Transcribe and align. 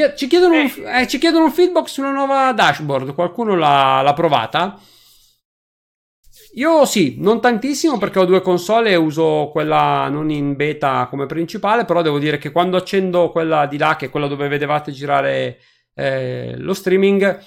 chied- 0.00 0.14
ci, 0.14 0.26
chiedono 0.26 0.54
un, 0.54 0.60
eh. 0.60 1.02
eh, 1.02 1.06
ci, 1.06 1.18
chiedono 1.18 1.44
un, 1.44 1.52
feedback 1.52 1.88
sulla 1.88 2.10
nuova 2.10 2.52
dashboard. 2.52 3.14
Qualcuno 3.14 3.54
l'ha, 3.54 4.00
l'ha, 4.02 4.12
provata? 4.12 4.78
Io 6.54 6.84
sì, 6.84 7.16
non 7.18 7.40
tantissimo 7.40 7.96
perché 7.98 8.18
ho 8.18 8.24
due 8.24 8.40
console 8.40 8.90
e 8.90 8.96
uso 8.96 9.50
quella 9.52 10.08
non 10.08 10.30
in 10.30 10.56
beta 10.56 11.06
come 11.08 11.26
principale, 11.26 11.84
però 11.84 12.02
devo 12.02 12.18
dire 12.18 12.38
che 12.38 12.50
quando 12.50 12.76
accendo 12.76 13.30
quella 13.30 13.66
di 13.66 13.78
là, 13.78 13.96
che 13.96 14.06
è 14.06 14.10
quella 14.10 14.26
dove 14.26 14.48
vedevate 14.48 14.90
girare 14.90 15.58
eh, 15.94 16.54
lo 16.56 16.74
streaming, 16.74 17.38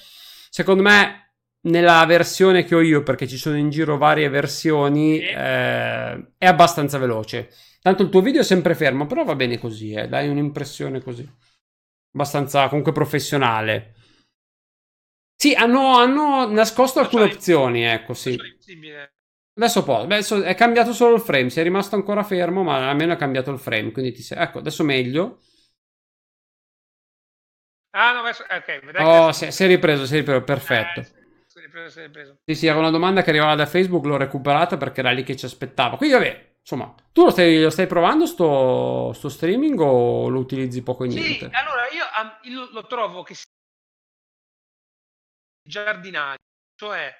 secondo 0.49 0.83
me 0.83 1.33
nella 1.63 2.05
versione 2.05 2.63
che 2.63 2.75
ho 2.75 2.81
io, 2.81 3.03
perché 3.03 3.27
ci 3.27 3.37
sono 3.37 3.57
in 3.57 3.69
giro 3.69 3.97
varie 3.97 4.29
versioni, 4.29 5.19
eh, 5.19 6.27
è 6.37 6.45
abbastanza 6.45 6.97
veloce. 6.97 7.49
Tanto 7.81 8.03
il 8.03 8.09
tuo 8.09 8.21
video 8.21 8.41
è 8.41 8.45
sempre 8.45 8.75
fermo, 8.75 9.05
però 9.05 9.23
va 9.25 9.35
bene 9.35 9.57
così, 9.57 9.91
eh, 9.91 10.07
dai 10.07 10.29
un'impressione 10.29 11.01
così 11.01 11.27
abbastanza 12.13 12.67
comunque 12.67 12.91
professionale. 12.91 13.93
Sì, 15.35 15.53
hanno, 15.53 15.97
hanno 15.97 16.49
nascosto 16.49 16.99
alcune 16.99 17.23
opzioni, 17.23 17.83
ecco, 17.83 18.13
sì. 18.13 18.39
Adesso 19.55 19.83
può, 19.83 20.01
adesso 20.01 20.41
è 20.41 20.55
cambiato 20.55 20.93
solo 20.93 21.15
il 21.15 21.21
frame, 21.21 21.49
si 21.49 21.59
è 21.59 21.63
rimasto 21.63 21.95
ancora 21.95 22.23
fermo, 22.23 22.63
ma 22.63 22.89
almeno 22.89 23.13
è 23.13 23.17
cambiato 23.17 23.51
il 23.51 23.59
frame, 23.59 23.91
quindi 23.91 24.11
ti 24.11 24.21
sei... 24.21 24.41
Ecco, 24.41 24.59
adesso 24.59 24.83
meglio. 24.83 25.41
Ah, 27.91 28.13
no, 28.13 28.19
adesso... 28.21 28.43
ok. 28.49 29.01
Oh, 29.01 29.31
si, 29.31 29.51
si, 29.51 29.63
è 29.63 29.67
ripreso, 29.67 30.05
si 30.05 30.15
è 30.15 30.17
ripreso, 30.17 30.43
perfetto. 30.43 31.01
Eh, 31.01 31.03
si 31.45 31.59
è 31.59 31.61
ripreso, 31.61 31.89
si 31.89 31.99
è 31.99 32.03
ripreso. 32.03 32.37
Sì, 32.43 32.55
sì, 32.55 32.65
era 32.65 32.79
una 32.79 32.89
domanda 32.89 33.21
che 33.21 33.29
arrivava 33.29 33.53
da 33.53 33.67
Facebook, 33.67 34.05
l'ho 34.05 34.17
recuperata 34.17 34.77
perché 34.77 35.01
era 35.01 35.11
lì 35.11 35.23
che 35.23 35.35
ci 35.35 35.45
aspettava. 35.45 35.97
Quindi, 35.97 36.15
vabbè, 36.15 36.51
Insomma, 36.63 36.95
tu 37.11 37.25
lo 37.25 37.29
stai, 37.29 37.61
lo 37.61 37.69
stai 37.69 37.87
provando 37.87 38.25
sto, 38.25 39.11
sto, 39.11 39.27
streaming 39.27 39.77
o 39.81 40.29
lo 40.29 40.39
utilizzi 40.39 40.81
poco 40.81 41.03
e 41.03 41.07
niente? 41.07 41.49
Sì, 41.49 41.51
allora 41.51 41.89
io 41.91 42.61
um, 42.61 42.69
lo 42.71 42.87
trovo 42.87 43.21
che 43.21 43.35
giardinaggio, 45.63 46.43
cioè 46.75 47.13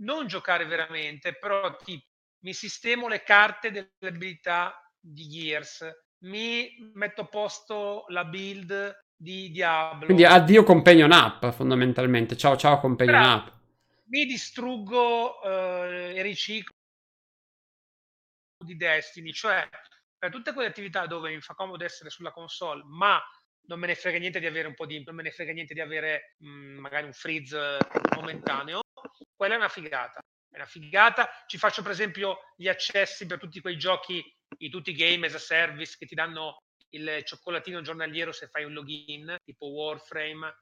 non 0.00 0.26
giocare 0.26 0.66
veramente, 0.66 1.34
però 1.36 1.76
tipo, 1.76 2.04
mi 2.44 2.52
sistemo 2.52 3.08
le 3.08 3.22
carte 3.22 3.70
delle 3.70 3.90
abilità 4.00 4.78
di 4.98 5.28
Gears, 5.28 5.88
mi 6.24 6.92
metto 6.94 7.22
a 7.22 7.26
posto 7.26 8.04
la 8.08 8.24
build 8.24 9.04
di 9.16 9.50
Diablo. 9.50 10.06
Quindi 10.06 10.24
addio 10.24 10.62
Companion 10.62 11.12
App 11.12 11.46
fondamentalmente, 11.46 12.36
ciao 12.36 12.56
ciao 12.56 12.78
Companion 12.78 13.20
Però, 13.20 13.34
App. 13.34 13.48
Mi 14.06 14.26
distruggo 14.26 15.42
eh, 15.42 16.14
e 16.16 16.22
riciclo 16.22 16.72
di 18.64 18.76
Destiny, 18.76 19.32
cioè 19.32 19.68
per 20.18 20.30
tutte 20.30 20.52
quelle 20.52 20.68
attività 20.68 21.06
dove 21.06 21.30
mi 21.30 21.40
fa 21.40 21.54
comodo 21.54 21.84
essere 21.84 22.10
sulla 22.10 22.32
console, 22.32 22.82
ma 22.86 23.22
non 23.66 23.78
me 23.78 23.86
ne 23.86 23.94
frega 23.94 24.18
niente 24.18 24.40
di 24.40 24.46
avere 24.46 24.68
un 24.68 24.74
po' 24.74 24.86
di 24.86 25.02
non 25.04 25.14
me 25.14 25.22
ne 25.22 25.30
frega 25.30 25.52
niente 25.52 25.74
di 25.74 25.80
avere 25.80 26.34
mh, 26.38 26.48
mhmm, 26.48 26.78
magari 26.78 27.06
un 27.06 27.12
freeze 27.12 27.78
momentaneo, 28.14 28.80
quella 29.34 29.54
è 29.54 29.56
una 29.56 29.68
figata. 29.68 30.20
È 30.48 30.56
una 30.56 30.66
figata. 30.66 31.28
Ci 31.46 31.58
faccio 31.58 31.82
per 31.82 31.90
esempio 31.90 32.38
gli 32.56 32.68
accessi 32.68 33.26
per 33.26 33.38
tutti 33.38 33.60
quei 33.60 33.76
giochi, 33.76 34.22
i 34.58 34.70
tutti 34.70 34.90
i 34.90 34.94
game 34.94 35.26
as 35.26 35.34
a 35.34 35.38
service 35.38 35.96
che 35.98 36.06
ti 36.06 36.14
danno 36.14 36.62
il 36.90 37.22
cioccolatino 37.24 37.80
giornaliero 37.82 38.30
se 38.32 38.46
fai 38.46 38.64
un 38.64 38.72
login, 38.72 39.36
tipo 39.44 39.66
Warframe, 39.66 40.54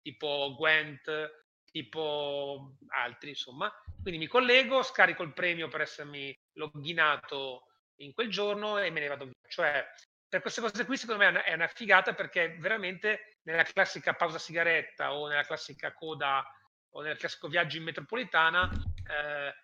tipo 0.00 0.54
Gwent, 0.56 1.44
tipo 1.70 2.76
altri, 2.88 3.30
insomma. 3.30 3.70
Quindi 4.00 4.18
mi 4.18 4.26
collego, 4.26 4.82
scarico 4.82 5.22
il 5.22 5.34
premio 5.34 5.68
per 5.68 5.82
essermi 5.82 6.34
loginato 6.54 7.64
in 7.96 8.12
quel 8.14 8.30
giorno 8.30 8.78
e 8.78 8.90
me 8.90 9.00
ne 9.00 9.08
vado 9.08 9.24
via. 9.24 9.34
Cioè, 9.48 9.86
per 10.28 10.40
queste 10.40 10.60
cose 10.60 10.84
qui 10.84 10.96
secondo 10.96 11.24
me 11.24 11.42
è 11.42 11.54
una 11.54 11.68
figata 11.68 12.14
perché 12.14 12.56
veramente 12.58 13.38
nella 13.42 13.62
classica 13.62 14.14
pausa 14.14 14.38
sigaretta 14.38 15.14
o 15.14 15.28
nella 15.28 15.44
classica 15.44 15.92
coda 15.92 16.44
o 16.94 17.02
nel 17.02 17.16
classico 17.16 17.48
viaggio 17.48 17.76
in 17.76 17.84
metropolitana 17.84 18.68
eh, 18.70 19.54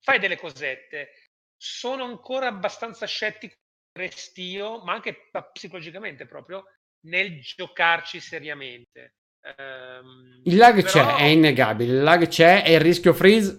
fai 0.00 0.18
delle 0.18 0.38
cosette. 0.38 1.10
Sono 1.56 2.04
ancora 2.04 2.46
abbastanza 2.48 3.06
scettico, 3.06 3.54
restio, 3.98 4.82
ma 4.84 4.92
anche 4.92 5.30
psicologicamente 5.52 6.26
proprio, 6.26 6.64
nel 7.06 7.40
giocarci 7.40 8.20
seriamente. 8.20 9.14
Um, 9.58 10.42
il 10.44 10.56
lag 10.56 10.76
però... 10.76 10.88
c'è, 10.88 11.16
è 11.16 11.24
innegabile. 11.24 11.92
Il 11.92 12.02
lag 12.02 12.28
c'è 12.28 12.62
e 12.64 12.74
il 12.74 12.80
rischio 12.80 13.14
freeze 13.14 13.56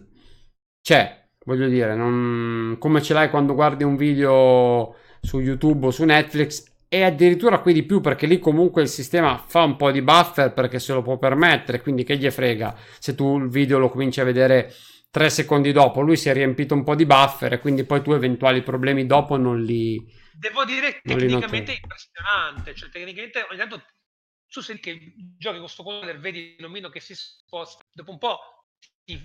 c'è. 0.82 1.26
Voglio 1.46 1.68
dire, 1.68 1.96
non... 1.96 2.78
come 2.80 3.02
ce 3.02 3.14
l'hai 3.14 3.30
quando 3.30 3.54
guardi 3.54 3.84
un 3.84 3.96
video 3.96 4.96
su 5.22 5.40
YouTube 5.40 5.88
o 5.88 5.92
su 5.92 6.04
Netflix 6.04 6.76
e 6.90 7.04
addirittura 7.04 7.60
qui 7.60 7.74
di 7.74 7.84
più 7.84 8.00
perché 8.00 8.26
lì 8.28 8.40
comunque 8.40 8.82
il 8.82 8.88
sistema 8.88 9.38
fa 9.38 9.64
un 9.64 9.76
po' 9.76 9.92
di 9.92 10.02
buffer 10.02 10.54
perché 10.54 10.80
se 10.80 10.94
lo 10.94 11.02
può 11.02 11.18
permettere, 11.18 11.82
quindi 11.82 12.04
che 12.04 12.18
gli 12.18 12.30
frega 12.30 12.78
se 13.00 13.14
tu 13.14 13.40
il 13.40 13.50
video 13.50 13.78
lo 13.78 13.90
cominci 13.90 14.22
a 14.22 14.24
vedere 14.24 14.74
tre 15.10 15.30
secondi 15.30 15.72
dopo, 15.72 16.02
lui 16.02 16.16
si 16.16 16.30
è 16.30 16.34
riempito 16.34 16.74
un 16.74 16.84
po' 16.84 16.96
di 16.96 17.06
buffer 17.06 17.54
e 17.54 17.60
quindi 17.60 17.84
poi 17.84 18.02
tu 18.02 18.12
eventuali 18.14 18.62
problemi 18.62 19.06
dopo 19.06 19.36
non 19.36 19.62
li... 19.62 20.02
Devo 20.34 20.64
dire 20.64 21.02
tecnicamente 21.02 21.74
impressionante, 21.74 22.76
cioè 22.76 22.90
tecnicamente 22.90 23.46
ogni 23.50 23.58
tanto 23.58 23.84
tu 24.48 24.62
senti 24.62 24.82
che 24.82 25.14
giochi 25.38 25.58
con 25.58 25.66
questo 25.66 25.84
quadro, 25.84 26.20
vedi 26.20 26.56
il 26.56 26.56
nomino 26.60 26.90
che 26.90 27.00
si 27.00 27.16
sposta, 27.16 27.84
dopo 27.92 28.12
un 28.12 28.18
po' 28.18 28.40
ti 29.04 29.22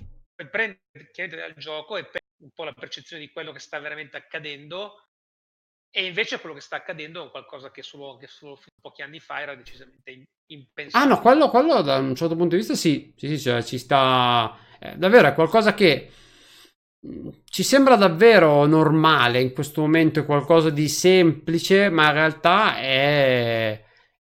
prende 0.50 0.80
dal 1.14 1.54
gioco 1.56 1.97
e 1.97 2.09
un 2.38 2.50
po' 2.53 2.64
la 2.64 2.72
percezione 2.72 3.22
di 3.22 3.30
quello 3.30 3.53
che 3.53 3.60
sta 3.60 3.78
veramente 3.78 4.16
accadendo 4.16 5.11
e 5.94 6.06
invece 6.06 6.41
quello 6.41 6.54
che 6.54 6.62
sta 6.62 6.76
accadendo 6.76 7.26
è 7.26 7.30
qualcosa 7.30 7.70
che 7.70 7.82
solo, 7.82 8.16
che 8.16 8.26
solo 8.26 8.58
pochi 8.80 9.03
anni 9.03 9.20
fa 9.20 9.42
era 9.42 9.54
decisamente 9.54 10.25
impensabile. 10.47 11.12
Ah 11.12 11.16
no, 11.16 11.20
quello, 11.20 11.50
quello, 11.50 11.82
da 11.82 11.98
un 11.98 12.14
certo 12.14 12.34
punto 12.34 12.54
di 12.54 12.62
vista 12.62 12.75
sì, 12.75 13.12
sì, 13.14 13.28
sì 13.28 13.38
cioè, 13.38 13.62
ci 13.62 13.76
sta... 13.76 14.56
Eh, 14.80 14.97
davvero 14.97 15.28
è 15.28 15.34
qualcosa 15.34 15.75
che 15.75 16.10
mm, 17.06 17.28
ci 17.44 17.62
sembra 17.62 17.97
davvero 17.97 18.64
normale 18.64 19.42
in 19.42 19.53
questo 19.53 19.82
momento, 19.82 20.20
è 20.20 20.25
qualcosa 20.25 20.70
di 20.70 20.88
semplice, 20.88 21.91
ma 21.91 22.06
in 22.06 22.12
realtà 22.12 22.78
è 22.78 23.84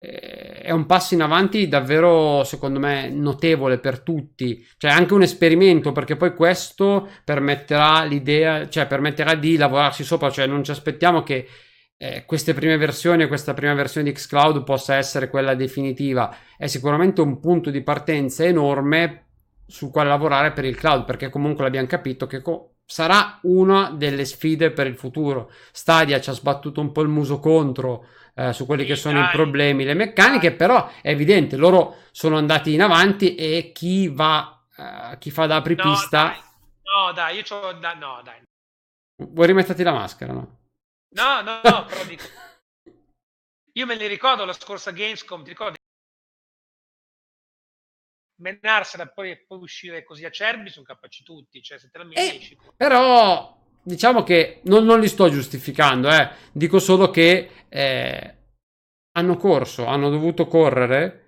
è 0.08 0.70
un 0.70 0.86
passo 0.86 1.14
in 1.14 1.22
avanti 1.22 1.68
davvero, 1.68 2.44
secondo 2.44 2.78
me, 2.78 3.08
notevole 3.08 3.78
per 3.78 4.00
tutti. 4.00 4.64
Cioè, 4.76 4.90
anche 4.90 5.14
un 5.14 5.22
esperimento, 5.22 5.92
perché 5.92 6.16
poi 6.16 6.34
questo 6.34 7.08
permetterà 7.24 8.04
l'idea, 8.04 8.68
cioè 8.68 8.86
permetterà 8.86 9.34
di 9.34 9.56
lavorarci 9.56 10.04
sopra. 10.04 10.30
Cioè, 10.30 10.46
non 10.46 10.62
ci 10.62 10.70
aspettiamo 10.70 11.22
che 11.22 11.48
eh, 11.98 12.24
queste 12.24 12.54
prime 12.54 12.76
versioni, 12.76 13.26
questa 13.26 13.54
prima 13.54 13.74
versione 13.74 14.08
di 14.08 14.14
Xcloud 14.14 14.62
possa 14.64 14.94
essere 14.96 15.28
quella 15.28 15.54
definitiva. 15.54 16.36
È 16.56 16.66
sicuramente 16.66 17.20
un 17.20 17.40
punto 17.40 17.70
di 17.70 17.82
partenza 17.82 18.44
enorme 18.44 19.24
su 19.66 19.90
quale 19.90 20.08
lavorare 20.08 20.52
per 20.52 20.64
il 20.64 20.76
cloud, 20.76 21.04
perché 21.04 21.30
comunque 21.30 21.64
l'abbiamo 21.64 21.88
capito 21.88 22.26
che 22.26 22.42
co- 22.42 22.76
sarà 22.84 23.40
una 23.42 23.90
delle 23.90 24.24
sfide 24.24 24.70
per 24.70 24.86
il 24.86 24.94
futuro. 24.96 25.50
Stadia 25.72 26.20
ci 26.20 26.30
ha 26.30 26.34
sbattuto 26.34 26.80
un 26.80 26.92
po' 26.92 27.02
il 27.02 27.08
muso 27.08 27.40
contro 27.40 28.06
eh, 28.38 28.52
su 28.52 28.66
quelli 28.66 28.84
che 28.84 28.96
sono 28.96 29.20
i 29.20 29.28
problemi, 29.32 29.84
le 29.84 29.94
meccaniche, 29.94 30.48
dai. 30.48 30.56
però 30.56 30.90
è 31.00 31.08
evidente, 31.08 31.56
loro 31.56 32.02
sono 32.10 32.36
andati 32.36 32.74
in 32.74 32.82
avanti 32.82 33.34
e 33.34 33.72
chi 33.72 34.08
va, 34.08 34.62
uh, 34.76 35.16
chi 35.18 35.30
fa 35.30 35.46
da 35.46 35.56
apripista... 35.56 36.24
No, 36.24 36.32
dai, 36.32 36.42
no, 36.82 37.12
dai 37.12 37.36
io 37.36 37.42
c'ho... 37.42 37.72
Da, 37.72 37.94
no, 37.94 38.20
dai. 38.22 38.42
Vuoi 39.22 39.46
rimetterti 39.46 39.82
la 39.82 39.92
maschera, 39.92 40.34
no? 40.34 40.58
No, 41.14 41.40
no, 41.40 41.60
no, 41.64 41.84
però 41.86 42.04
dico... 42.06 42.24
Io 43.72 43.86
me 43.86 43.94
li 43.94 44.06
ricordo 44.06 44.44
la 44.44 44.52
scorsa 44.52 44.90
Gamescom, 44.90 45.42
ti 45.42 45.50
ricordi? 45.50 45.74
menarsela 48.38 49.06
poi, 49.06 49.34
poi 49.46 49.58
uscire 49.60 50.04
così 50.04 50.26
acerbi 50.26 50.68
sono 50.68 50.84
capaci 50.84 51.22
tutti, 51.24 51.62
cioè 51.62 51.78
se 51.78 51.88
te 51.88 51.96
la 51.96 52.04
metti... 52.04 52.20
Eh, 52.20 52.58
però 52.76 53.55
diciamo 53.86 54.24
che 54.24 54.60
non, 54.64 54.84
non, 54.84 54.98
li 54.98 55.06
sto 55.06 55.28
giustificando, 55.28 56.10
eh. 56.10 56.28
dico 56.52 56.80
solo 56.80 57.08
che 57.10 57.48
eh, 57.68 58.34
hanno 59.12 59.36
corso, 59.36 59.86
hanno 59.86 60.10
dovuto 60.10 60.48
correre. 60.48 61.22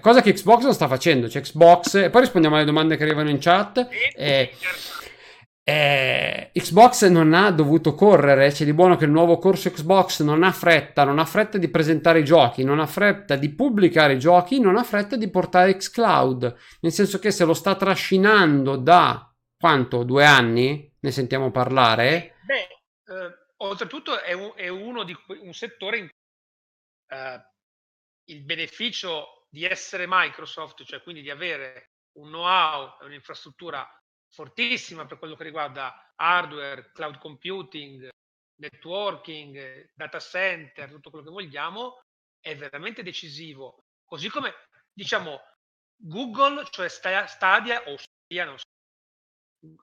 Cosa 0.00 0.22
che 0.22 0.32
Xbox 0.32 0.62
non 0.62 0.72
sta 0.72 0.88
facendo. 0.88 1.28
Cioè, 1.28 1.42
Xbox, 1.42 1.96
e 1.96 2.08
poi 2.08 2.22
rispondiamo 2.22 2.56
alle 2.56 2.64
domande 2.64 2.96
che 2.96 3.02
arrivano 3.02 3.28
in 3.28 3.38
chat. 3.38 3.88
Eh, 4.16 4.50
eh, 5.64 6.50
Xbox 6.54 7.08
non 7.08 7.34
ha 7.34 7.50
dovuto 7.50 7.94
correre. 7.94 8.50
C'è 8.50 8.64
di 8.64 8.72
buono 8.72 8.96
che 8.96 9.04
il 9.04 9.10
nuovo 9.10 9.36
corso 9.36 9.70
Xbox 9.70 10.22
non 10.22 10.44
ha 10.44 10.50
fretta, 10.50 11.04
non 11.04 11.18
ha 11.18 11.26
fretta 11.26 11.58
di 11.58 11.68
presentare 11.68 12.20
i 12.20 12.24
giochi, 12.24 12.64
non 12.64 12.80
ha 12.80 12.86
fretta 12.86 13.36
di 13.36 13.50
pubblicare 13.50 14.14
i 14.14 14.18
giochi, 14.18 14.60
non 14.60 14.78
ha 14.78 14.82
fretta 14.82 15.16
di 15.16 15.28
portare 15.28 15.76
Xcloud. 15.76 16.54
Nel 16.80 16.92
senso 16.92 17.18
che 17.18 17.30
se 17.30 17.44
lo 17.44 17.52
sta 17.52 17.74
trascinando 17.74 18.76
da 18.76 19.30
quanto? 19.58 20.04
Due 20.04 20.24
anni? 20.24 20.91
Ne 21.02 21.10
sentiamo 21.10 21.50
parlare? 21.50 22.36
Beh, 22.44 22.68
eh, 23.06 23.38
oltretutto 23.56 24.20
è, 24.20 24.32
un, 24.34 24.52
è 24.54 24.68
uno 24.68 25.02
di 25.02 25.16
un 25.40 25.52
settore 25.52 25.98
in 25.98 26.08
cui 26.08 27.18
eh, 27.18 27.44
il 28.30 28.44
beneficio 28.44 29.46
di 29.50 29.64
essere 29.64 30.06
Microsoft, 30.06 30.84
cioè 30.84 31.02
quindi 31.02 31.22
di 31.22 31.30
avere 31.30 31.90
un 32.18 32.28
know-how 32.28 32.98
e 33.00 33.06
un'infrastruttura 33.06 33.84
fortissima 34.30 35.04
per 35.04 35.18
quello 35.18 35.34
che 35.34 35.42
riguarda 35.42 36.12
hardware, 36.14 36.92
cloud 36.92 37.18
computing, 37.18 38.08
networking, 38.60 39.90
data 39.94 40.20
center, 40.20 40.88
tutto 40.88 41.10
quello 41.10 41.24
che 41.24 41.32
vogliamo, 41.32 42.00
è 42.40 42.54
veramente 42.56 43.02
decisivo. 43.02 43.86
Così 44.04 44.28
come, 44.28 44.54
diciamo, 44.92 45.40
Google, 45.96 46.64
cioè 46.70 46.88
Stadia 46.88 47.24
o 47.88 47.96
Stadia, 47.96 48.44
non 48.44 48.56
so, 48.56 48.70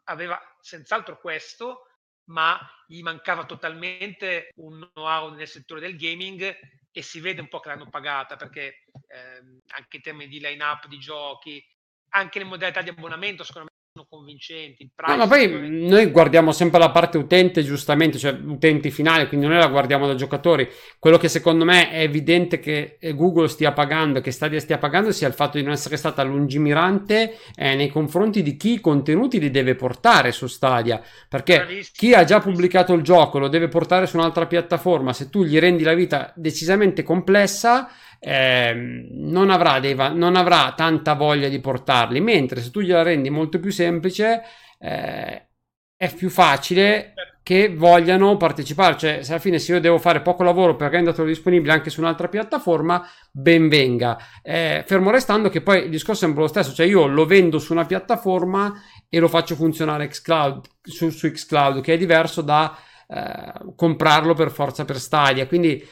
aveva 0.06 0.40
senz'altro 0.60 1.20
questo, 1.20 1.88
ma 2.30 2.60
gli 2.88 3.02
mancava 3.02 3.46
totalmente 3.46 4.52
un 4.56 4.90
know-how 4.94 5.34
nel 5.34 5.48
settore 5.48 5.80
del 5.80 5.98
gaming 5.98 6.58
e 6.92 7.02
si 7.02 7.20
vede 7.20 7.42
un 7.42 7.48
po' 7.48 7.60
che 7.60 7.70
l'hanno 7.70 7.90
pagata 7.90 8.36
perché 8.36 8.84
ehm, 9.08 9.60
anche 9.68 9.98
in 9.98 10.02
termini 10.02 10.30
di 10.30 10.40
line-up 10.40 10.88
di 10.88 11.00
giochi, 11.00 11.64
anche 12.10 12.40
le 12.40 12.46
modalità 12.46 12.82
di 12.82 12.90
abbonamento, 12.90 13.44
secondo 13.44 13.70
me 13.72 13.79
sono 14.00 14.06
convincenti. 14.10 14.90
No, 15.08 15.16
ma 15.16 15.28
poi 15.28 15.70
noi 15.70 16.06
guardiamo 16.08 16.52
sempre 16.52 16.80
la 16.80 16.92
parte 16.92 17.18
utente, 17.18 17.64
giustamente, 17.64 18.18
cioè 18.18 18.32
utenti 18.32 18.92
finali, 18.92 19.28
quindi 19.28 19.48
noi 19.48 19.58
la 19.58 19.68
guardiamo 19.68 20.08
da 20.08 20.16
giocatori. 20.16 20.68
Quello 20.98 21.18
che 21.18 21.28
secondo 21.28 21.66
me 21.66 21.90
è 21.90 22.02
evidente 22.02 22.60
che 22.60 22.98
Google 23.14 23.48
stia 23.48 23.74
pagando, 23.74 24.22
che 24.22 24.32
Stadia 24.32 24.60
stia 24.60 24.78
pagando, 24.78 25.12
sia 25.12 25.28
il 25.28 25.34
fatto 25.34 25.58
di 25.58 25.64
non 25.64 25.74
essere 25.74 25.98
stata 25.98 26.24
lungimirante 26.24 27.38
eh, 27.56 27.76
nei 27.76 27.90
confronti 27.90 28.42
di 28.42 28.56
chi 28.56 28.74
i 28.74 28.80
contenuti 28.80 29.40
li 29.40 29.52
deve 29.52 29.76
portare 29.76 30.32
su 30.32 30.48
Stadia. 30.48 31.02
Perché 31.28 31.58
Bravissimo. 31.58 31.96
chi 31.96 32.14
ha 32.14 32.24
già 32.24 32.40
pubblicato 32.40 32.94
il 32.94 33.02
gioco 33.02 33.40
lo 33.40 33.48
deve 33.48 33.68
portare 33.68 34.08
su 34.08 34.18
un'altra 34.18 34.46
piattaforma. 34.46 35.14
Se 35.14 35.30
tu 35.30 35.44
gli 35.44 35.60
rendi 35.60 35.84
la 35.84 35.94
vita 35.94 36.32
decisamente 36.36 37.04
complessa 37.04 37.90
eh, 38.20 38.74
non, 39.12 39.50
avrà 39.50 39.80
dei, 39.80 39.96
non, 39.96 40.36
avrà 40.36 40.74
tanta 40.76 41.14
voglia 41.14 41.48
di 41.48 41.60
portarli, 41.60 42.20
mentre 42.20 42.62
se 42.62 42.70
tu 42.70 42.82
gliela 42.82 43.02
rendi 43.02 43.30
molto 43.30 43.60
più 43.60 43.72
semplice 43.72 44.42
eh, 44.78 45.48
è 45.96 46.14
più 46.16 46.30
facile 46.30 47.14
che 47.42 47.74
vogliano 47.74 48.38
partecipare, 48.38 48.96
cioè 48.96 49.24
se 49.24 49.32
alla 49.32 49.42
fine 49.42 49.58
se 49.58 49.72
io 49.72 49.80
devo 49.80 49.98
fare 49.98 50.22
poco 50.22 50.44
lavoro 50.44 50.76
per 50.76 50.92
renderlo 50.92 51.26
disponibile 51.26 51.74
anche 51.74 51.90
su 51.90 52.00
un'altra 52.00 52.28
piattaforma, 52.28 53.04
ben 53.32 53.68
venga. 53.70 54.18
Eh, 54.44 54.84
fermo 54.86 55.10
restando 55.10 55.50
che 55.50 55.62
poi 55.62 55.86
il 55.86 55.90
discorso 55.90 56.22
è 56.22 56.26
sempre 56.26 56.44
lo 56.44 56.48
stesso, 56.48 56.74
cioè 56.74 56.86
io 56.86 57.08
lo 57.08 57.26
vendo 57.26 57.58
su 57.58 57.72
una 57.74 57.86
piattaforma 57.86 58.80
e 59.10 59.18
lo 59.18 59.28
faccio 59.28 59.56
funzionare 59.56 60.08
xCloud, 60.08 60.66
su, 60.84 61.10
su 61.10 61.32
xCloud, 61.32 61.82
che 61.82 61.94
è 61.94 61.98
diverso 61.98 62.42
da 62.42 62.78
eh, 63.08 63.74
comprarlo 63.76 64.36
per 64.36 64.52
forza 64.52 64.86
per 64.86 65.00
Stadia, 65.00 65.48
quindi 65.48 65.84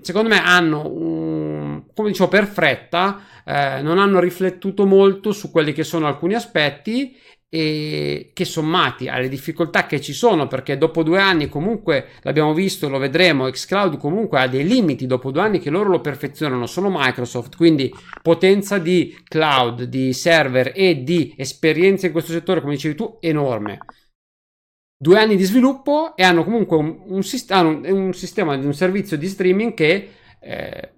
secondo 0.00 0.28
me 0.28 0.42
hanno, 0.42 0.90
un, 0.90 1.84
come 1.94 2.08
dicevo, 2.08 2.28
per 2.28 2.46
fretta, 2.46 3.22
eh, 3.44 3.80
non 3.82 3.98
hanno 3.98 4.20
riflettuto 4.20 4.86
molto 4.86 5.32
su 5.32 5.50
quelli 5.50 5.72
che 5.72 5.84
sono 5.84 6.06
alcuni 6.06 6.34
aspetti 6.34 7.16
e 7.50 8.30
che 8.34 8.44
sommati 8.44 9.08
alle 9.08 9.28
difficoltà 9.28 9.86
che 9.86 10.02
ci 10.02 10.12
sono 10.12 10.46
perché 10.46 10.76
dopo 10.76 11.02
due 11.02 11.18
anni 11.18 11.48
comunque 11.48 12.08
l'abbiamo 12.20 12.52
visto 12.52 12.90
lo 12.90 12.98
vedremo 12.98 13.48
xCloud 13.48 13.96
comunque 13.96 14.38
ha 14.38 14.46
dei 14.48 14.66
limiti 14.66 15.06
dopo 15.06 15.30
due 15.30 15.40
anni 15.40 15.58
che 15.58 15.70
loro 15.70 15.88
lo 15.88 16.02
perfezionano 16.02 16.66
sono 16.66 16.90
Microsoft 16.92 17.56
quindi 17.56 17.90
potenza 18.20 18.76
di 18.76 19.16
cloud 19.24 19.84
di 19.84 20.12
server 20.12 20.72
e 20.74 21.02
di 21.02 21.32
esperienza 21.38 22.04
in 22.04 22.12
questo 22.12 22.32
settore 22.32 22.60
come 22.60 22.74
dicevi 22.74 22.94
tu 22.94 23.16
enorme 23.18 23.78
due 25.00 25.18
anni 25.20 25.36
di 25.36 25.44
sviluppo 25.44 26.16
e 26.16 26.24
hanno 26.24 26.42
comunque 26.42 26.76
un, 26.76 26.98
un, 27.06 27.22
un, 27.22 27.84
un 27.84 28.12
sistema 28.12 28.54
un 28.54 28.74
servizio 28.74 29.16
di 29.16 29.28
streaming 29.28 29.72
che 29.72 30.10
eh, 30.40 30.92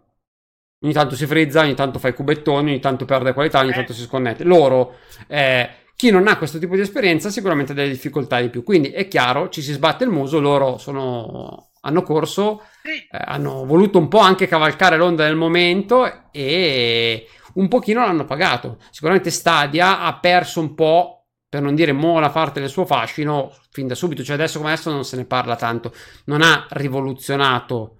ogni 0.82 0.92
tanto 0.94 1.14
si 1.14 1.26
frizza, 1.26 1.60
ogni 1.60 1.74
tanto 1.74 1.98
fa 1.98 2.08
i 2.08 2.14
cubettoni, 2.14 2.70
ogni 2.70 2.80
tanto 2.80 3.04
perde 3.04 3.34
qualità, 3.34 3.60
ogni 3.60 3.70
eh. 3.70 3.74
tanto 3.74 3.92
si 3.92 4.02
sconnette. 4.02 4.44
Loro, 4.44 4.96
eh, 5.26 5.68
chi 5.94 6.10
non 6.10 6.26
ha 6.28 6.38
questo 6.38 6.58
tipo 6.58 6.74
di 6.74 6.80
esperienza, 6.80 7.28
sicuramente 7.28 7.72
ha 7.72 7.74
delle 7.74 7.90
difficoltà 7.90 8.40
di 8.40 8.48
più. 8.48 8.62
Quindi 8.62 8.88
è 8.88 9.06
chiaro, 9.06 9.50
ci 9.50 9.60
si 9.60 9.72
sbatte 9.72 10.04
il 10.04 10.10
muso, 10.10 10.40
loro 10.40 10.78
sono, 10.78 11.72
hanno 11.82 12.02
corso, 12.02 12.62
eh, 12.82 13.06
hanno 13.10 13.66
voluto 13.66 13.98
un 13.98 14.08
po' 14.08 14.20
anche 14.20 14.48
cavalcare 14.48 14.96
l'onda 14.96 15.24
del 15.24 15.36
momento 15.36 16.30
e 16.30 17.26
un 17.54 17.68
pochino 17.68 18.00
l'hanno 18.00 18.24
pagato. 18.24 18.78
Sicuramente 18.90 19.30
Stadia 19.30 20.00
ha 20.00 20.18
perso 20.18 20.60
un 20.60 20.74
po' 20.74 21.19
per 21.50 21.60
non 21.60 21.74
dire 21.74 21.92
buona 21.92 22.30
parte 22.30 22.60
del 22.60 22.68
suo 22.68 22.86
fascino 22.86 23.52
fin 23.70 23.88
da 23.88 23.96
subito, 23.96 24.22
cioè 24.22 24.36
adesso 24.36 24.58
come 24.58 24.72
adesso 24.72 24.92
non 24.92 25.04
se 25.04 25.16
ne 25.16 25.24
parla 25.24 25.56
tanto, 25.56 25.92
non 26.26 26.42
ha 26.42 26.68
rivoluzionato. 26.70 27.96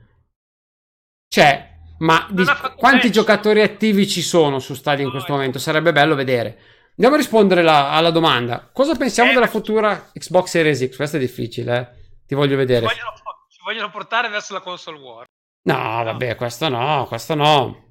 Cioè, 1.27 1.79
ma 1.99 2.29
di, 2.31 2.45
quanti 2.77 3.07
match. 3.07 3.11
giocatori 3.11 3.61
attivi 3.61 4.07
ci 4.07 4.23
sono 4.23 4.61
su 4.61 4.75
Stadia 4.75 5.05
in 5.05 5.11
questo 5.11 5.33
momento? 5.33 5.59
Sarebbe 5.59 5.91
bello 5.91 6.15
vedere. 6.15 6.59
Andiamo 6.91 7.15
a 7.15 7.19
rispondere 7.19 7.63
la, 7.63 7.91
alla 7.91 8.11
domanda. 8.11 8.71
Cosa 8.73 8.95
pensiamo 8.95 9.31
eh, 9.31 9.35
della 9.35 9.49
futura 9.49 10.11
Xbox 10.13 10.47
Series 10.47 10.89
X? 10.89 10.95
Questo 10.95 11.17
è 11.17 11.21
difficile, 11.21 11.79
eh? 11.79 11.99
Ti 12.27 12.35
voglio 12.37 12.57
vedere. 12.57 12.87
Ci 12.87 12.95
vogliono, 12.95 13.17
ci 13.49 13.61
vogliono 13.65 13.91
portare 13.91 14.29
verso 14.29 14.53
la 14.53 14.61
console 14.61 14.99
war. 14.99 15.25
No, 15.63 16.05
vabbè, 16.05 16.37
questo 16.37 16.69
no, 16.69 17.05
questo 17.09 17.35
no. 17.35 17.90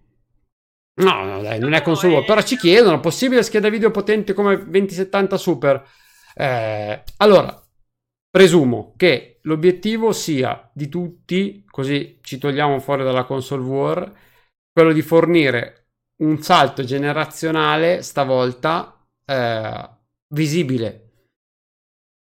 No, 0.95 1.23
no, 1.23 1.41
dai, 1.41 1.59
non 1.59 1.73
è 1.73 1.81
console 1.81 2.13
war. 2.15 2.25
Però 2.25 2.41
ci 2.41 2.57
chiedono, 2.57 2.99
possibile 2.99 3.43
scheda 3.43 3.69
video 3.69 3.91
potente 3.91 4.33
come 4.33 4.57
2070 4.57 5.37
Super? 5.37 5.85
Eh, 6.35 7.03
allora, 7.17 7.61
presumo 8.29 8.93
che 8.97 9.39
l'obiettivo 9.43 10.11
sia 10.11 10.69
di 10.73 10.89
tutti, 10.89 11.63
così 11.69 12.19
ci 12.21 12.37
togliamo 12.37 12.79
fuori 12.79 13.03
dalla 13.03 13.23
console 13.23 13.63
war, 13.63 14.13
quello 14.71 14.91
di 14.91 15.01
fornire 15.01 15.87
un 16.23 16.41
salto 16.41 16.83
generazionale 16.83 18.01
stavolta 18.01 19.05
eh, 19.25 19.89
visibile 20.33 21.09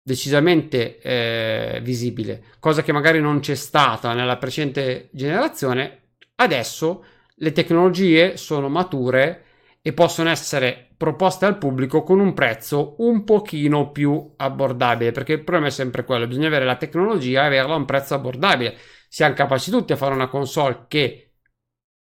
decisamente 0.08 1.02
eh, 1.02 1.82
visibile, 1.84 2.42
cosa 2.62 2.82
che 2.82 2.94
magari 2.94 3.20
non 3.20 3.42
c'è 3.42 3.56
stata 3.56 4.14
nella 4.14 4.38
precedente 4.38 5.10
generazione. 5.12 6.14
Adesso 6.36 7.04
le 7.40 7.52
tecnologie 7.52 8.38
sono 8.38 8.70
mature 8.70 9.44
e 9.82 9.94
possono 9.94 10.30
essere 10.30 10.90
proposte 10.98 11.46
al 11.46 11.58
pubblico 11.58 12.04
con 12.04 12.20
un 12.20 12.34
prezzo 12.34 12.96
un 13.00 13.24
pochino 13.24 13.92
più 13.92 14.34
abbordabile, 14.36 15.12
perché 15.12 15.34
il 15.34 15.44
problema 15.44 15.68
è 15.68 15.72
sempre 15.72 16.04
quello, 16.04 16.28
bisogna 16.28 16.48
avere 16.48 16.66
la 16.66 16.76
tecnologia 16.76 17.44
e 17.44 17.46
averla 17.46 17.74
a 17.74 17.78
un 17.78 17.86
prezzo 17.86 18.16
abbordabile. 18.16 18.76
Siamo 19.08 19.34
capaci 19.36 19.72
tutti 19.72 19.94
a 19.94 19.96
fare 19.96 20.14
una 20.14 20.28
console 20.28 20.86
che 20.88 21.34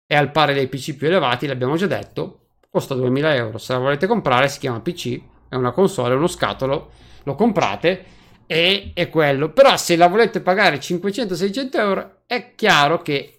è 0.06 0.16
al 0.16 0.32
pari 0.32 0.54
dei 0.54 0.68
PC 0.68 0.96
più 0.96 1.08
elevati, 1.08 1.46
l'abbiamo 1.46 1.76
già 1.76 1.86
detto, 1.86 2.48
costa 2.70 2.96
2000 2.96 3.36
euro, 3.36 3.58
se 3.58 3.74
la 3.74 3.80
volete 3.80 4.08
comprare 4.08 4.48
si 4.48 4.60
chiama 4.60 4.80
PC, 4.80 5.22
è 5.50 5.56
una 5.56 5.72
console, 5.72 6.14
è 6.14 6.18
uno 6.18 6.28
scatolo, 6.28 6.92
lo 7.24 7.36
comprate 7.36 8.06
e 8.48 8.92
è 8.96 9.10
quello. 9.10 9.52
Però 9.52 9.76
se 9.78 9.96
la 9.96 10.08
volete 10.08 10.42
pagare 10.42 10.78
500-600 10.78 11.70
euro 11.74 12.22
è 12.26 12.54
chiaro 12.56 13.02
che 13.02 13.38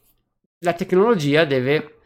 la 0.61 0.73
tecnologia 0.75 1.45
deve 1.45 1.99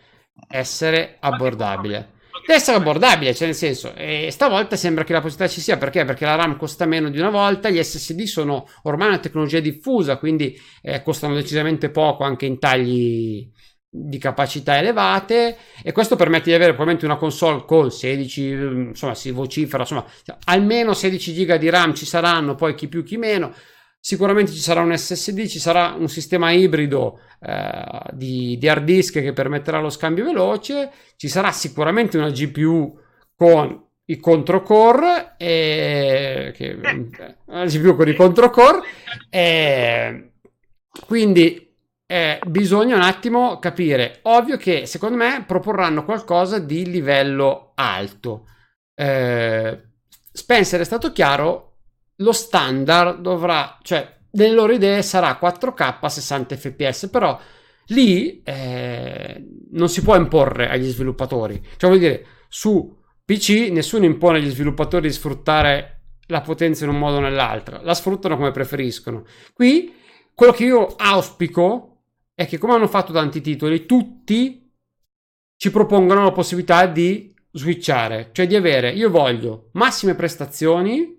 essere 0.48 1.16
abbordabile. 1.20 2.12
Deve 2.46 2.58
essere 2.58 2.76
abbordabile, 2.76 3.34
cioè 3.34 3.46
nel 3.46 3.56
senso, 3.56 3.94
e 3.94 4.28
stavolta 4.30 4.76
sembra 4.76 5.04
che 5.04 5.12
la 5.12 5.20
possibilità 5.20 5.52
ci 5.52 5.60
sia 5.60 5.78
perché? 5.78 6.04
Perché 6.04 6.24
la 6.24 6.34
RAM 6.34 6.56
costa 6.56 6.84
meno 6.84 7.08
di 7.08 7.18
una 7.18 7.30
volta, 7.30 7.70
gli 7.70 7.82
SSD 7.82 8.22
sono 8.22 8.68
ormai 8.82 9.08
una 9.08 9.18
tecnologia 9.18 9.60
diffusa, 9.60 10.18
quindi 10.18 10.58
eh, 10.82 11.02
costano 11.02 11.34
decisamente 11.34 11.90
poco 11.90 12.24
anche 12.24 12.46
in 12.46 12.58
tagli 12.58 13.50
di 13.96 14.18
capacità 14.18 14.76
elevate 14.76 15.56
e 15.80 15.92
questo 15.92 16.16
permette 16.16 16.50
di 16.50 16.54
avere 16.54 16.74
probabilmente 16.74 17.06
una 17.06 17.16
console 17.16 17.64
con 17.64 17.92
16 17.92 18.48
insomma 18.88 19.14
si 19.14 19.30
vocifera 19.30 19.84
insomma 19.84 20.04
almeno 20.46 20.94
16 20.94 21.32
giga 21.32 21.56
di 21.56 21.70
RAM 21.70 21.94
ci 21.94 22.04
saranno 22.04 22.56
poi 22.56 22.74
chi 22.74 22.88
più 22.88 23.04
chi 23.04 23.16
meno 23.18 23.54
Sicuramente 24.06 24.52
ci 24.52 24.60
sarà 24.60 24.82
un 24.82 24.94
SSD, 24.94 25.46
ci 25.46 25.58
sarà 25.58 25.94
un 25.98 26.10
sistema 26.10 26.50
ibrido 26.50 27.20
eh, 27.40 28.02
di, 28.12 28.58
di, 28.58 28.68
hard 28.68 28.84
disk 28.84 29.14
che 29.14 29.32
permetterà 29.32 29.80
lo 29.80 29.88
scambio 29.88 30.26
veloce, 30.26 30.90
ci 31.16 31.26
sarà 31.26 31.50
sicuramente 31.52 32.18
una 32.18 32.28
GPU 32.28 33.00
con 33.34 33.82
i 34.04 34.18
controcore, 34.18 35.36
e, 35.38 36.52
che, 36.54 36.78
eh, 36.82 37.36
una 37.46 37.64
GPU 37.64 37.96
con 37.96 38.08
i 38.08 38.14
controcore, 38.14 38.82
e, 39.30 40.32
quindi 41.06 41.74
eh, 42.04 42.40
bisogna 42.46 42.96
un 42.96 43.02
attimo 43.02 43.58
capire. 43.58 44.18
Ovvio 44.24 44.58
che 44.58 44.84
secondo 44.84 45.16
me 45.16 45.44
proporranno 45.46 46.04
qualcosa 46.04 46.58
di 46.58 46.90
livello 46.90 47.72
alto. 47.76 48.48
Eh, 48.94 49.82
Spencer 50.30 50.80
è 50.80 50.84
stato 50.84 51.10
chiaro 51.10 51.73
lo 52.16 52.32
standard 52.32 53.20
dovrà, 53.20 53.78
cioè 53.82 54.16
nelle 54.32 54.54
loro 54.54 54.72
idee 54.72 55.02
sarà 55.02 55.38
4K 55.40 55.98
a 56.00 56.08
60 56.08 56.56
fps, 56.56 57.08
però 57.08 57.38
lì 57.88 58.42
eh, 58.42 59.44
non 59.72 59.88
si 59.88 60.02
può 60.02 60.16
imporre 60.16 60.68
agli 60.68 60.88
sviluppatori. 60.88 61.60
Cioè 61.76 61.90
vuol 61.90 62.00
dire, 62.00 62.26
su 62.48 62.96
PC 63.24 63.68
nessuno 63.70 64.04
impone 64.04 64.38
agli 64.38 64.50
sviluppatori 64.50 65.08
di 65.08 65.12
sfruttare 65.12 65.90
la 66.28 66.40
potenza 66.40 66.84
in 66.84 66.90
un 66.90 66.98
modo 66.98 67.16
o 67.16 67.20
nell'altro, 67.20 67.80
la 67.82 67.94
sfruttano 67.94 68.36
come 68.36 68.50
preferiscono. 68.50 69.24
Qui 69.52 69.92
quello 70.34 70.52
che 70.52 70.64
io 70.64 70.86
auspico 70.96 72.02
è 72.34 72.46
che 72.46 72.58
come 72.58 72.74
hanno 72.74 72.88
fatto 72.88 73.12
tanti 73.12 73.40
titoli, 73.40 73.86
tutti 73.86 74.72
ci 75.56 75.70
propongono 75.70 76.24
la 76.24 76.32
possibilità 76.32 76.86
di 76.86 77.32
switchare, 77.52 78.30
cioè 78.32 78.46
di 78.48 78.56
avere, 78.56 78.90
io 78.90 79.10
voglio 79.10 79.68
massime 79.72 80.14
prestazioni 80.16 81.13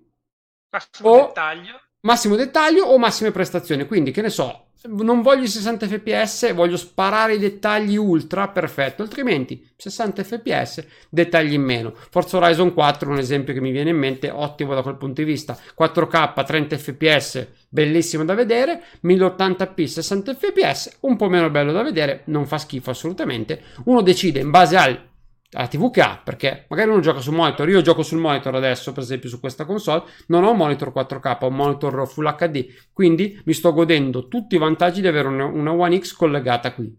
massimo 0.70 1.10
o 1.10 1.26
dettaglio. 1.28 1.82
massimo 2.02 2.36
dettaglio 2.36 2.86
o 2.86 2.98
massime 2.98 3.32
prestazioni, 3.32 3.86
quindi 3.86 4.12
che 4.12 4.22
ne 4.22 4.30
so, 4.30 4.66
non 4.88 5.22
voglio 5.22 5.44
i 5.44 5.48
60 5.48 5.88
fps, 5.88 6.54
voglio 6.54 6.78
sparare 6.78 7.36
i 7.36 7.40
dettagli 7.40 7.96
ultra, 7.96 8.50
perfetto, 8.50 9.02
altrimenti 9.02 9.68
60 9.76 10.24
fps, 10.24 10.86
dettagli 11.10 11.54
in 11.54 11.64
meno. 11.64 11.94
Forza 12.10 12.38
Horizon 12.38 12.74
4 12.74 13.10
è 13.10 13.12
un 13.12 13.18
esempio 13.18 13.54
che 13.54 13.62
mi 13.62 13.72
viene 13.72 13.90
in 13.90 13.98
mente, 13.98 14.30
ottimo 14.30 14.76
da 14.76 14.82
quel 14.84 14.98
punto 14.98 15.22
di 15.22 15.28
vista, 15.28 15.58
4K, 15.78 16.46
30 16.46 16.78
fps, 16.78 17.48
bellissimo 17.70 18.24
da 18.24 18.36
vedere, 18.36 18.84
1080p, 19.04 19.86
60 19.86 20.34
fps, 20.36 20.98
un 21.02 21.16
po' 21.16 21.30
meno 21.30 21.50
bello 21.50 21.72
da 21.72 21.82
vedere, 21.82 22.22
non 22.26 22.46
fa 22.46 22.58
schifo 22.58 22.92
assolutamente. 22.92 23.62
Uno 23.86 24.02
decide 24.02 24.40
in 24.40 24.52
base 24.52 24.78
al 24.78 25.14
alla 25.52 25.70
ha, 25.70 26.22
perché 26.24 26.66
magari 26.70 26.90
uno 26.90 27.00
gioca 27.00 27.20
su 27.20 27.32
monitor, 27.32 27.70
io 27.70 27.82
gioco 27.82 28.04
sul 28.04 28.20
monitor 28.20 28.56
adesso, 28.56 28.92
per 28.92 29.04
esempio 29.04 29.30
su 29.30 29.40
questa 29.40 29.66
console, 29.66 30.04
non 30.28 30.44
ho 30.44 30.52
un 30.52 30.58
monitor 30.58 30.92
4K, 30.94 31.38
ho 31.42 31.48
un 31.48 31.56
monitor 31.56 32.08
Full 32.08 32.36
HD, 32.36 32.68
quindi 32.92 33.40
mi 33.46 33.54
sto 33.54 33.72
godendo 33.74 34.28
tutti 34.28 34.56
i 34.56 34.60
vantaggi 34.60 35.02
di 35.02 35.08
avere 35.08 35.28
una, 35.28 35.46
una 35.46 35.72
One 35.72 36.00
X 36.00 36.14
collegata 36.14 36.74
qui. 36.74 36.94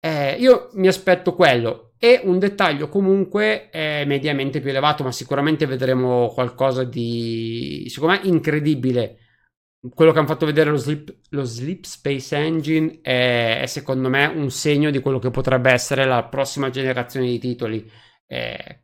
Eh, 0.00 0.36
io 0.38 0.70
mi 0.74 0.86
aspetto 0.86 1.34
quello. 1.34 1.94
E 1.98 2.20
un 2.22 2.38
dettaglio 2.38 2.90
comunque 2.90 3.70
mediamente 4.04 4.60
più 4.60 4.68
elevato, 4.68 5.02
ma 5.02 5.10
sicuramente 5.10 5.64
vedremo 5.64 6.28
qualcosa 6.28 6.84
di, 6.84 7.86
secondo 7.88 8.20
me, 8.20 8.28
incredibile 8.28 9.23
quello 9.92 10.12
che 10.12 10.18
hanno 10.18 10.28
fatto 10.28 10.46
vedere 10.46 10.70
lo 10.70 10.76
Sleep, 10.76 11.14
lo 11.30 11.44
Sleep 11.44 11.84
Space 11.84 12.36
Engine 12.36 13.00
è, 13.02 13.60
è, 13.60 13.66
secondo 13.66 14.08
me 14.08 14.26
un 14.26 14.50
segno 14.50 14.90
di 14.90 15.00
quello 15.00 15.18
che 15.18 15.30
potrebbe 15.30 15.70
essere 15.70 16.04
la 16.04 16.24
prossima 16.24 16.70
generazione 16.70 17.26
di 17.26 17.38
titoli. 17.38 17.90
Eh, 18.26 18.82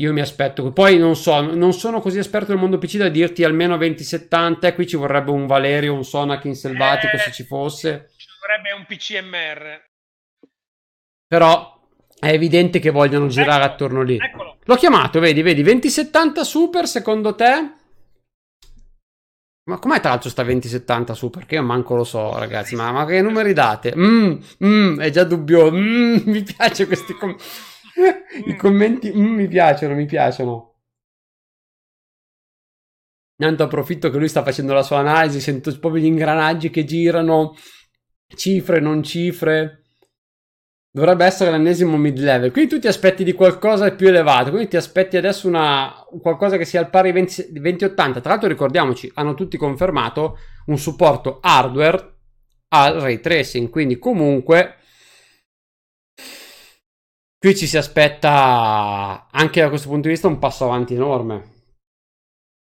io 0.00 0.12
mi 0.12 0.20
aspetto, 0.20 0.70
poi 0.72 0.96
non 0.98 1.16
so, 1.16 1.40
non 1.40 1.72
sono 1.72 2.00
così 2.00 2.18
esperto 2.18 2.52
del 2.52 2.60
mondo 2.60 2.78
PC 2.78 2.98
da 2.98 3.08
dirti 3.08 3.42
almeno 3.42 3.76
2070, 3.76 4.74
qui 4.74 4.86
ci 4.86 4.96
vorrebbe 4.96 5.30
un 5.30 5.46
Valerio, 5.46 5.94
un 5.94 6.04
Sonakin 6.04 6.54
selvatico 6.54 7.16
eh, 7.16 7.18
se 7.18 7.32
ci 7.32 7.44
fosse. 7.44 8.10
Ci 8.16 8.28
vorrebbe 8.40 8.72
un 8.72 8.84
PCMR. 8.86 9.86
Però 11.26 11.80
è 12.20 12.28
evidente 12.28 12.78
che 12.78 12.90
vogliono 12.90 13.26
girare 13.26 13.64
eccolo, 13.64 13.72
attorno 13.72 14.02
lì. 14.02 14.18
Eccolo. 14.20 14.58
L'ho 14.64 14.76
chiamato, 14.76 15.18
vedi, 15.18 15.42
vedi, 15.42 15.62
2070 15.62 16.44
Super 16.44 16.86
secondo 16.86 17.34
te? 17.34 17.77
Ma 19.68 19.78
com'è 19.78 20.00
tra 20.00 20.10
l'altro 20.10 20.30
sta 20.30 20.42
2070 20.42 21.12
su? 21.12 21.28
Perché 21.28 21.56
io 21.56 21.62
manco 21.62 21.94
lo 21.94 22.04
so, 22.04 22.38
ragazzi. 22.38 22.74
Ma, 22.74 22.90
ma 22.90 23.04
che 23.04 23.20
numeri 23.20 23.52
date? 23.52 23.94
Mm, 23.94 24.40
mm, 24.64 24.98
è 25.00 25.10
già 25.10 25.24
dubbio. 25.24 25.70
Mm, 25.70 26.16
mi 26.24 26.42
piace 26.42 26.86
questi 26.86 27.12
com- 27.12 27.36
I 28.46 28.56
commenti 28.56 29.12
mm, 29.14 29.34
mi 29.34 29.46
piacciono, 29.46 29.94
mi 29.94 30.06
piacciono. 30.06 30.76
Tanto 33.36 33.62
approfitto 33.62 34.10
che 34.10 34.18
lui 34.18 34.28
sta 34.28 34.42
facendo 34.42 34.72
la 34.72 34.82
sua 34.82 34.98
analisi, 34.98 35.40
sento 35.40 35.70
proprio 35.78 36.02
gli 36.02 36.06
ingranaggi 36.06 36.70
che 36.70 36.84
girano, 36.84 37.54
cifre, 38.34 38.80
non 38.80 39.02
cifre. 39.02 39.82
Dovrebbe 40.98 41.26
essere 41.26 41.52
l'ennesimo 41.52 41.96
mid 41.96 42.18
level. 42.18 42.50
Quindi 42.50 42.74
tu 42.74 42.80
ti 42.80 42.88
aspetti 42.88 43.22
di 43.22 43.32
qualcosa 43.32 43.88
di 43.88 43.94
più 43.94 44.08
elevato. 44.08 44.50
Quindi 44.50 44.66
ti 44.66 44.76
aspetti 44.76 45.16
adesso 45.16 45.46
una, 45.46 45.94
qualcosa 46.20 46.56
che 46.56 46.64
sia 46.64 46.80
al 46.80 46.90
pari 46.90 47.12
20, 47.12 47.52
2080. 47.52 48.20
Tra 48.20 48.30
l'altro, 48.30 48.48
ricordiamoci, 48.48 49.08
hanno 49.14 49.34
tutti 49.34 49.56
confermato 49.56 50.38
un 50.66 50.76
supporto 50.76 51.38
hardware 51.40 52.16
al 52.70 52.94
ray 52.94 53.20
tracing. 53.20 53.70
Quindi, 53.70 54.00
comunque, 54.00 54.78
qui 57.38 57.54
ci 57.54 57.68
si 57.68 57.76
aspetta 57.76 59.28
anche 59.30 59.60
da 59.60 59.68
questo 59.68 59.86
punto 59.86 60.08
di 60.08 60.14
vista 60.14 60.26
un 60.26 60.40
passo 60.40 60.64
avanti 60.64 60.94
enorme. 60.94 61.56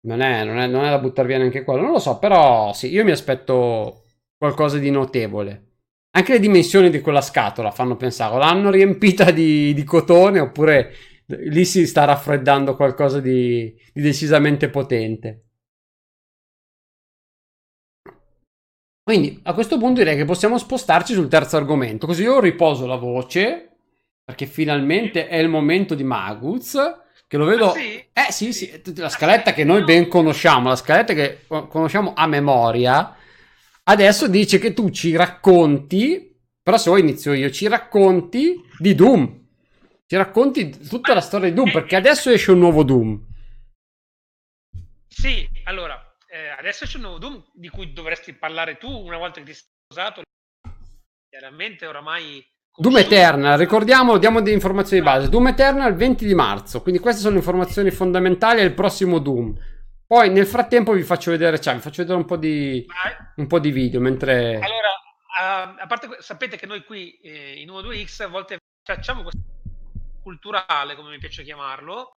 Non 0.02 0.22
è, 0.22 0.44
non 0.44 0.60
è, 0.60 0.68
non 0.68 0.84
è 0.86 0.92
da 0.92 1.00
buttare 1.00 1.28
via 1.28 1.40
neanche 1.40 1.64
quello. 1.64 1.82
Non 1.82 1.94
lo 1.94 2.00
so, 2.00 2.20
però 2.20 2.72
sì, 2.72 2.92
io 2.92 3.04
mi 3.04 3.10
aspetto 3.12 4.04
qualcosa 4.38 4.78
di 4.78 4.92
notevole. 4.92 5.71
Anche 6.14 6.34
le 6.34 6.40
dimensioni 6.40 6.90
di 6.90 7.00
quella 7.00 7.22
scatola 7.22 7.72
fanno 7.72 7.96
pensare, 7.96 8.38
l'hanno 8.38 8.70
riempita 8.70 9.32
di, 9.32 9.74
di 9.74 9.84
cotone 9.84 10.40
oppure 10.40 10.94
lì 11.26 11.64
si 11.64 11.88
sta 11.88 12.04
raffreddando 12.04 12.76
qualcosa 12.76 13.22
di, 13.22 13.74
di 13.94 14.02
decisamente 14.02 14.70
potente. 14.70 15.46
Quindi 19.04 19.40
a 19.44 19.54
questo 19.54 19.78
punto 19.78 20.00
direi 20.00 20.16
che 20.16 20.26
possiamo 20.26 20.58
spostarci 20.58 21.14
sul 21.14 21.28
terzo 21.28 21.58
argomento, 21.58 22.06
così 22.06 22.24
io 22.24 22.40
riposo 22.40 22.86
la 22.86 22.96
voce, 22.98 23.70
perché 24.24 24.46
finalmente 24.46 25.28
è 25.28 25.38
il 25.38 25.50
momento 25.50 25.96
di 25.96 26.04
Maguz, 26.04 26.78
che 27.26 27.38
lo 27.38 27.46
vedo... 27.46 27.72
Ah, 27.72 27.74
sì? 27.74 28.06
Eh 28.14 28.32
sì, 28.32 28.54
sì, 28.54 28.82
la 28.96 29.10
scaletta 29.10 29.54
che 29.54 29.64
noi 29.64 29.84
ben 29.84 30.08
conosciamo, 30.08 30.70
la 30.70 30.76
scaletta 30.76 31.14
che 31.14 31.46
conosciamo 31.48 32.14
a 32.16 32.28
memoria, 32.28 33.16
Adesso 33.84 34.28
dice 34.28 34.60
che 34.60 34.74
tu 34.74 34.90
ci 34.90 35.16
racconti, 35.16 36.40
però 36.62 36.78
se 36.78 36.90
vuoi 36.90 37.02
inizio 37.02 37.34
io, 37.34 37.50
ci 37.50 37.68
racconti 37.68 38.62
di 38.78 38.94
Doom. 38.94 39.40
Ci 40.06 40.16
racconti 40.16 40.70
tutta 40.70 41.14
la 41.14 41.22
storia 41.22 41.50
di 41.50 41.56
Doom, 41.56 41.72
perché 41.72 41.96
adesso 41.96 42.30
esce 42.30 42.52
un 42.52 42.60
nuovo 42.60 42.84
Doom. 42.84 43.28
Sì, 45.08 45.48
allora, 45.64 46.16
eh, 46.28 46.50
adesso 46.58 46.84
esce 46.84 46.98
un 46.98 47.04
nuovo 47.04 47.18
Doom 47.18 47.44
di 47.54 47.70
cui 47.70 47.92
dovresti 47.92 48.34
parlare 48.34 48.78
tu 48.78 48.90
una 48.90 49.18
volta 49.18 49.40
che 49.40 49.46
ti 49.46 49.54
sei 49.54 49.64
sposato. 49.86 50.22
Chiaramente 51.30 51.86
oramai... 51.86 52.46
Doom 52.74 52.98
Eternal, 52.98 53.58
ricordiamo, 53.58 54.18
diamo 54.18 54.42
delle 54.42 54.56
informazioni 54.56 55.02
di 55.02 55.08
base. 55.08 55.30
Doom 55.30 55.48
Eternal 55.48 55.92
il 55.92 55.98
20 55.98 56.26
di 56.26 56.34
marzo, 56.36 56.82
quindi 56.82 57.02
queste 57.02 57.22
sono 57.22 57.34
le 57.34 57.40
informazioni 57.40 57.90
fondamentali 57.92 58.62
al 58.62 58.74
prossimo 58.74 59.20
Doom. 59.20 59.58
Poi 60.12 60.30
nel 60.30 60.46
frattempo 60.46 60.92
vi 60.92 61.04
faccio 61.04 61.32
vedere, 61.32 61.58
cioè, 61.62 61.76
vi 61.76 61.80
faccio 61.80 62.02
vedere 62.02 62.20
un 62.20 62.26
po' 62.26 62.36
di, 62.36 62.86
un 63.38 63.48
po 63.48 63.60
di 63.60 63.72
video 63.72 64.02
mentre... 64.02 64.56
Allora, 64.56 65.80
a 65.80 65.88
parte, 65.88 66.18
sapete 66.20 66.58
che 66.58 66.66
noi 66.66 66.84
qui 66.84 67.18
eh, 67.22 67.62
in 67.62 67.70
1-2X 67.70 68.24
a 68.24 68.28
volte 68.28 68.58
facciamo 68.84 69.22
questo 69.22 69.40
culturale, 70.22 70.96
come 70.96 71.12
mi 71.12 71.18
piace 71.18 71.44
chiamarlo, 71.44 72.12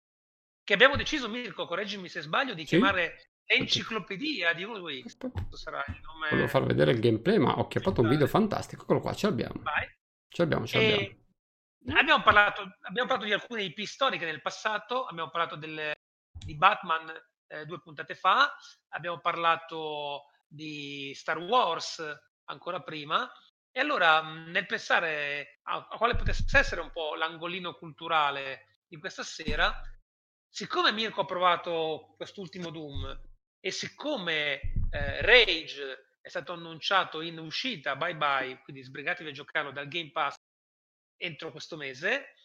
che 0.63 0.73
abbiamo 0.73 0.95
deciso, 0.95 1.29
Mirko, 1.29 1.67
correggimi 1.67 2.09
se 2.09 2.21
sbaglio, 2.21 2.55
di 2.55 2.61
sì? 2.65 2.69
chiamare 2.69 3.25
enciclopedia 3.45 4.53
di 4.53 4.65
1-2X. 4.65 5.51
Sarà 5.51 5.85
il 5.87 6.01
nome... 6.01 6.29
Volevo 6.31 6.47
far 6.47 6.63
vedere 6.63 6.93
il 6.93 6.99
gameplay, 6.99 7.37
ma 7.37 7.59
ho 7.59 7.67
chiappato 7.67 8.01
un 8.01 8.09
video 8.09 8.25
fantastico. 8.25 8.85
Eccolo 8.85 9.01
qua, 9.01 9.13
ce 9.13 9.27
l'abbiamo. 9.27 9.61
Vai. 9.61 9.85
Ce 10.29 10.41
l'abbiamo, 10.41 10.65
ce 10.65 10.79
l'abbiamo. 10.79 11.99
Abbiamo 11.99 12.23
parlato, 12.23 12.75
abbiamo 12.87 13.07
parlato 13.07 13.27
di 13.27 13.33
alcune 13.33 13.61
IP 13.61 13.81
storiche 13.81 14.25
nel 14.25 14.41
passato, 14.41 15.05
abbiamo 15.05 15.29
parlato 15.29 15.55
delle, 15.55 15.93
di 16.43 16.55
Batman 16.55 17.13
eh, 17.53 17.65
due 17.65 17.79
puntate 17.79 18.15
fa, 18.15 18.55
abbiamo 18.89 19.19
parlato 19.19 20.25
di 20.47 21.13
Star 21.15 21.37
Wars 21.37 22.03
ancora 22.45 22.81
prima. 22.81 23.31
E 23.71 23.79
allora, 23.79 24.21
nel 24.21 24.65
pensare 24.65 25.59
a, 25.63 25.87
a 25.89 25.97
quale 25.97 26.15
potesse 26.15 26.45
essere 26.57 26.81
un 26.81 26.91
po' 26.91 27.15
l'angolino 27.15 27.73
culturale 27.73 28.81
di 28.87 28.97
questa 28.97 29.23
sera, 29.23 29.73
siccome 30.47 30.91
Mirko 30.91 31.21
ha 31.21 31.25
provato 31.25 32.13
quest'ultimo 32.15 32.69
Doom 32.69 33.19
e 33.59 33.71
siccome 33.71 34.59
eh, 34.91 35.21
Rage 35.21 36.17
è 36.21 36.29
stato 36.29 36.53
annunciato 36.53 37.21
in 37.21 37.39
uscita, 37.39 37.95
bye 37.95 38.15
bye, 38.15 38.61
quindi 38.63 38.83
sbrigatevi 38.83 39.29
a 39.29 39.33
giocarlo 39.33 39.71
dal 39.71 39.87
Game 39.87 40.11
Pass 40.11 40.35
entro 41.17 41.51
questo 41.51 41.75
mese, 41.75 42.35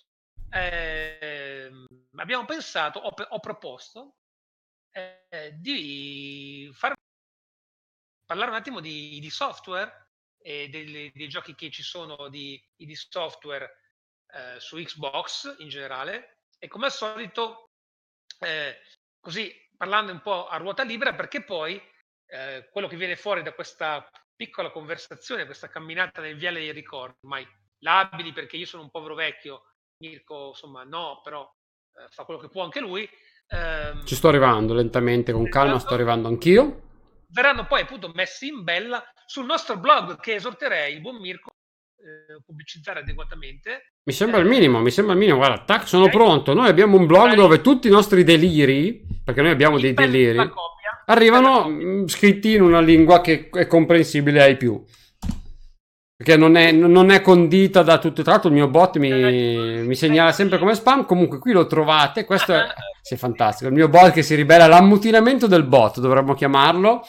eh, 0.50 1.70
abbiamo 2.16 2.44
pensato, 2.44 3.00
ho, 3.00 3.12
ho 3.28 3.40
proposto 3.40 4.14
eh, 5.28 5.52
di 5.58 6.70
far 6.72 6.94
parlare 8.24 8.50
un 8.50 8.56
attimo 8.56 8.80
di, 8.80 9.18
di 9.20 9.30
software 9.30 10.10
e 10.40 10.68
dei, 10.68 11.10
dei, 11.14 11.28
giochi 11.28 11.54
che 11.54 11.70
ci 11.70 11.82
sono 11.82 12.28
di, 12.28 12.62
di 12.76 12.94
software 12.94 13.80
eh, 14.32 14.60
su 14.60 14.76
Xbox 14.76 15.56
in 15.58 15.68
generale. 15.68 16.42
E 16.58 16.68
come 16.68 16.86
al 16.86 16.92
solito 16.92 17.70
eh, 18.40 18.80
così 19.20 19.54
parlando 19.76 20.12
un 20.12 20.20
po' 20.20 20.48
a 20.48 20.56
ruota 20.56 20.82
libera 20.82 21.14
perché 21.14 21.42
poi 21.42 21.80
eh, 22.26 22.68
quello 22.70 22.88
che 22.88 22.96
viene 22.96 23.16
fuori 23.16 23.42
da 23.42 23.52
questa 23.52 24.08
piccola 24.34 24.70
conversazione, 24.70 25.46
questa 25.46 25.68
camminata 25.68 26.20
nel 26.20 26.36
viale 26.36 26.60
dei 26.60 26.72
ricordi, 26.72 27.16
ormai 27.22 27.46
labili 27.78 28.32
perché 28.32 28.56
io 28.56 28.66
sono 28.66 28.82
un 28.82 28.90
povero 28.90 29.14
vecchio, 29.14 29.72
Mirko 29.98 30.48
insomma 30.48 30.84
no, 30.84 31.20
però 31.22 31.50
eh, 31.94 32.08
fa 32.10 32.24
quello 32.24 32.40
che 32.40 32.48
può 32.48 32.62
anche 32.62 32.80
lui, 32.80 33.08
Ehm, 33.48 34.04
Ci 34.04 34.14
sto 34.14 34.28
arrivando 34.28 34.74
lentamente, 34.74 35.32
con 35.32 35.48
calma 35.48 35.74
esatto. 35.74 35.86
sto 35.86 35.94
arrivando 35.94 36.28
anch'io. 36.28 36.82
Verranno 37.28 37.66
poi 37.66 37.82
appunto 37.82 38.10
messi 38.14 38.48
in 38.48 38.62
bella 38.62 39.02
sul 39.26 39.44
nostro 39.44 39.76
blog 39.78 40.18
che 40.20 40.34
esorterei 40.34 40.94
il 40.94 41.00
buon 41.00 41.16
Mirko 41.16 41.50
eh, 41.98 42.34
a 42.34 42.42
pubblicizzare 42.44 43.00
adeguatamente. 43.00 43.92
Mi 44.04 44.12
sembra 44.12 44.38
eh, 44.38 44.42
il 44.42 44.48
minimo, 44.48 44.80
mi 44.80 44.90
sembra 44.90 45.14
il 45.14 45.18
minimo. 45.18 45.38
Guarda, 45.38 45.64
tac, 45.64 45.86
sono 45.86 46.04
okay. 46.04 46.16
pronto. 46.16 46.54
Noi 46.54 46.68
abbiamo 46.68 46.96
un 46.96 47.06
blog 47.06 47.34
dove 47.34 47.60
tutti 47.60 47.88
i 47.88 47.90
nostri 47.90 48.24
deliri, 48.24 49.06
perché 49.24 49.42
noi 49.42 49.50
abbiamo 49.50 49.78
dei 49.78 49.94
deliri. 49.94 50.38
arrivano 51.06 51.68
mm, 51.68 52.06
scritti 52.06 52.54
in 52.54 52.62
una 52.62 52.80
lingua 52.80 53.20
che 53.20 53.48
è 53.50 53.66
comprensibile 53.66 54.42
ai 54.42 54.56
più. 54.56 54.82
Perché 56.18 56.36
non 56.36 56.56
è, 56.56 56.72
non 56.72 57.10
è 57.12 57.22
condita 57.22 57.84
da 57.84 57.98
tutto. 57.98 58.22
Tra 58.22 58.32
l'altro, 58.32 58.48
il 58.48 58.56
mio 58.56 58.66
bot 58.66 58.96
mi, 58.96 59.86
mi 59.86 59.94
segnala 59.94 60.32
sempre 60.32 60.58
come 60.58 60.74
spam. 60.74 61.06
Comunque, 61.06 61.38
qui 61.38 61.52
lo 61.52 61.68
trovate. 61.68 62.24
Questo 62.24 62.54
è, 62.54 62.66
sì, 63.00 63.14
è 63.14 63.16
fantastico. 63.16 63.70
Il 63.70 63.76
mio 63.76 63.88
bot 63.88 64.10
che 64.10 64.24
si 64.24 64.34
ribella 64.34 64.64
all'ammutinamento 64.64 65.46
del 65.46 65.62
bot, 65.62 66.00
dovremmo 66.00 66.34
chiamarlo 66.34 67.04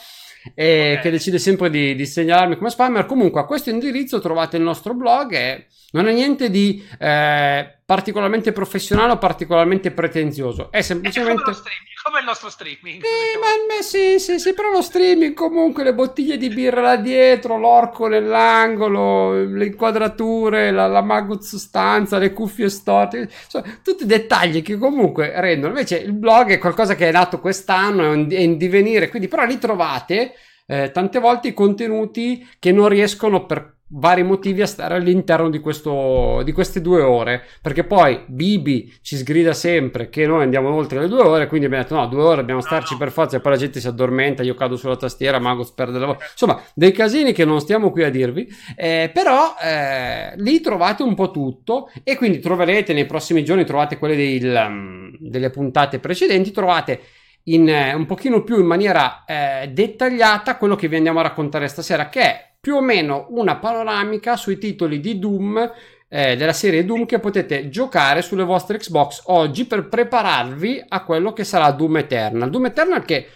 e 0.54 0.92
okay. 0.92 1.02
che 1.02 1.10
decide 1.10 1.40
sempre 1.40 1.70
di, 1.70 1.96
di, 1.96 2.06
segnalarmi 2.06 2.56
come 2.56 2.70
spammer. 2.70 3.04
Comunque 3.04 3.40
a 3.40 3.46
questo 3.46 3.70
indirizzo 3.70 4.20
trovate 4.20 4.56
il 4.56 4.62
nostro 4.62 4.94
blog 4.94 5.32
e 5.32 5.66
non 5.92 6.08
è 6.08 6.12
niente 6.12 6.50
di 6.50 6.86
eh, 6.98 7.78
particolarmente 7.84 8.52
professionale 8.52 9.12
o 9.12 9.18
particolarmente 9.18 9.90
pretenzioso, 9.90 10.70
è 10.70 10.80
semplicemente... 10.80 11.42
È 11.42 11.54
come, 12.02 12.20
il 12.20 12.24
nostro 12.24 12.48
streaming. 12.48 13.02
Sì, 13.02 13.38
ma, 13.38 13.82
sì, 13.82 14.18
sì, 14.20 14.38
sì, 14.38 14.54
però 14.54 14.70
lo 14.70 14.80
streaming 14.80 15.34
comunque, 15.34 15.82
le 15.82 15.92
bottiglie 15.92 16.36
di 16.36 16.48
birra 16.48 16.80
là 16.80 16.96
dietro, 16.96 17.58
l'orco 17.58 18.06
nell'angolo, 18.06 19.44
le 19.44 19.66
inquadrature, 19.66 20.70
la, 20.70 20.86
la 20.86 21.02
maguz 21.02 21.56
stanza, 21.56 22.18
le 22.18 22.32
cuffie 22.32 22.68
storte, 22.68 23.28
insomma, 23.42 23.80
tutti 23.82 24.06
dettagli 24.06 24.62
che 24.62 24.78
comunque 24.78 25.32
rendono. 25.40 25.72
Invece 25.72 25.98
il 25.98 26.12
blog 26.12 26.52
è 26.52 26.58
qualcosa 26.58 26.94
che 26.94 27.08
è 27.08 27.12
nato 27.12 27.40
quest'anno, 27.40 28.12
è 28.12 28.38
in, 28.38 28.56
divenire, 28.56 29.08
quindi 29.08 29.26
però 29.26 29.44
ritrovate 29.44 30.34
eh, 30.66 30.92
tante 30.92 31.18
volte 31.18 31.48
i 31.48 31.54
contenuti 31.54 32.48
che 32.60 32.70
non 32.70 32.88
riescono 32.88 33.46
per 33.46 33.79
vari 33.92 34.22
motivi 34.22 34.62
a 34.62 34.66
stare 34.66 34.94
all'interno 34.94 35.50
di, 35.50 35.58
questo, 35.58 36.42
di 36.44 36.52
queste 36.52 36.80
due 36.80 37.02
ore. 37.02 37.42
Perché 37.60 37.84
poi 37.84 38.20
Bibi 38.26 38.98
ci 39.02 39.16
sgrida 39.16 39.52
sempre 39.52 40.08
che 40.08 40.26
noi 40.26 40.42
andiamo 40.42 40.72
oltre 40.72 41.00
le 41.00 41.08
due 41.08 41.22
ore 41.22 41.46
quindi 41.46 41.66
abbiamo 41.66 41.82
detto 41.82 41.96
no 41.96 42.06
due 42.06 42.22
ore 42.22 42.36
dobbiamo 42.36 42.60
starci 42.60 42.96
per 42.96 43.10
forza 43.10 43.36
e 43.36 43.40
poi 43.40 43.52
la 43.52 43.58
gente 43.58 43.80
si 43.80 43.88
addormenta 43.88 44.42
io 44.42 44.54
cado 44.54 44.76
sulla 44.76 44.96
tastiera 44.96 45.38
Magos 45.38 45.72
perde 45.72 45.98
la 45.98 46.06
voce 46.06 46.26
insomma 46.30 46.60
dei 46.74 46.92
casini 46.92 47.32
che 47.32 47.44
non 47.44 47.60
stiamo 47.60 47.90
qui 47.90 48.04
a 48.04 48.10
dirvi 48.10 48.48
eh, 48.76 49.10
però 49.12 49.54
eh, 49.60 50.34
lì 50.36 50.60
trovate 50.60 51.02
un 51.02 51.14
po' 51.14 51.30
tutto 51.30 51.90
e 52.04 52.16
quindi 52.16 52.38
troverete 52.38 52.92
nei 52.92 53.06
prossimi 53.06 53.44
giorni 53.44 53.64
trovate 53.64 53.98
quelle 53.98 54.16
del, 54.16 54.64
um, 54.66 55.16
delle 55.18 55.50
puntate 55.50 55.98
precedenti 55.98 56.50
trovate 56.50 57.00
in, 57.44 57.68
eh, 57.68 57.94
un 57.94 58.06
pochino 58.06 58.42
più 58.42 58.58
in 58.58 58.66
maniera 58.66 59.24
eh, 59.24 59.68
dettagliata 59.72 60.56
quello 60.56 60.76
che 60.76 60.88
vi 60.88 60.96
andiamo 60.96 61.20
a 61.20 61.22
raccontare 61.22 61.68
stasera 61.68 62.08
che 62.08 62.20
è 62.20 62.49
più 62.60 62.74
o 62.74 62.82
meno 62.82 63.26
una 63.30 63.56
panoramica 63.56 64.36
sui 64.36 64.58
titoli 64.58 65.00
di 65.00 65.18
Doom 65.18 65.72
eh, 66.08 66.36
della 66.36 66.52
serie 66.52 66.84
Doom 66.84 67.06
che 67.06 67.18
potete 67.18 67.70
giocare 67.70 68.20
sulle 68.20 68.44
vostre 68.44 68.76
Xbox 68.76 69.22
oggi 69.26 69.64
per 69.64 69.88
prepararvi 69.88 70.84
a 70.88 71.02
quello 71.04 71.32
che 71.32 71.44
sarà 71.44 71.70
Doom 71.70 71.98
Eternal. 71.98 72.50
Doom 72.50 72.66
Eternal 72.66 73.04
che 73.04 73.26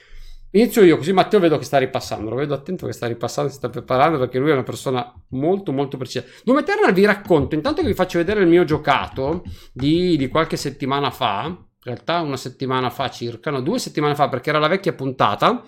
inizio 0.51 0.83
io 0.83 0.99
così 0.99 1.13
Matteo 1.13 1.41
vedo 1.41 1.57
che 1.57 1.65
sta 1.65 1.79
ripassando, 1.79 2.29
lo 2.29 2.37
vedo 2.37 2.53
attento 2.53 2.85
che 2.85 2.93
sta 2.93 3.07
ripassando, 3.07 3.51
si 3.51 3.57
sta 3.57 3.71
preparando 3.71 4.19
perché 4.19 4.39
lui 4.39 4.51
è 4.51 4.53
una 4.53 4.63
persona 4.63 5.11
molto 5.31 5.73
molto 5.73 5.97
precisa. 5.97 6.25
Doom 6.43 6.59
Eternal 6.59 6.93
vi 6.93 7.07
racconto, 7.07 7.55
intanto 7.55 7.81
che 7.81 7.87
vi 7.87 7.95
faccio 7.95 8.19
vedere 8.19 8.41
il 8.41 8.49
mio 8.49 8.65
giocato 8.65 9.45
di, 9.73 10.17
di 10.19 10.29
qualche 10.29 10.57
settimana 10.57 11.11
fa, 11.11 11.45
in 11.47 11.93
realtà 11.93 12.21
una 12.21 12.37
settimana 12.37 12.91
fa 12.91 13.09
circa, 13.09 13.51
no 13.51 13.61
due 13.61 13.79
settimane 13.79 14.15
fa 14.15 14.29
perché 14.29 14.51
era 14.51 14.59
la 14.59 14.69
vecchia 14.69 14.95
puntata 14.95 15.63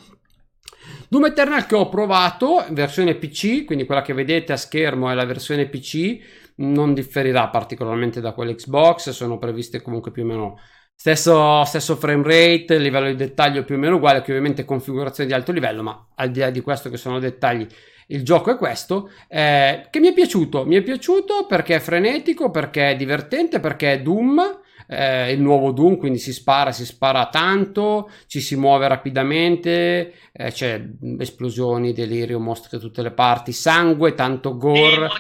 Doom 1.08 1.26
Eternal 1.26 1.66
che 1.66 1.74
ho 1.74 1.88
provato, 1.88 2.64
versione 2.70 3.14
PC, 3.14 3.64
quindi 3.64 3.86
quella 3.86 4.02
che 4.02 4.12
vedete 4.12 4.52
a 4.52 4.56
schermo 4.56 5.10
è 5.10 5.14
la 5.14 5.24
versione 5.24 5.68
PC, 5.68 6.18
non 6.56 6.94
differirà 6.94 7.48
particolarmente 7.48 8.20
da 8.20 8.32
quella 8.32 8.54
Xbox, 8.54 9.10
sono 9.10 9.38
previste 9.38 9.82
comunque 9.82 10.10
più 10.10 10.22
o 10.22 10.26
meno 10.26 10.58
stesso, 10.94 11.64
stesso 11.64 11.96
frame 11.96 12.22
rate, 12.22 12.78
livello 12.78 13.06
di 13.06 13.14
dettaglio 13.14 13.64
più 13.64 13.76
o 13.76 13.78
meno 13.78 13.96
uguale, 13.96 14.22
che 14.22 14.30
ovviamente 14.30 14.64
configurazione 14.64 15.28
di 15.28 15.34
alto 15.34 15.52
livello, 15.52 15.82
ma 15.82 16.08
al 16.14 16.30
di 16.30 16.40
là 16.40 16.50
di 16.50 16.60
questo 16.60 16.90
che 16.90 16.96
sono 16.96 17.18
dettagli 17.18 17.66
il 18.08 18.22
gioco 18.22 18.52
è 18.52 18.56
questo, 18.56 19.10
eh, 19.28 19.88
che 19.90 19.98
mi 19.98 20.08
è 20.08 20.12
piaciuto, 20.12 20.64
mi 20.64 20.76
è 20.76 20.82
piaciuto 20.82 21.46
perché 21.46 21.76
è 21.76 21.80
frenetico, 21.80 22.50
perché 22.50 22.90
è 22.90 22.96
divertente, 22.96 23.58
perché 23.58 23.94
è 23.94 24.02
Doom, 24.02 24.60
eh, 24.88 25.32
il 25.32 25.40
nuovo 25.40 25.72
Doom, 25.72 25.96
quindi 25.96 26.18
si 26.18 26.32
spara, 26.32 26.72
si 26.72 26.84
spara 26.84 27.26
tanto, 27.26 28.10
ci 28.26 28.40
si 28.40 28.56
muove 28.56 28.88
rapidamente, 28.88 30.12
eh, 30.32 30.50
c'è 30.50 30.82
esplosioni, 31.18 31.92
delirio, 31.92 32.38
mostri 32.38 32.70
da 32.72 32.78
tutte 32.78 33.02
le 33.02 33.10
parti, 33.10 33.52
sangue, 33.52 34.14
tanto 34.14 34.56
gore, 34.56 34.90
demoni, 34.90 35.10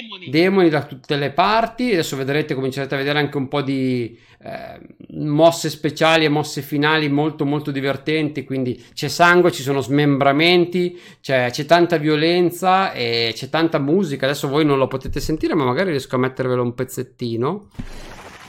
demoni. 0.00 0.30
demoni 0.30 0.68
da 0.68 0.84
tutte 0.84 1.16
le 1.16 1.30
parti, 1.30 1.92
adesso 1.92 2.16
vedrete, 2.16 2.54
comincerete 2.54 2.94
a 2.94 2.98
vedere 2.98 3.18
anche 3.18 3.36
un 3.36 3.48
po' 3.48 3.62
di 3.62 4.18
eh, 4.46 4.78
mosse 5.20 5.70
speciali 5.70 6.26
e 6.26 6.28
mosse 6.28 6.60
finali 6.60 7.08
molto 7.08 7.46
molto 7.46 7.70
divertenti, 7.70 8.44
quindi 8.44 8.84
c'è 8.92 9.08
sangue, 9.08 9.50
ci 9.50 9.62
sono 9.62 9.80
smembramenti, 9.80 11.00
c'è, 11.22 11.48
c'è 11.50 11.64
tanta 11.64 11.96
violenza 11.96 12.92
e 12.92 13.32
c'è 13.34 13.48
tanta 13.48 13.78
musica, 13.78 14.26
adesso 14.26 14.48
voi 14.48 14.66
non 14.66 14.76
lo 14.76 14.86
potete 14.86 15.18
sentire 15.18 15.54
ma 15.54 15.64
magari 15.64 15.90
riesco 15.90 16.16
a 16.16 16.18
mettervelo 16.18 16.62
un 16.62 16.74
pezzettino. 16.74 17.68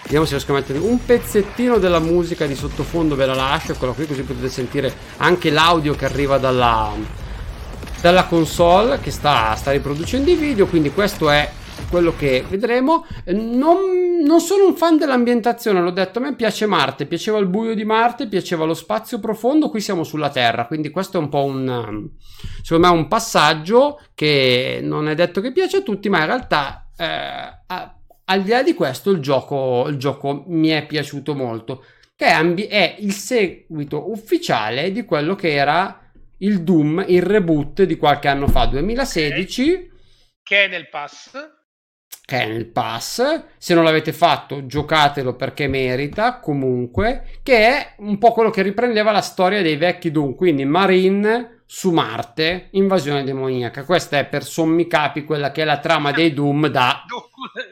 Vediamo 0.05 0.25
se 0.25 0.35
riesco 0.35 0.51
a 0.51 0.55
mettere 0.55 0.77
un 0.77 1.03
pezzettino 1.03 1.79
della 1.79 1.97
musica 1.97 2.45
di 2.45 2.53
sottofondo, 2.53 3.15
ve 3.15 3.25
la 3.25 3.33
lascio, 3.33 3.71
eccola 3.71 3.91
qui 3.91 4.05
così 4.05 4.21
potete 4.21 4.49
sentire 4.49 4.93
anche 5.17 5.49
l'audio 5.49 5.95
che 5.95 6.05
arriva 6.05 6.37
dalla, 6.37 6.91
dalla 8.01 8.25
console 8.25 8.99
che 8.99 9.09
sta, 9.09 9.55
sta 9.55 9.71
riproducendo 9.71 10.29
i 10.29 10.35
video, 10.35 10.67
quindi 10.67 10.91
questo 10.93 11.31
è 11.31 11.49
quello 11.89 12.13
che 12.15 12.45
vedremo. 12.47 13.03
Non, 13.25 14.21
non, 14.23 14.41
sono 14.41 14.67
un 14.67 14.75
fan 14.75 14.99
dell'ambientazione, 14.99 15.81
l'ho 15.81 15.89
detto, 15.89 16.19
a 16.19 16.21
me 16.21 16.35
piace 16.35 16.67
Marte, 16.67 17.07
piaceva 17.07 17.39
il 17.39 17.47
buio 17.47 17.73
di 17.73 17.83
Marte, 17.83 18.27
piaceva 18.27 18.63
lo 18.65 18.75
spazio 18.75 19.19
profondo, 19.19 19.69
qui 19.69 19.81
siamo 19.81 20.03
sulla 20.03 20.29
Terra, 20.29 20.67
quindi 20.67 20.91
questo 20.91 21.17
è 21.17 21.19
un 21.19 21.29
po' 21.29 21.45
un, 21.45 22.09
secondo 22.61 22.87
me, 22.87 22.93
un 22.93 23.07
passaggio 23.07 23.99
che 24.13 24.81
non 24.83 25.07
è 25.09 25.15
detto 25.15 25.41
che 25.41 25.51
piace 25.51 25.77
a 25.77 25.81
tutti, 25.81 26.09
ma 26.09 26.19
in 26.19 26.25
realtà 26.27 26.89
eh, 26.95 27.94
al 28.25 28.43
di 28.43 28.49
là 28.49 28.63
di 28.63 28.73
questo, 28.73 29.11
il 29.11 29.19
gioco, 29.19 29.87
il 29.87 29.97
gioco 29.97 30.43
mi 30.47 30.69
è 30.69 30.85
piaciuto 30.85 31.35
molto. 31.35 31.85
Che 32.15 32.25
è, 32.25 32.31
ambi- 32.31 32.67
è 32.67 32.95
il 32.99 33.13
seguito 33.13 34.09
ufficiale 34.09 34.91
di 34.91 35.03
quello 35.03 35.35
che 35.35 35.53
era 35.53 36.01
il 36.39 36.63
Doom, 36.63 37.03
il 37.07 37.21
reboot 37.21 37.83
di 37.83 37.97
qualche 37.97 38.27
anno 38.27 38.47
fa, 38.47 38.65
2016. 38.65 39.91
Che 40.41 40.63
è 40.63 40.67
nel 40.67 40.89
pass. 40.89 41.54
Che 42.23 42.41
è 42.41 42.47
nel 42.47 42.67
pass. 42.67 43.43
Se 43.57 43.73
non 43.73 43.83
l'avete 43.83 44.13
fatto, 44.13 44.65
giocatelo 44.65 45.35
perché 45.35 45.67
merita. 45.67 46.39
Comunque, 46.39 47.39
che 47.43 47.57
è 47.57 47.93
un 47.97 48.17
po' 48.17 48.31
quello 48.31 48.49
che 48.49 48.61
riprendeva 48.61 49.11
la 49.11 49.21
storia 49.21 49.61
dei 49.61 49.75
vecchi 49.75 50.11
Doom. 50.11 50.35
Quindi 50.35 50.65
Marine 50.65 51.63
su 51.67 51.91
Marte, 51.91 52.67
invasione 52.71 53.23
demoniaca. 53.23 53.83
Questa 53.83 54.19
è 54.19 54.25
per 54.25 54.43
sommi 54.43 54.87
capi 54.87 55.23
quella 55.23 55.51
che 55.51 55.63
è 55.63 55.65
la 55.65 55.79
trama 55.79 56.11
dei 56.11 56.33
Doom 56.33 56.67
da... 56.67 57.03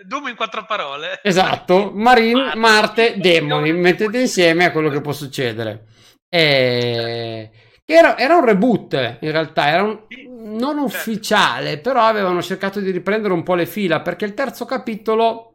Doom 0.05 0.27
in 0.27 0.35
quattro 0.35 0.65
parole. 0.65 1.19
Esatto, 1.23 1.91
Marine, 1.93 2.55
Marte, 2.55 3.15
demoni. 3.17 3.71
Mettete 3.71 4.19
insieme 4.19 4.65
a 4.65 4.71
quello 4.71 4.89
che 4.89 5.01
può 5.01 5.11
succedere. 5.11 5.85
E... 6.27 7.51
Era, 7.85 8.17
era, 8.17 8.37
un 8.37 8.45
reboot 8.45 9.17
in 9.19 9.31
realtà, 9.31 9.67
era 9.67 9.83
un, 9.83 9.99
non 10.57 10.89
certo. 10.89 11.11
ufficiale, 11.11 11.79
però 11.79 12.01
avevano 12.01 12.41
cercato 12.41 12.79
di 12.79 12.91
riprendere 12.91 13.33
un 13.33 13.43
po' 13.43 13.55
le 13.55 13.65
fila 13.65 14.01
perché 14.01 14.25
il 14.25 14.33
terzo 14.33 14.65
capitolo... 14.65 15.49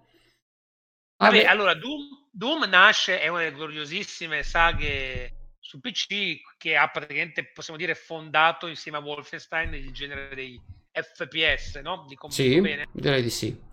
Vabbè, 1.16 1.44
allora 1.44 1.74
Doom, 1.74 2.28
Doom 2.30 2.64
nasce, 2.68 3.20
è 3.20 3.28
una 3.28 3.40
delle 3.40 3.52
gloriosissime 3.52 4.42
saghe 4.42 5.38
su 5.58 5.80
PC 5.80 6.56
che 6.56 6.76
ha 6.76 6.88
praticamente, 6.88 7.50
possiamo 7.52 7.78
dire, 7.78 7.94
fondato 7.94 8.68
insieme 8.68 8.98
a 8.98 9.02
Wolfenstein 9.02 9.74
il 9.74 9.92
genere 9.92 10.34
dei 10.34 10.58
FPS, 10.90 11.76
no? 11.82 12.06
Di 12.08 12.16
sì, 12.28 12.60
bene. 12.60 12.86
direi 12.92 13.22
di 13.22 13.30
sì. 13.30 13.66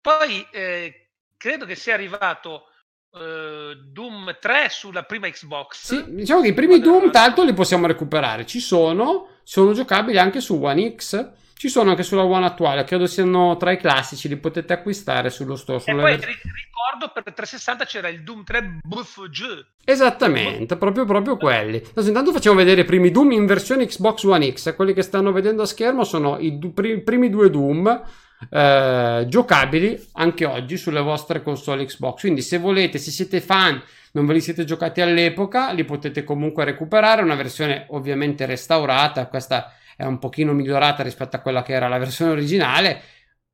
Poi 0.00 0.46
eh, 0.50 1.10
credo 1.36 1.64
che 1.64 1.76
sia 1.76 1.94
arrivato 1.94 2.68
eh, 3.12 3.76
Doom 3.76 4.36
3 4.40 4.68
sulla 4.68 5.04
prima 5.04 5.28
Xbox. 5.28 5.84
Sì, 5.84 6.14
diciamo 6.14 6.42
che 6.42 6.48
i 6.48 6.54
primi 6.54 6.80
Doom 6.80 7.10
tanto 7.10 7.44
li 7.44 7.54
possiamo 7.54 7.86
recuperare, 7.86 8.44
ci 8.44 8.60
sono, 8.60 9.28
sono 9.44 9.72
giocabili 9.72 10.18
anche 10.18 10.40
su 10.40 10.60
One 10.60 10.94
X 10.96 11.32
ci 11.64 11.70
sono 11.70 11.90
anche 11.90 12.02
sulla 12.02 12.24
One 12.24 12.44
attuale, 12.44 12.84
credo 12.84 13.06
siano 13.06 13.56
tra 13.56 13.72
i 13.72 13.78
classici, 13.78 14.28
li 14.28 14.36
potete 14.36 14.74
acquistare 14.74 15.30
sullo 15.30 15.56
store. 15.56 15.80
E 15.84 15.94
poi 15.94 16.14
ricordo 16.16 17.10
per 17.14 17.22
360 17.22 17.84
c'era 17.86 18.08
il 18.08 18.22
Doom 18.22 18.44
3 18.44 18.80
BFG. 18.82 19.66
Esattamente, 19.84 20.76
proprio, 20.76 21.06
proprio 21.06 21.38
quelli. 21.38 21.76
Adesso 21.76 22.08
intanto 22.08 22.32
facciamo 22.32 22.56
vedere 22.56 22.82
i 22.82 22.84
primi 22.84 23.10
Doom 23.10 23.32
in 23.32 23.46
versione 23.46 23.86
Xbox 23.86 24.24
One 24.24 24.52
X. 24.52 24.74
Quelli 24.74 24.92
che 24.92 25.00
stanno 25.00 25.32
vedendo 25.32 25.62
a 25.62 25.66
schermo 25.66 26.04
sono 26.04 26.38
i 26.38 26.58
du- 26.58 26.74
primi 26.74 27.30
due 27.30 27.48
Doom. 27.48 28.02
Eh, 28.50 29.24
giocabili 29.26 30.08
anche 30.14 30.44
oggi 30.44 30.76
sulle 30.76 31.00
vostre 31.00 31.42
console 31.42 31.86
Xbox. 31.86 32.20
Quindi, 32.20 32.42
se 32.42 32.58
volete, 32.58 32.98
se 32.98 33.10
siete 33.10 33.40
fan, 33.40 33.80
non 34.14 34.26
ve 34.26 34.34
li 34.34 34.40
siete 34.40 34.64
giocati 34.64 35.00
all'epoca, 35.00 35.72
li 35.72 35.84
potete 35.84 36.22
comunque 36.24 36.64
recuperare. 36.64 37.22
Una 37.22 37.34
versione 37.34 37.86
ovviamente 37.90 38.46
restaurata. 38.46 39.26
Questa 39.26 39.72
è 39.96 40.04
un 40.04 40.18
pochino 40.18 40.52
migliorata 40.52 41.02
rispetto 41.02 41.36
a 41.36 41.40
quella 41.40 41.62
che 41.62 41.72
era 41.72 41.88
la 41.88 41.98
versione 41.98 42.30
originale. 42.30 43.02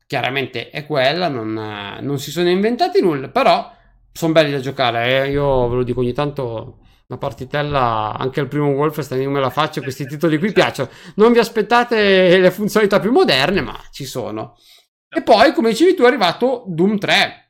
Chiaramente 0.06 0.70
è 0.70 0.86
quella, 0.86 1.28
non, 1.28 1.52
non 2.00 2.18
si 2.18 2.30
sono 2.30 2.48
inventati 2.48 3.00
nulla, 3.00 3.28
però 3.28 3.72
sono 4.12 4.32
belli 4.32 4.50
da 4.50 4.60
giocare. 4.60 5.24
Eh? 5.24 5.30
Io 5.30 5.68
ve 5.68 5.76
lo 5.76 5.82
dico 5.82 6.00
ogni 6.00 6.12
tanto, 6.12 6.80
una 7.06 7.18
partitella 7.18 8.14
anche 8.18 8.40
il 8.40 8.48
primo 8.48 8.68
Wolfenstein 8.68 9.22
io 9.22 9.30
me 9.30 9.40
la 9.40 9.50
faccio 9.50 9.80
questi 9.82 10.06
titoli 10.06 10.38
qui 10.38 10.52
piacciono 10.52 10.90
non 11.16 11.32
vi 11.32 11.40
aspettate 11.40 12.38
le 12.38 12.50
funzionalità 12.52 13.00
più 13.00 13.10
moderne 13.10 13.60
ma 13.62 13.76
ci 13.90 14.04
sono 14.04 14.56
e 15.08 15.20
poi 15.22 15.52
come 15.52 15.70
dicevi 15.70 15.94
tu 15.94 16.04
è 16.04 16.06
arrivato 16.06 16.62
Doom 16.68 16.98
3 16.98 17.49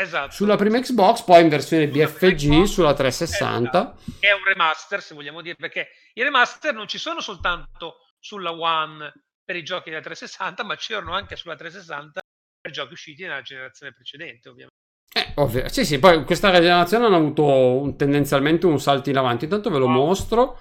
Esatto. 0.00 0.32
Sulla 0.32 0.56
prima 0.56 0.80
Xbox, 0.80 1.22
poi 1.22 1.42
in 1.42 1.48
versione 1.50 1.88
BFG 1.88 2.62
sulla 2.64 2.94
360. 2.94 3.68
Esatto. 3.68 4.12
È 4.18 4.32
un 4.32 4.44
remaster, 4.44 5.02
se 5.02 5.14
vogliamo 5.14 5.42
dire, 5.42 5.56
perché 5.56 5.88
i 6.14 6.22
remaster 6.22 6.72
non 6.72 6.88
ci 6.88 6.96
sono 6.96 7.20
soltanto 7.20 7.96
sulla 8.18 8.52
One 8.52 9.12
per 9.44 9.56
i 9.56 9.62
giochi 9.62 9.90
della 9.90 10.02
360, 10.02 10.64
ma 10.64 10.76
c'erano 10.76 11.12
anche 11.12 11.36
sulla 11.36 11.54
360 11.54 12.20
per 12.60 12.70
giochi 12.72 12.92
usciti 12.94 13.22
nella 13.22 13.42
generazione 13.42 13.92
precedente, 13.92 14.48
ovviamente. 14.48 14.78
Eh, 15.12 15.32
ovvio. 15.36 15.68
Sì, 15.68 15.84
sì, 15.84 15.98
poi 15.98 16.24
questa 16.24 16.50
generazione 16.52 17.06
hanno 17.06 17.16
avuto 17.16 17.44
un, 17.44 17.96
tendenzialmente 17.96 18.66
un 18.66 18.80
salto 18.80 19.10
in 19.10 19.18
avanti. 19.18 19.44
Intanto 19.44 19.68
ve 19.68 19.78
lo 19.78 19.86
wow. 19.86 19.94
mostro. 19.94 20.58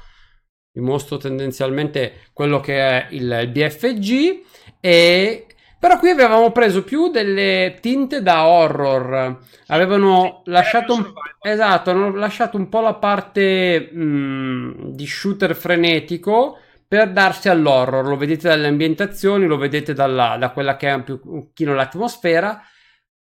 Vi 0.71 0.81
mostro 0.81 1.17
tendenzialmente 1.17 2.29
quello 2.33 2.59
che 2.59 2.77
è 2.77 3.07
il, 3.11 3.39
il 3.41 3.49
BFG 3.49 4.43
e 4.81 5.47
però 5.79 5.97
qui 5.97 6.09
avevamo 6.09 6.51
preso 6.51 6.83
più 6.83 7.09
delle 7.09 7.77
tinte 7.79 8.21
da 8.21 8.45
horror. 8.45 9.39
Avevano 9.67 10.41
sì, 10.43 10.51
lasciato 10.51 10.93
un... 10.93 11.13
Esatto, 11.41 11.91
hanno 11.91 12.13
lasciato 12.13 12.57
un 12.57 12.67
po' 12.67 12.81
la 12.81 12.95
parte 12.95 13.89
mh, 13.91 14.03
mm, 14.03 14.71
di 14.89 15.07
shooter 15.07 15.55
frenetico 15.55 16.57
per 16.85 17.11
darsi 17.11 17.47
all'horror. 17.47 18.05
Lo 18.05 18.17
vedete 18.17 18.49
dalle 18.49 18.67
ambientazioni, 18.67 19.45
lo 19.45 19.55
vedete 19.55 19.93
dalla, 19.93 20.35
da 20.37 20.49
quella 20.49 20.75
che 20.75 20.89
è 20.89 20.93
un 20.93 21.03
pochino 21.03 21.73
l'atmosfera. 21.73 22.61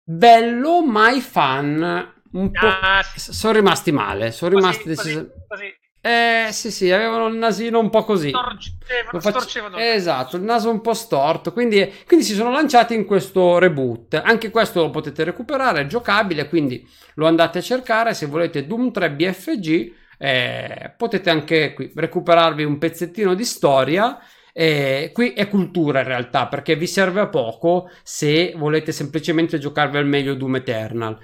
Bello, 0.04 0.84
mai 0.84 1.22
fan. 1.22 2.12
Un 2.32 2.50
po'... 2.50 2.66
Ah, 2.66 3.02
sì. 3.02 3.32
Sono 3.32 3.54
rimasti 3.54 3.92
male. 3.92 4.30
Sono 4.30 4.56
rimasti 4.56 4.94
così, 4.94 5.14
decis- 5.14 5.30
così, 5.48 5.74
eh 6.04 6.48
sì 6.50 6.72
sì, 6.72 6.90
avevano 6.90 7.28
il 7.28 7.36
nasino 7.36 7.78
un 7.78 7.88
po' 7.88 8.02
così. 8.02 8.30
Storcevano, 8.30 9.20
faccio... 9.20 9.38
storcevano. 9.38 9.76
Esatto, 9.76 10.36
il 10.36 10.42
naso 10.42 10.68
un 10.68 10.80
po' 10.80 10.94
storto, 10.94 11.52
quindi, 11.52 11.92
quindi, 12.08 12.24
si 12.26 12.34
sono 12.34 12.50
lanciati 12.50 12.92
in 12.92 13.04
questo 13.04 13.58
reboot. 13.58 14.20
Anche 14.24 14.50
questo 14.50 14.80
lo 14.80 14.90
potete 14.90 15.22
recuperare, 15.22 15.82
è 15.82 15.86
giocabile, 15.86 16.48
quindi 16.48 16.84
lo 17.14 17.28
andate 17.28 17.58
a 17.58 17.62
cercare. 17.62 18.14
Se 18.14 18.26
volete 18.26 18.66
Doom 18.66 18.90
3 18.90 19.12
BFG, 19.12 19.92
eh, 20.18 20.92
potete 20.96 21.30
anche 21.30 21.72
qui 21.72 21.92
recuperarvi 21.94 22.64
un 22.64 22.78
pezzettino 22.78 23.34
di 23.34 23.44
storia. 23.44 24.18
Eh, 24.52 25.10
qui 25.14 25.34
è 25.34 25.48
cultura 25.48 26.00
in 26.00 26.06
realtà, 26.06 26.48
perché 26.48 26.74
vi 26.74 26.88
serve 26.88 27.20
a 27.20 27.28
poco 27.28 27.88
se 28.02 28.54
volete 28.56 28.90
semplicemente 28.90 29.56
giocarvi 29.56 29.98
al 29.98 30.06
meglio 30.06 30.34
Doom 30.34 30.56
Eternal 30.56 31.16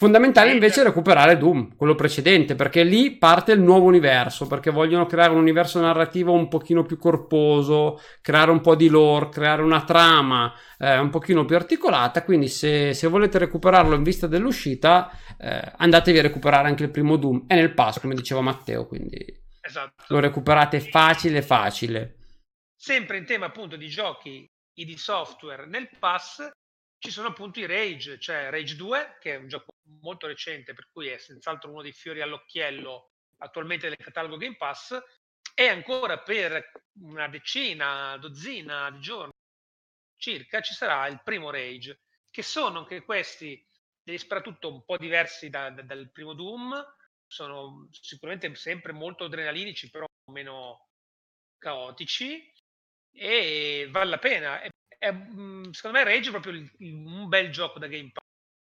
Fondamentale 0.00 0.52
invece 0.52 0.82
è 0.82 0.84
recuperare 0.84 1.36
Doom, 1.36 1.74
quello 1.74 1.96
precedente, 1.96 2.54
perché 2.54 2.84
lì 2.84 3.16
parte 3.16 3.50
il 3.50 3.60
nuovo 3.60 3.86
universo, 3.86 4.46
perché 4.46 4.70
vogliono 4.70 5.06
creare 5.06 5.32
un 5.32 5.40
universo 5.40 5.80
narrativo 5.80 6.30
un 6.30 6.46
pochino 6.46 6.84
più 6.84 6.98
corposo, 6.98 8.00
creare 8.20 8.52
un 8.52 8.60
po' 8.60 8.76
di 8.76 8.86
lore, 8.86 9.28
creare 9.28 9.60
una 9.60 9.82
trama 9.82 10.54
eh, 10.78 10.98
un 10.98 11.10
pochino 11.10 11.44
più 11.44 11.56
articolata, 11.56 12.22
quindi 12.22 12.46
se, 12.46 12.94
se, 12.94 13.08
volete 13.08 13.38
recuperarlo 13.38 13.96
in 13.96 14.04
vista 14.04 14.28
dell'uscita, 14.28 15.10
eh, 15.36 15.72
andatevi 15.78 16.20
a 16.20 16.22
recuperare 16.22 16.68
anche 16.68 16.84
il 16.84 16.92
primo 16.92 17.16
Doom, 17.16 17.46
è 17.48 17.56
nel 17.56 17.74
pass, 17.74 17.98
come 17.98 18.14
diceva 18.14 18.40
Matteo, 18.40 18.86
quindi 18.86 19.18
esatto. 19.60 20.04
lo 20.06 20.20
recuperate 20.20 20.78
facile 20.78 21.42
facile. 21.42 22.18
Sempre 22.76 23.18
in 23.18 23.26
tema 23.26 23.46
appunto 23.46 23.74
di 23.74 23.88
giochi 23.88 24.48
ID 24.74 24.94
Software 24.94 25.66
nel 25.66 25.90
pass 25.98 26.48
ci 26.98 27.10
sono 27.10 27.28
appunto 27.28 27.60
i 27.60 27.66
Rage, 27.66 28.18
cioè 28.18 28.50
Rage 28.50 28.76
2, 28.76 29.18
che 29.20 29.34
è 29.34 29.36
un 29.36 29.48
gioco 29.48 29.72
molto 30.00 30.26
recente, 30.26 30.74
per 30.74 30.88
cui 30.92 31.08
è 31.08 31.18
senz'altro 31.18 31.70
uno 31.70 31.82
dei 31.82 31.92
fiori 31.92 32.20
all'occhiello 32.20 33.12
attualmente 33.38 33.88
del 33.88 33.96
catalogo 33.96 34.36
Game 34.36 34.56
Pass, 34.56 34.98
e 35.54 35.68
ancora 35.68 36.18
per 36.18 36.72
una 37.00 37.28
decina, 37.28 38.16
dozzina 38.16 38.90
di 38.90 39.00
giorni 39.00 39.32
circa 40.16 40.60
ci 40.60 40.74
sarà 40.74 41.06
il 41.06 41.20
primo 41.22 41.50
Rage, 41.50 42.00
che 42.30 42.42
sono 42.42 42.80
anche 42.80 43.02
questi 43.02 43.64
soprattutto 44.16 44.72
un 44.72 44.84
po' 44.84 44.96
diversi 44.96 45.50
da, 45.50 45.70
da, 45.70 45.82
dal 45.82 46.10
primo 46.10 46.32
Doom, 46.32 46.82
sono 47.26 47.88
sicuramente 47.90 48.54
sempre 48.54 48.92
molto 48.92 49.24
adrenalinici, 49.24 49.90
però 49.90 50.06
meno 50.32 50.88
caotici, 51.58 52.50
e 53.12 53.88
vale 53.90 54.10
la 54.10 54.18
pena. 54.18 54.60
È 54.62 54.70
è, 54.98 55.10
mhmm, 55.10 55.70
secondo 55.70 55.98
me 55.98 56.04
Rage 56.04 56.28
è 56.28 56.32
proprio 56.32 56.52
il, 56.52 56.70
il, 56.78 56.94
un 56.94 57.28
bel 57.28 57.50
gioco 57.50 57.78
da 57.78 57.86
Game 57.86 58.10
Pass. 58.12 58.26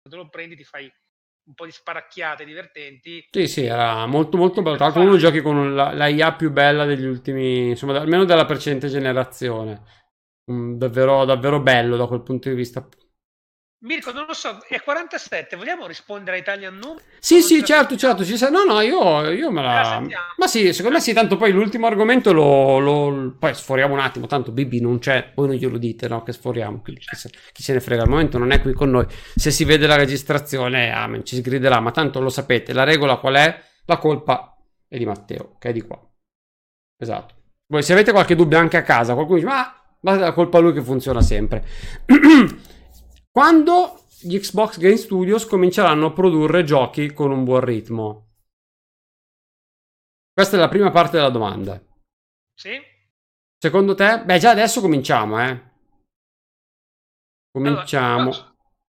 Quando 0.02 0.24
lo 0.24 0.30
prendi 0.30 0.56
ti 0.56 0.64
fai 0.64 0.90
un 1.46 1.54
po' 1.54 1.66
di 1.66 1.72
sparacchiate 1.72 2.44
divertenti. 2.44 3.26
Sì, 3.30 3.46
sì, 3.46 3.64
era 3.64 4.06
molto 4.06 4.36
molto 4.36 4.62
bello. 4.62 4.76
Tra 4.76 4.86
l'altro 4.86 5.02
uno 5.02 5.16
giochi 5.16 5.40
con 5.40 5.74
la, 5.74 5.92
la 5.92 6.08
IA 6.08 6.34
più 6.34 6.50
bella 6.50 6.84
degli 6.84 7.04
ultimi, 7.04 7.70
insomma, 7.70 7.98
almeno 7.98 8.24
della 8.24 8.44
precedente 8.44 8.88
generazione. 8.88 9.82
Mm, 10.50 10.74
davvero, 10.74 11.24
davvero 11.24 11.60
bello 11.60 11.96
da 11.96 12.06
quel 12.06 12.22
punto 12.22 12.48
di 12.48 12.54
vista. 12.54 12.86
Mirko, 13.80 14.12
non 14.12 14.24
lo 14.26 14.32
so, 14.32 14.64
è 14.66 14.80
47, 14.80 15.56
vogliamo 15.56 15.86
rispondere 15.86 16.38
a 16.38 16.40
Italian 16.40 16.78
Noom? 16.78 16.96
Sì, 17.18 17.42
sì, 17.42 17.62
certo, 17.62 17.96
certo, 17.98 18.24
ci 18.24 18.38
sei. 18.38 18.50
No, 18.50 18.64
no, 18.64 18.80
io, 18.80 19.30
io 19.30 19.50
me 19.50 19.62
la... 19.62 20.02
Ma 20.38 20.46
sì, 20.46 20.72
secondo 20.72 20.96
me 20.96 21.02
sì, 21.02 21.12
tanto 21.12 21.36
poi 21.36 21.52
l'ultimo 21.52 21.86
argomento 21.86 22.32
lo, 22.32 22.78
lo... 22.78 23.36
Poi 23.38 23.54
sforiamo 23.54 23.92
un 23.92 24.00
attimo, 24.00 24.26
tanto 24.26 24.52
Bibi 24.52 24.80
non 24.80 25.00
c'è, 25.00 25.32
voi 25.34 25.48
non 25.48 25.56
glielo 25.56 25.76
dite, 25.76 26.08
no, 26.08 26.22
che 26.22 26.32
sforiamo, 26.32 26.80
quindi 26.80 27.02
chi 27.02 27.14
se, 27.14 27.30
chi 27.52 27.62
se 27.62 27.74
ne 27.74 27.80
frega, 27.80 28.04
al 28.04 28.08
momento 28.08 28.38
non 28.38 28.52
è 28.52 28.62
qui 28.62 28.72
con 28.72 28.90
noi. 28.90 29.06
Se 29.34 29.50
si 29.50 29.64
vede 29.64 29.86
la 29.86 29.96
registrazione, 29.96 30.90
amen, 30.90 31.22
ci 31.22 31.36
sgriderà, 31.36 31.78
ma 31.80 31.90
tanto 31.90 32.20
lo 32.20 32.30
sapete, 32.30 32.72
la 32.72 32.84
regola 32.84 33.16
qual 33.16 33.34
è? 33.34 33.62
La 33.84 33.98
colpa 33.98 34.56
è 34.88 34.96
di 34.96 35.04
Matteo, 35.04 35.56
che 35.58 35.68
è 35.68 35.72
di 35.72 35.82
qua. 35.82 36.00
Esatto. 36.96 37.34
Voi 37.66 37.82
se 37.82 37.92
avete 37.92 38.12
qualche 38.12 38.34
dubbio 38.34 38.56
anche 38.56 38.78
a 38.78 38.82
casa, 38.82 39.12
qualcuno 39.12 39.38
dice, 39.40 39.50
ma... 39.50 39.78
Ma 40.04 40.16
è 40.16 40.18
la 40.18 40.32
colpa 40.32 40.58
a 40.58 40.60
lui 40.60 40.74
che 40.74 40.82
funziona 40.82 41.22
sempre. 41.22 41.64
Quando 43.34 44.06
gli 44.20 44.38
Xbox 44.38 44.78
Game 44.78 44.96
Studios 44.96 45.44
cominceranno 45.44 46.06
a 46.06 46.12
produrre 46.12 46.62
giochi 46.62 47.12
con 47.12 47.32
un 47.32 47.42
buon 47.42 47.64
ritmo? 47.64 48.36
Questa 50.32 50.56
è 50.56 50.60
la 50.60 50.68
prima 50.68 50.92
parte 50.92 51.16
della 51.16 51.30
domanda. 51.30 51.82
Sì. 52.56 52.80
Secondo 53.58 53.96
te? 53.96 54.22
Beh, 54.24 54.38
già 54.38 54.50
adesso 54.50 54.80
cominciamo, 54.80 55.44
eh. 55.44 55.72
Cominciamo. 57.50 58.30
Allora, 58.30 58.54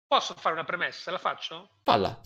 posso 0.07 0.35
fare 0.35 0.55
una 0.55 0.65
premessa? 0.65 1.11
La 1.11 1.19
faccio? 1.19 1.79
Falla. 1.83 2.21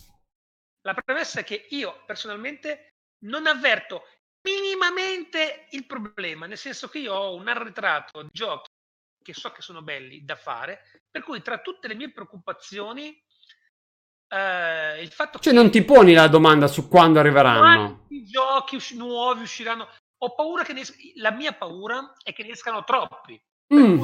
La 0.81 0.95
premessa 0.95 1.39
è 1.39 1.45
che 1.45 1.69
io 1.71 2.03
personalmente 2.07 2.89
non 3.27 3.47
avverto 3.47 4.03
minimamente 4.49 5.69
il 5.71 5.87
problema, 5.87 6.47
nel 6.47 6.59
senso 6.59 6.89
che 6.89 6.99
io 6.99 7.15
ho 7.15 7.37
un 7.37 7.47
arretrato 7.47 8.23
di 8.23 8.31
giochi 8.33 8.70
che 9.33 9.41
so 9.41 9.51
che 9.51 9.63
sono 9.63 9.83
belli 9.83 10.25
da 10.25 10.37
fare, 10.37 10.83
per 11.11 11.23
cui 11.23 11.43
tra 11.43 11.59
tutte 11.61 11.89
le 11.89 11.95
mie 11.95 12.13
preoccupazioni 12.13 13.23
eh, 14.33 15.03
il 15.03 15.11
fatto 15.11 15.39
cioè 15.41 15.53
che... 15.53 15.59
non 15.59 15.71
ti 15.71 15.83
poni 15.83 16.13
la 16.13 16.29
domanda 16.29 16.67
su 16.69 16.89
quando 16.89 17.19
arriveranno. 17.19 18.07
I 18.11 18.25
giochi 18.25 18.77
usci- 18.77 18.97
nuovi 18.97 19.43
usciranno. 19.43 19.89
Ho 20.19 20.35
paura 20.35 20.63
che 20.63 20.73
ne 20.73 20.81
es- 20.81 20.97
la 21.17 21.33
mia 21.33 21.53
paura 21.53 22.13
è 22.23 22.33
che 22.33 22.43
ne 22.43 22.51
escano 22.51 22.85
troppi. 22.85 23.41
Mm. 23.75 24.03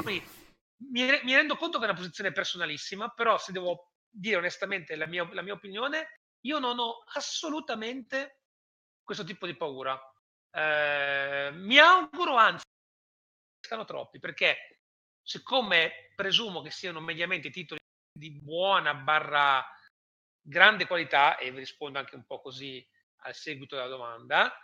Mi, 0.90 1.10
re- 1.10 1.22
mi, 1.24 1.34
rendo 1.34 1.56
conto 1.56 1.78
che 1.78 1.84
è 1.84 1.88
una 1.88 1.96
posizione 1.96 2.32
personalissima, 2.32 3.08
però 3.08 3.38
se 3.38 3.52
devo 3.52 3.92
dire 4.08 4.36
onestamente 4.36 4.96
la 4.96 5.06
mia, 5.06 5.28
la 5.32 5.42
mia 5.42 5.54
opinione, 5.54 6.20
io 6.44 6.58
non 6.58 6.78
ho 6.78 7.04
assolutamente 7.14 8.40
questo 9.02 9.24
tipo 9.24 9.46
di 9.46 9.56
paura. 9.56 9.98
Eh, 10.50 11.50
mi 11.52 11.78
auguro 11.78 12.34
anzi 12.36 12.64
che 12.64 13.60
escano 13.62 13.84
troppi 13.84 14.18
perché 14.18 14.75
siccome 15.26 16.12
presumo 16.14 16.62
che 16.62 16.70
siano 16.70 17.00
mediamente 17.00 17.50
titoli 17.50 17.80
di 18.16 18.30
buona 18.30 18.94
barra 18.94 19.64
grande 20.40 20.86
qualità, 20.86 21.36
e 21.36 21.50
vi 21.50 21.58
rispondo 21.58 21.98
anche 21.98 22.14
un 22.14 22.24
po' 22.24 22.40
così 22.40 22.86
al 23.24 23.34
seguito 23.34 23.74
della 23.74 23.88
domanda, 23.88 24.56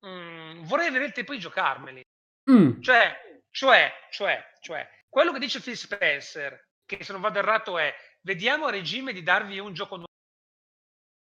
mh, 0.00 0.08
mm, 0.08 0.62
vorrei 0.64 0.88
avere 0.88 1.06
il 1.06 1.12
tempo 1.12 1.32
di 1.32 1.38
giocarmeli. 1.38 2.02
Mm. 2.50 2.80
Cioè, 2.80 3.42
cioè, 3.50 3.92
cioè, 4.10 4.44
cioè, 4.60 4.88
quello 5.08 5.32
che 5.32 5.38
dice 5.38 5.60
Phil 5.60 5.76
Spencer, 5.76 6.68
che 6.84 7.04
se 7.04 7.12
non 7.12 7.20
vado 7.20 7.38
errato 7.38 7.78
è, 7.78 7.94
vediamo 8.22 8.66
a 8.66 8.70
regime 8.70 9.12
di 9.12 9.22
darvi 9.22 9.58
un 9.60 9.72
gioco 9.72 9.94
nuovo 9.94 10.08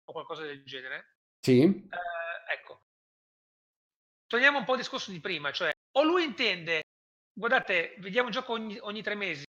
o 0.06 0.14
qualcosa 0.14 0.44
del 0.44 0.64
genere. 0.64 1.18
Sì. 1.42 1.62
Eh, 1.62 2.54
ecco. 2.54 2.86
Togliamo 4.28 4.60
un 4.60 4.64
po' 4.64 4.74
il 4.74 4.80
discorso 4.80 5.12
di 5.12 5.20
prima, 5.20 5.52
cioè, 5.52 5.72
o 5.98 6.04
lui 6.04 6.24
intende 6.24 6.84
guardate, 7.40 7.96
vediamo 8.00 8.28
un 8.28 8.34
gioco 8.34 8.52
ogni, 8.52 8.78
ogni 8.82 9.02
tre 9.02 9.16
mesi 9.16 9.46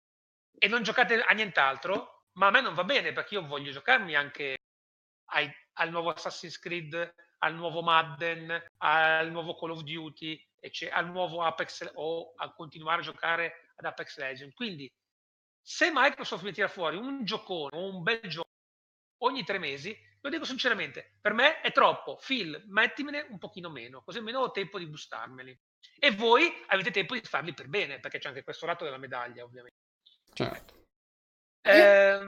e 0.57 0.69
non 0.69 0.85
giocate 0.85 1.21
a 1.21 1.35
nient'altro, 1.35 2.27
ma 2.35 2.47
a 2.47 2.51
me 2.51 2.61
non 2.61 2.75
va 2.75 2.85
bene 2.85 3.13
perché 3.13 3.35
io 3.35 3.45
voglio 3.45 3.73
giocarmi 3.73 4.15
anche 4.15 4.59
ai, 5.33 5.51
al 5.75 5.91
nuovo 5.91 6.11
Assassin's 6.11 6.59
Creed, 6.61 7.15
al 7.39 7.55
nuovo 7.57 7.83
Madden, 7.83 8.67
al 8.79 9.31
nuovo 9.33 9.57
Call 9.59 9.71
of 9.71 9.83
Duty, 9.83 10.41
al 10.93 11.11
nuovo 11.11 11.43
Apex 11.43 11.91
o 11.95 12.33
a 12.37 12.53
continuare 12.53 13.01
a 13.01 13.05
giocare 13.05 13.73
ad 13.75 13.85
Apex 13.85 14.19
Legends. 14.19 14.55
Quindi, 14.55 14.89
se 15.61 15.91
Microsoft 15.93 16.45
mi 16.45 16.53
tira 16.53 16.69
fuori 16.69 16.97
un 16.97 17.25
giocone 17.25 17.77
o 17.77 17.93
un 17.93 18.03
bel 18.03 18.21
gioco 18.29 18.51
ogni 19.23 19.43
tre 19.43 19.59
mesi, 19.59 19.97
lo 20.21 20.31
dico 20.31 20.45
sinceramente, 20.45 21.17
per 21.21 21.33
me 21.33 21.61
è 21.61 21.73
troppo. 21.73 22.21
Phil, 22.25 22.63
mettimene 22.69 23.27
un 23.31 23.39
pochino 23.39 23.69
meno, 23.69 24.03
così 24.03 24.19
almeno 24.19 24.41
ho 24.41 24.53
tempo 24.53 24.79
di 24.79 24.87
gustarmeli. 24.87 25.59
E 25.99 26.11
voi 26.13 26.51
avete 26.69 26.91
tempo 26.91 27.15
di 27.15 27.23
farli 27.23 27.53
per 27.53 27.69
bene, 27.69 28.01
perché 28.01 28.19
c'è 28.19 28.29
anche 28.29 28.43
questo 28.43 28.67
lato 28.67 28.85
della 28.85 28.99
medaglia, 28.99 29.45
ovviamente. 29.45 29.79
Certo. 30.33 30.85
Eh, 31.63 32.21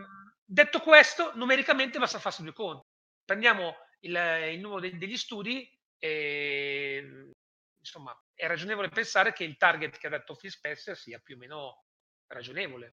detto 0.45 0.81
questo, 0.81 1.33
numericamente 1.35 1.99
basta 1.99 2.19
farsi 2.19 2.43
due 2.43 2.53
conti. 2.53 2.87
Prendiamo 3.25 3.75
il, 4.01 4.15
il 4.53 4.61
numero 4.61 4.81
de- 4.81 4.99
degli 4.99 5.17
studi 5.17 5.69
e 5.99 7.31
insomma 7.79 8.17
è 8.35 8.47
ragionevole 8.47 8.89
pensare 8.89 9.33
che 9.33 9.45
il 9.45 9.57
target 9.57 9.99
che 9.99 10.07
ha 10.09 10.11
detto 10.11 10.35
Phil 10.35 10.51
Spencer 10.51 10.97
sia 10.97 11.21
più 11.23 11.37
o 11.37 11.39
meno 11.39 11.85
ragionevole. 12.27 12.97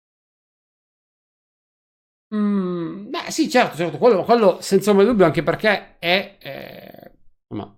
Mm, 2.34 3.10
beh, 3.10 3.30
sì, 3.30 3.48
certo, 3.48 3.76
certo, 3.76 3.98
quello, 3.98 4.24
quello 4.24 4.60
senza 4.60 4.90
ombra 4.90 5.04
di 5.04 5.10
dubbio, 5.10 5.26
anche 5.26 5.42
perché 5.42 5.98
è, 5.98 6.38
eh, 6.40 7.12
insomma, 7.48 7.76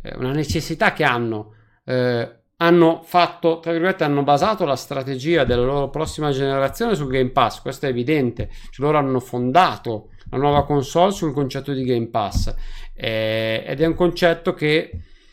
è 0.00 0.14
una 0.14 0.32
necessità 0.32 0.92
che 0.92 1.04
hanno. 1.04 1.56
Eh, 1.84 2.34
hanno 2.62 3.00
fatto, 3.02 3.60
tra 3.60 3.72
virgolette, 3.72 4.04
hanno 4.04 4.22
basato 4.22 4.64
la 4.64 4.76
strategia 4.76 5.44
della 5.44 5.64
loro 5.64 5.88
prossima 5.88 6.30
generazione 6.30 6.94
sul 6.94 7.10
Game 7.10 7.30
Pass, 7.30 7.62
questo 7.62 7.86
è 7.86 7.88
evidente. 7.88 8.50
Cioè, 8.70 8.84
loro 8.84 8.98
hanno 8.98 9.20
fondato 9.20 10.10
la 10.30 10.36
nuova 10.36 10.64
console 10.64 11.12
sul 11.12 11.32
concetto 11.32 11.72
di 11.72 11.84
Game 11.84 12.08
Pass 12.08 12.54
eh, 12.94 13.64
ed 13.66 13.80
è 13.80 13.86
un 13.86 13.94
concetto 13.94 14.52
che 14.52 14.90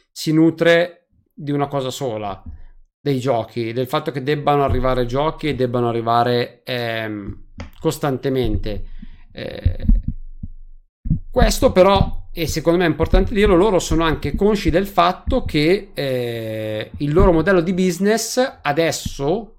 si 0.09 0.31
nutre 0.31 1.07
di 1.33 1.51
una 1.51 1.67
cosa 1.67 1.91
sola, 1.91 2.41
dei 2.99 3.19
giochi, 3.19 3.73
del 3.73 3.87
fatto 3.87 4.11
che 4.11 4.23
debbano 4.23 4.63
arrivare 4.63 5.05
giochi 5.05 5.49
e 5.49 5.55
debbano 5.55 5.89
arrivare 5.89 6.61
ehm, 6.63 7.43
costantemente. 7.79 8.85
Eh, 9.31 9.85
questo 11.29 11.71
però, 11.71 12.26
e 12.39 12.45
secondo 12.45 12.77
me 12.77 12.85
è 12.85 12.87
importante 12.87 13.33
dirlo, 13.33 13.55
loro 13.55 13.79
sono 13.79 14.03
anche 14.03 14.35
consci 14.35 14.69
del 14.69 14.85
fatto 14.85 15.43
che 15.43 15.89
eh, 15.91 16.91
il 16.97 17.11
loro 17.11 17.31
modello 17.31 17.61
di 17.61 17.73
business 17.73 18.59
adesso 18.61 19.55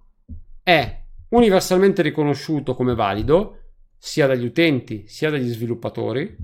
è 0.63 1.03
universalmente 1.31 2.03
riconosciuto 2.03 2.77
come 2.77 2.95
valido 2.95 3.73
sia 3.99 4.29
dagli 4.29 4.45
utenti 4.45 5.09
sia 5.09 5.29
dagli 5.29 5.49
sviluppatori. 5.49 6.37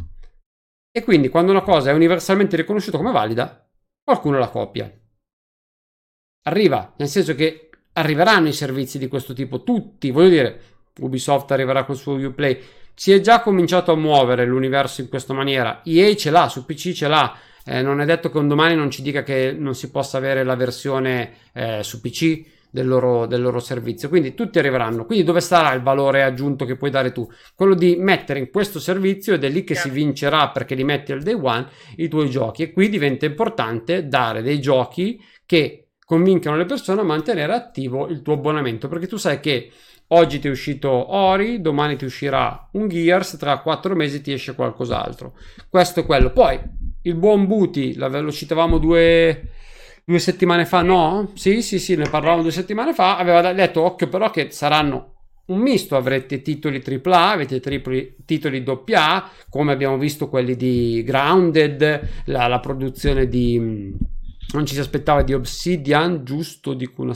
E 0.90 1.04
quindi 1.04 1.28
quando 1.28 1.52
una 1.52 1.62
cosa 1.62 1.90
è 1.90 1.94
universalmente 1.94 2.56
riconosciuta 2.56 2.96
come 2.96 3.12
valida 3.12 3.70
qualcuno 4.02 4.36
la 4.36 4.48
copia. 4.48 4.92
Arriva 6.48 6.94
nel 6.96 7.08
senso 7.08 7.36
che 7.36 7.70
arriveranno 7.92 8.48
i 8.48 8.52
servizi 8.52 8.98
di 8.98 9.06
questo 9.06 9.34
tipo 9.34 9.62
tutti. 9.62 10.10
Voglio 10.10 10.30
dire 10.30 10.60
Ubisoft 10.98 11.52
arriverà 11.52 11.84
col 11.84 11.96
suo 11.96 12.16
Uplay 12.16 12.60
si 12.94 13.12
è 13.12 13.20
già 13.20 13.40
cominciato 13.40 13.92
a 13.92 13.96
muovere 13.96 14.44
l'universo 14.44 15.00
in 15.00 15.08
questa 15.08 15.34
maniera. 15.34 15.82
EA 15.84 16.14
ce 16.14 16.30
l'ha, 16.30 16.48
su 16.48 16.64
PC 16.64 16.92
ce 16.92 17.08
l'ha. 17.08 17.36
Eh, 17.66 17.82
non 17.82 18.00
è 18.00 18.04
detto 18.04 18.30
che 18.30 18.38
un 18.38 18.46
domani 18.46 18.74
non 18.74 18.90
ci 18.90 19.02
dica 19.02 19.22
che 19.22 19.54
non 19.58 19.74
si 19.74 19.90
possa 19.90 20.18
avere 20.18 20.44
la 20.44 20.54
versione 20.54 21.32
eh, 21.52 21.82
su 21.82 22.00
PC 22.00 22.52
del 22.70 22.86
loro, 22.86 23.26
del 23.26 23.40
loro, 23.40 23.60
servizio. 23.60 24.08
Quindi 24.08 24.34
tutti 24.34 24.58
arriveranno. 24.58 25.06
Quindi 25.06 25.24
dove 25.24 25.40
starà 25.40 25.72
il 25.72 25.82
valore 25.82 26.22
aggiunto 26.22 26.64
che 26.64 26.76
puoi 26.76 26.90
dare 26.90 27.12
tu? 27.12 27.26
Quello 27.54 27.74
di 27.74 27.96
mettere 27.96 28.38
in 28.38 28.50
questo 28.50 28.78
servizio 28.78 29.34
ed 29.34 29.44
è 29.44 29.48
lì 29.48 29.64
che 29.64 29.74
si 29.74 29.90
vincerà 29.90 30.50
perché 30.50 30.74
li 30.74 30.84
metti 30.84 31.12
al 31.12 31.22
day 31.22 31.38
one 31.40 31.68
i 31.96 32.08
tuoi 32.08 32.28
giochi. 32.28 32.64
E 32.64 32.72
qui 32.72 32.88
diventa 32.88 33.26
importante 33.26 34.08
dare 34.08 34.42
dei 34.42 34.60
giochi 34.60 35.22
che 35.46 35.84
convincano 36.04 36.56
le 36.56 36.66
persone 36.66 37.00
a 37.00 37.04
mantenere 37.04 37.54
attivo 37.54 38.08
il 38.08 38.22
tuo 38.22 38.34
abbonamento 38.34 38.88
perché 38.88 39.06
tu 39.06 39.16
sai 39.16 39.40
che 39.40 39.70
Oggi 40.08 40.38
ti 40.38 40.48
è 40.48 40.50
uscito 40.50 41.14
Ori, 41.14 41.60
domani 41.60 41.96
ti 41.96 42.04
uscirà 42.04 42.68
un 42.72 42.88
Gears, 42.88 43.36
tra 43.38 43.58
quattro 43.58 43.94
mesi 43.94 44.20
ti 44.20 44.32
esce 44.32 44.54
qualcos'altro. 44.54 45.34
Questo 45.68 46.00
è 46.00 46.06
quello. 46.06 46.30
Poi 46.30 46.60
il 47.02 47.14
buon 47.14 47.46
Booty, 47.46 47.94
lo 47.94 48.30
citavamo 48.30 48.78
due, 48.78 49.50
due 50.04 50.18
settimane 50.18 50.66
fa, 50.66 50.82
no? 50.82 51.32
Sì, 51.34 51.62
sì, 51.62 51.78
sì, 51.78 51.96
ne 51.96 52.08
parlavamo 52.08 52.42
due 52.42 52.50
settimane 52.50 52.92
fa. 52.92 53.16
Aveva 53.16 53.52
detto, 53.52 53.82
occhio 53.82 54.08
però 54.08 54.30
che 54.30 54.50
saranno 54.50 55.12
un 55.46 55.58
misto, 55.58 55.96
avrete 55.96 56.42
titoli 56.42 56.82
AAA, 56.82 57.30
avete 57.30 57.60
tripli, 57.60 58.16
titoli 58.24 58.64
AA, 58.64 59.30
come 59.48 59.72
abbiamo 59.72 59.98
visto 59.98 60.28
quelli 60.28 60.54
di 60.54 61.02
Grounded, 61.04 62.08
la, 62.26 62.46
la 62.46 62.60
produzione 62.60 63.26
di... 63.26 63.58
Non 64.52 64.66
ci 64.66 64.74
si 64.74 64.80
aspettava 64.80 65.22
di 65.22 65.34
Obsidian, 65.34 66.24
giusto? 66.24 66.74
Dico 66.74 67.02
una 67.02 67.14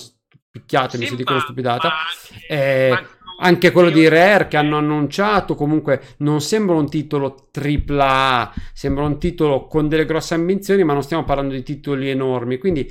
picchiatemi 0.51 1.05
sì, 1.05 1.11
se 1.11 1.17
dico 1.17 1.33
una 1.33 1.41
stupidata. 1.41 1.93
Anche, 1.93 2.47
eh, 2.49 3.07
anche 3.41 3.71
quello 3.71 3.91
di 3.91 4.09
Rare 4.09 4.49
che 4.49 4.57
hanno 4.57 4.79
annunciato 4.79 5.55
comunque 5.55 6.15
non 6.19 6.41
sembra 6.41 6.75
un 6.75 6.89
titolo 6.89 7.49
AAA, 7.53 8.53
sembra 8.73 9.05
un 9.05 9.19
titolo 9.19 9.67
con 9.67 9.89
delle 9.89 10.05
grosse 10.05 10.35
ambizioni, 10.35 10.83
ma 10.85 10.93
non 10.93 11.03
stiamo 11.03 11.25
parlando 11.25 11.55
di 11.55 11.63
titoli 11.63 12.11
enormi. 12.11 12.59
Quindi 12.59 12.91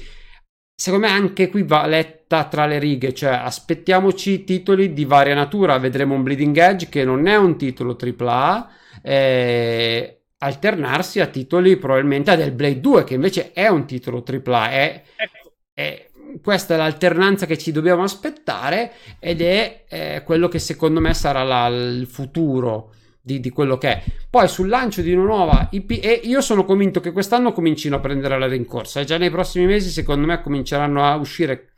secondo 0.74 1.08
me 1.08 1.12
anche 1.12 1.50
qui 1.50 1.63
va 1.63 1.86
letta 1.86 2.46
tra 2.46 2.65
le 2.65 2.80
righe, 2.80 3.13
cioè 3.13 3.32
aspettiamoci 3.32 4.43
titoli 4.43 4.93
di 4.93 5.06
varia 5.06 5.36
natura, 5.36 5.78
vedremo 5.80 6.15
un 6.15 6.24
Bleeding 6.24 6.58
Edge 6.58 6.88
che 6.89 7.04
non 7.04 7.28
è 7.28 7.36
un 7.36 7.58
titolo 7.58 7.98
AAA. 8.00 8.70
Eh, 9.02 10.17
alternarsi 10.39 11.20
a 11.20 11.28
titoli 11.28 11.78
probabilmente 11.78 12.32
a 12.32 12.36
del 12.36 12.52
Blade 12.52 12.80
2 12.80 13.04
che 13.04 13.15
invece 13.15 13.54
è 13.54 13.67
un 13.67 13.88
titolo 13.88 14.24
AAA 14.24 14.70
è, 14.70 15.04
ecco. 15.15 15.54
è 15.74 16.08
questa 16.42 16.76
è 16.76 16.78
l'alternanza 16.78 17.46
che 17.46 17.58
ci 17.58 17.72
dobbiamo 17.72 18.04
aspettare 18.04 18.92
ed 19.20 19.42
è 19.42 19.86
eh, 19.90 20.24
quello 20.26 20.48
che 20.48 20.60
secondo 20.60 21.00
me 21.00 21.13
sarà 21.13 21.44
la, 21.44 21.68
il 21.68 22.08
futuro 22.08 22.94
di, 23.22 23.40
di, 23.40 23.50
quello 23.50 23.78
che 23.78 23.90
è. 23.90 24.04
Poi 24.30 24.48
sul 24.48 24.70
lancio 24.70 25.02
di 25.02 25.13
una 25.13 25.26
nuova 25.26 25.68
IP, 25.72 26.00
e 26.02 26.22
io 26.24 26.42
sono 26.42 26.63
convinto 26.63 27.00
che 27.00 27.12
quest'anno 27.12 27.52
comincino 27.52 27.98
a 27.98 28.00
prendere 28.00 28.40
la 28.40 28.48
rincorsa 28.48 29.02
e 29.02 29.06
già 29.06 29.18
nei 29.18 29.30
prossimi 29.30 29.66
mesi 29.66 29.90
secondo 29.90 30.26
me 30.26 30.42
cominceranno 30.42 31.04
a 31.04 31.16
uscire 31.16 31.74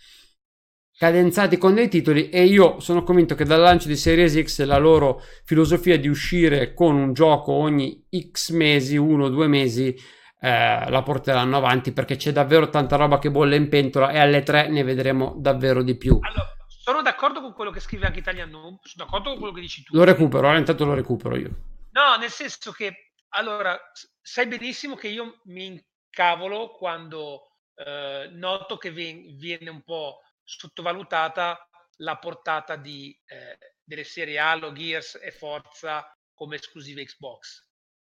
cadenzati 0.99 1.57
con 1.57 1.75
dei 1.75 1.87
titoli 1.87 2.29
e 2.29 2.43
io 2.43 2.81
sono 2.81 3.03
convinto 3.03 3.33
che 3.33 3.45
dal 3.45 3.61
lancio 3.61 3.87
di 3.87 3.95
Series 3.95 4.39
X 4.43 4.63
la 4.63 4.77
loro 4.77 5.21
filosofia 5.45 5.97
di 5.97 6.09
uscire 6.09 6.73
con 6.73 6.95
un 6.95 7.13
gioco 7.13 7.53
ogni 7.53 8.05
X 8.31 8.51
mesi, 8.51 8.97
uno 8.97 9.25
o 9.25 9.29
due 9.29 9.47
mesi, 9.47 9.95
eh, 10.41 10.89
la 10.89 11.03
porteranno 11.03 11.57
avanti 11.57 11.91
perché 11.91 12.15
c'è 12.15 12.31
davvero 12.31 12.69
tanta 12.69 12.95
roba 12.95 13.19
che 13.19 13.29
bolle 13.29 13.57
in 13.57 13.67
pentola 13.67 14.09
e 14.09 14.19
alle 14.19 14.41
tre 14.43 14.69
ne 14.69 14.83
vedremo 14.83 15.33
davvero 15.37 15.83
di 15.83 15.97
più. 15.97 16.17
Allora, 16.21 16.55
sono 16.65 17.01
d'accordo 17.01 17.41
con 17.41 17.53
quello 17.53 17.71
che 17.71 17.81
scrive 17.81 18.05
anche 18.05 18.19
Italian 18.19 18.49
Noob, 18.49 18.79
sono 18.83 19.05
d'accordo 19.05 19.29
con 19.31 19.39
quello 19.39 19.53
che 19.53 19.61
dici 19.61 19.83
tu. 19.83 19.95
Lo 19.95 20.03
recupero, 20.03 20.55
intanto 20.55 20.85
lo 20.85 20.93
recupero 20.93 21.35
io. 21.35 21.49
No, 21.91 22.15
nel 22.17 22.29
senso 22.29 22.71
che, 22.71 23.11
allora, 23.29 23.77
sai 24.21 24.47
benissimo 24.47 24.95
che 24.95 25.09
io 25.09 25.41
mi 25.45 25.65
incavolo 25.65 26.71
quando 26.71 27.57
eh, 27.75 28.29
noto 28.31 28.77
che 28.77 28.91
viene 28.91 29.69
un 29.69 29.83
po' 29.83 30.21
sottovalutata 30.43 31.67
la 31.97 32.17
portata 32.17 32.77
di, 32.77 33.15
eh, 33.25 33.57
delle 33.83 34.05
serie 34.05 34.39
Halo, 34.39 34.71
Gears 34.71 35.19
e 35.21 35.31
Forza 35.31 36.09
come 36.33 36.55
esclusive 36.55 37.03
Xbox 37.03 37.67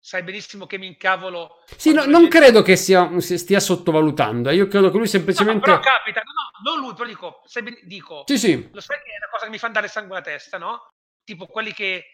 sai 0.07 0.23
benissimo 0.23 0.66
che 0.66 0.79
mi 0.79 0.87
incavolo. 0.87 1.64
Sì, 1.77 1.92
no, 1.92 2.05
non 2.05 2.23
gente... 2.23 2.38
credo 2.38 2.62
che 2.62 2.77
sia, 2.77 3.11
stia 3.19 3.59
sottovalutando. 3.59 4.51
Eh. 4.51 4.55
Io 4.55 4.69
credo 4.69 4.88
che 4.92 4.99
lui 4.99 5.09
semplicemente. 5.09 5.69
No, 5.69 5.81
però 5.81 5.81
capita, 5.81 6.21
no, 6.21 6.31
no, 6.62 6.71
non 6.71 6.81
lui, 6.81 6.95
però 6.95 7.09
dico, 7.09 7.42
ben... 7.61 7.77
dico 7.83 8.23
sì, 8.25 8.38
sì. 8.38 8.71
lo 8.73 8.81
sai 8.81 8.99
che 8.99 9.11
è 9.11 9.16
una 9.16 9.29
cosa 9.33 9.47
che 9.47 9.51
mi 9.51 9.59
fa 9.59 9.66
andare 9.66 9.88
sangue 9.88 10.14
alla 10.14 10.25
testa, 10.25 10.59
no? 10.59 10.90
Tipo 11.25 11.47
quelli 11.47 11.73
che 11.73 12.05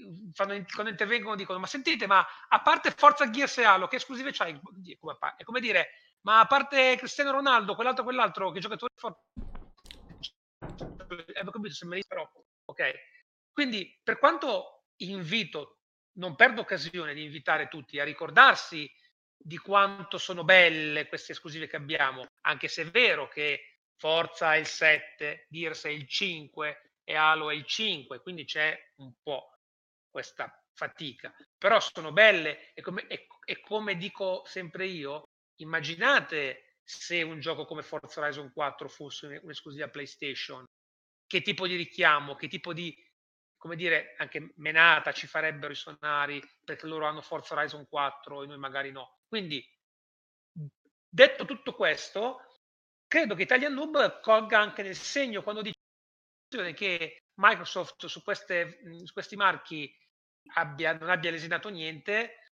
mm, 0.00 0.30
fanno, 0.32 0.64
quando 0.72 0.92
intervengono 0.92 1.34
dicono: 1.34 1.58
Ma 1.58 1.66
sentite, 1.66 2.06
ma 2.06 2.24
a 2.48 2.62
parte 2.62 2.94
Forza 2.96 3.28
Gears 3.28 3.58
e 3.58 3.64
Halo, 3.64 3.88
che 3.88 3.96
esclusive 3.96 4.30
c'hai? 4.30 4.52
È 5.36 5.42
come 5.42 5.58
dire, 5.58 5.88
ma 6.20 6.38
a 6.38 6.46
parte 6.46 6.94
Cristiano 6.98 7.32
Ronaldo, 7.32 7.74
quell'altro, 7.74 8.04
quell'altro, 8.04 8.52
che 8.52 8.60
giocatore 8.60 8.92
forte. 8.94 9.22
Eh, 11.08 11.50
capito, 11.50 11.74
se 11.74 11.84
me 11.84 12.00
però, 12.06 12.30
ok. 12.66 12.92
Quindi, 13.52 13.98
per 14.04 14.20
quanto 14.20 14.84
invito 14.98 15.79
non 16.20 16.36
perdo 16.36 16.60
occasione 16.60 17.14
di 17.14 17.24
invitare 17.24 17.68
tutti 17.68 17.98
a 17.98 18.04
ricordarsi 18.04 18.88
di 19.42 19.56
quanto 19.56 20.18
sono 20.18 20.44
belle 20.44 21.08
queste 21.08 21.32
esclusive 21.32 21.66
che 21.66 21.76
abbiamo, 21.76 22.26
anche 22.42 22.68
se 22.68 22.82
è 22.82 22.86
vero 22.86 23.26
che 23.26 23.78
Forza 23.96 24.54
è 24.54 24.58
il 24.58 24.66
7, 24.66 25.46
Gears 25.48 25.84
è 25.84 25.88
il 25.88 26.06
5 26.06 26.92
e 27.04 27.14
Halo 27.14 27.50
è 27.50 27.54
il 27.54 27.64
5, 27.64 28.20
quindi 28.20 28.44
c'è 28.44 28.78
un 28.96 29.12
po' 29.22 29.58
questa 30.10 30.54
fatica. 30.74 31.34
Però 31.56 31.80
sono 31.80 32.12
belle 32.12 32.70
e 32.74 32.82
come, 32.82 33.06
e, 33.06 33.26
e 33.44 33.60
come 33.60 33.96
dico 33.96 34.42
sempre 34.44 34.86
io, 34.86 35.24
immaginate 35.56 36.76
se 36.82 37.22
un 37.22 37.40
gioco 37.40 37.64
come 37.64 37.82
Forza 37.82 38.20
Horizon 38.20 38.52
4 38.52 38.88
fosse 38.88 39.40
un'esclusiva 39.42 39.88
PlayStation, 39.88 40.64
che 41.26 41.40
tipo 41.40 41.66
di 41.66 41.76
richiamo, 41.76 42.34
che 42.34 42.48
tipo 42.48 42.72
di 42.72 42.94
come 43.60 43.76
dire, 43.76 44.14
anche 44.16 44.54
menata 44.56 45.12
ci 45.12 45.26
farebbero 45.26 45.70
i 45.70 45.76
sonari 45.76 46.42
perché 46.64 46.86
loro 46.86 47.04
hanno 47.04 47.20
Forza 47.20 47.54
Horizon 47.54 47.86
4 47.86 48.42
e 48.42 48.46
noi 48.46 48.56
magari 48.56 48.90
no. 48.90 49.18
Quindi, 49.28 49.62
detto 51.06 51.44
tutto 51.44 51.74
questo, 51.74 52.40
credo 53.06 53.34
che 53.34 53.42
Italian 53.42 53.74
Noob 53.74 54.20
colga 54.20 54.58
anche 54.58 54.82
nel 54.82 54.96
segno 54.96 55.42
quando 55.42 55.60
dice 55.60 56.72
che 56.72 57.24
Microsoft 57.34 58.06
su, 58.06 58.22
queste, 58.22 58.80
su 59.04 59.12
questi 59.12 59.36
marchi 59.36 59.94
abbia, 60.54 60.94
non 60.94 61.10
abbia 61.10 61.30
lesinato 61.30 61.68
niente, 61.68 62.54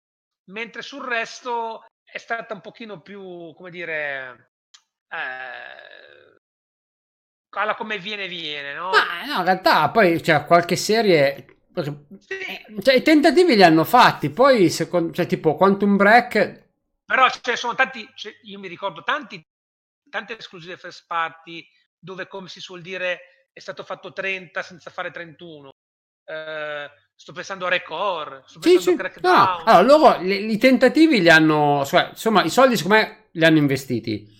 mentre 0.50 0.82
sul 0.82 1.02
resto 1.02 1.86
è 2.04 2.18
stata 2.18 2.52
un 2.52 2.60
pochino 2.60 3.00
più, 3.00 3.54
come 3.54 3.70
dire, 3.70 4.52
eh, 5.08 6.09
alla 7.50 7.74
come 7.74 7.98
viene 7.98 8.28
viene, 8.28 8.74
no? 8.74 8.90
Ma 8.90 9.26
no, 9.26 9.38
in 9.38 9.44
realtà 9.44 9.88
poi 9.90 10.16
c'è 10.16 10.36
cioè, 10.36 10.44
qualche 10.46 10.76
serie 10.76 11.46
sì. 12.18 12.82
Cioè, 12.82 12.94
i 12.94 13.02
tentativi 13.02 13.54
li 13.54 13.62
hanno 13.62 13.84
fatti, 13.84 14.30
poi 14.30 14.68
secondo, 14.70 15.12
cioè, 15.12 15.26
tipo 15.26 15.54
Quantum 15.54 15.96
Break. 15.96 16.68
Però 17.04 17.28
ce 17.28 17.40
ne 17.44 17.56
sono 17.56 17.74
tanti, 17.74 18.08
cioè, 18.14 18.32
io 18.42 18.58
mi 18.58 18.68
ricordo 18.68 19.02
tanti, 19.02 19.42
tante 20.08 20.38
esclusive 20.38 20.76
first 20.76 21.04
party 21.06 21.66
dove, 21.98 22.26
come 22.26 22.48
si 22.48 22.60
suol 22.60 22.82
dire, 22.82 23.48
è 23.52 23.60
stato 23.60 23.84
fatto 23.84 24.12
30 24.12 24.62
senza 24.62 24.90
fare 24.90 25.10
31. 25.10 25.70
Eh, 26.24 26.90
sto 27.14 27.32
pensando 27.32 27.66
a 27.66 27.68
Record, 27.68 28.44
sto 28.46 28.60
sì, 28.62 28.78
sì. 28.78 28.94
No, 28.94 29.32
no. 29.32 29.62
Allora, 29.64 30.18
loro 30.18 30.22
i 30.22 30.58
tentativi 30.58 31.20
li 31.20 31.30
hanno, 31.30 31.84
cioè, 31.84 32.08
insomma, 32.10 32.42
i 32.44 32.50
soldi 32.50 32.76
secondo 32.76 32.96
me 32.96 33.28
li 33.32 33.44
hanno 33.44 33.58
investiti 33.58 34.38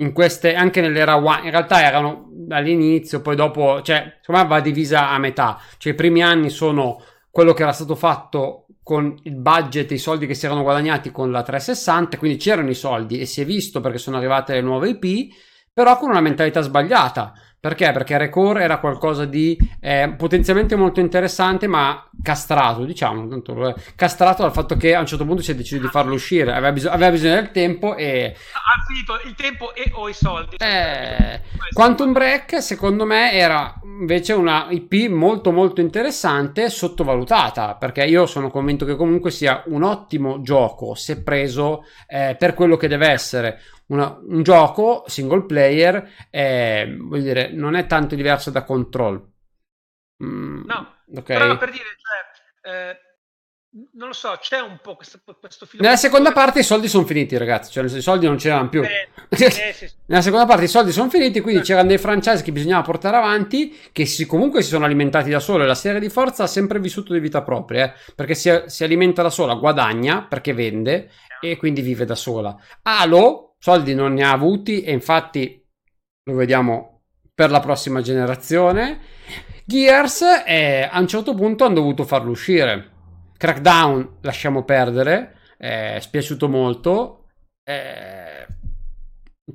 in 0.00 0.12
queste, 0.12 0.54
anche 0.54 0.80
nell'era 0.80 1.16
One, 1.16 1.44
in 1.44 1.50
realtà 1.50 1.82
erano 1.82 2.30
all'inizio, 2.50 3.20
poi 3.20 3.36
dopo, 3.36 3.82
cioè, 3.82 4.18
secondo 4.20 4.42
me 4.42 4.48
va 4.48 4.60
divisa 4.60 5.10
a 5.10 5.18
metà, 5.18 5.60
cioè 5.76 5.92
i 5.92 5.96
primi 5.96 6.22
anni 6.22 6.50
sono 6.50 7.02
quello 7.30 7.52
che 7.52 7.62
era 7.62 7.72
stato 7.72 7.94
fatto 7.94 8.66
con 8.82 9.14
il 9.24 9.34
budget 9.34 9.90
i 9.90 9.98
soldi 9.98 10.26
che 10.26 10.34
si 10.34 10.46
erano 10.46 10.62
guadagnati 10.62 11.10
con 11.10 11.30
la 11.30 11.42
360, 11.42 12.16
quindi 12.16 12.38
c'erano 12.38 12.70
i 12.70 12.74
soldi 12.74 13.20
e 13.20 13.26
si 13.26 13.42
è 13.42 13.44
visto 13.44 13.80
perché 13.80 13.98
sono 13.98 14.16
arrivate 14.16 14.54
le 14.54 14.62
nuove 14.62 14.88
IP, 14.88 15.34
però 15.72 15.98
con 15.98 16.08
una 16.10 16.20
mentalità 16.20 16.60
sbagliata 16.60 17.32
perché? 17.60 17.90
Perché 17.90 18.16
Recore 18.18 18.62
era 18.62 18.78
qualcosa 18.78 19.24
di 19.24 19.58
eh, 19.80 20.14
potenzialmente 20.16 20.76
molto 20.76 21.00
interessante, 21.00 21.66
ma 21.66 22.08
castrato, 22.22 22.84
diciamo, 22.84 23.26
tanto, 23.26 23.74
castrato 23.96 24.42
dal 24.42 24.52
fatto 24.52 24.76
che 24.76 24.94
a 24.94 25.00
un 25.00 25.06
certo 25.06 25.24
punto 25.24 25.42
si 25.42 25.50
è 25.50 25.54
deciso 25.54 25.80
di 25.80 25.88
farlo 25.88 26.14
uscire, 26.14 26.52
aveva, 26.52 26.72
bisog- 26.72 26.94
aveva 26.94 27.10
bisogno 27.10 27.34
del 27.34 27.50
tempo 27.50 27.96
e... 27.96 28.34
Ha 28.52 28.84
finito 28.86 29.18
il 29.26 29.34
tempo 29.34 29.74
e 29.74 29.90
o 29.92 30.08
i 30.08 30.12
soldi. 30.12 30.56
Eh, 30.56 31.40
Quantum 31.72 32.12
Break, 32.12 32.62
secondo 32.62 33.04
me, 33.04 33.32
era 33.32 33.74
invece 33.82 34.32
una 34.34 34.68
IP 34.70 35.08
molto 35.10 35.50
molto 35.50 35.80
interessante, 35.80 36.70
sottovalutata, 36.70 37.74
perché 37.74 38.04
io 38.04 38.26
sono 38.26 38.50
convinto 38.50 38.84
che 38.84 38.94
comunque 38.94 39.32
sia 39.32 39.64
un 39.66 39.82
ottimo 39.82 40.40
gioco 40.42 40.94
se 40.94 41.22
preso 41.22 41.84
eh, 42.06 42.36
per 42.38 42.54
quello 42.54 42.76
che 42.76 42.86
deve 42.86 43.08
essere 43.08 43.60
una, 43.88 44.18
un 44.22 44.42
gioco 44.42 45.04
single 45.06 45.44
player 45.44 46.28
è, 46.30 46.88
voglio 46.98 47.22
dire, 47.22 47.52
non 47.52 47.74
è 47.74 47.86
tanto 47.86 48.14
diverso 48.14 48.50
da 48.50 48.64
Control. 48.64 49.26
Mm, 50.24 50.64
no, 50.64 50.94
okay. 51.14 51.38
però 51.38 51.56
per 51.56 51.70
dire, 51.70 51.84
cioè, 51.84 52.74
eh, 52.74 52.98
non 53.94 54.08
lo 54.08 54.14
so, 54.14 54.36
c'è 54.40 54.60
un 54.60 54.78
po' 54.82 54.96
questo, 54.96 55.20
questo 55.38 55.66
filo. 55.66 55.82
Nella 55.82 55.96
seconda 55.96 56.32
parte 56.32 56.60
i 56.60 56.64
soldi 56.64 56.88
sono 56.88 57.04
finiti, 57.04 57.36
ragazzi. 57.36 57.70
Cioè, 57.70 57.84
i 57.84 58.00
soldi 58.00 58.26
non 58.26 58.36
c'erano 58.36 58.68
più. 58.68 58.82
Eh, 58.82 59.08
eh, 59.28 59.50
sì, 59.50 59.72
sì. 59.72 59.90
Nella 60.06 60.22
seconda 60.22 60.46
parte 60.46 60.64
i 60.64 60.68
soldi 60.68 60.90
sono 60.90 61.10
finiti, 61.10 61.40
quindi 61.40 61.64
certo. 61.64 61.68
c'erano 61.68 61.88
dei 61.88 61.98
franchise 61.98 62.42
che 62.42 62.50
bisognava 62.50 62.82
portare 62.82 63.16
avanti, 63.16 63.76
che 63.92 64.06
si, 64.06 64.26
comunque 64.26 64.62
si 64.62 64.70
sono 64.70 64.84
alimentati 64.84 65.30
da 65.30 65.40
solo. 65.40 65.64
La 65.64 65.74
serie 65.74 66.00
di 66.00 66.08
Forza 66.08 66.44
ha 66.44 66.48
sempre 66.48 66.80
vissuto 66.80 67.12
di 67.12 67.20
vita 67.20 67.42
propria, 67.42 67.92
eh, 67.92 67.94
perché 68.14 68.34
si, 68.34 68.62
si, 68.66 68.84
alimenta 68.84 69.22
da 69.22 69.30
sola, 69.30 69.54
guadagna 69.54 70.24
perché 70.24 70.52
vende 70.52 71.10
e 71.40 71.56
quindi 71.56 71.82
vive 71.82 72.04
da 72.04 72.16
sola. 72.16 72.56
Halo 72.82 73.47
soldi 73.58 73.94
non 73.94 74.14
ne 74.14 74.24
ha 74.24 74.32
avuti 74.32 74.82
e 74.82 74.92
infatti 74.92 75.64
lo 76.24 76.34
vediamo 76.34 77.02
per 77.34 77.50
la 77.50 77.60
prossima 77.60 78.00
generazione. 78.00 79.00
Gears 79.64 80.22
eh, 80.46 80.88
a 80.90 80.98
un 80.98 81.06
certo 81.06 81.34
punto 81.34 81.64
hanno 81.64 81.74
dovuto 81.74 82.04
farlo 82.04 82.30
uscire. 82.30 82.96
Crackdown 83.36 84.18
lasciamo 84.22 84.64
perdere, 84.64 85.36
eh, 85.58 85.96
è 85.96 86.00
spiaciuto 86.00 86.48
molto. 86.48 87.26
Eh, 87.62 88.46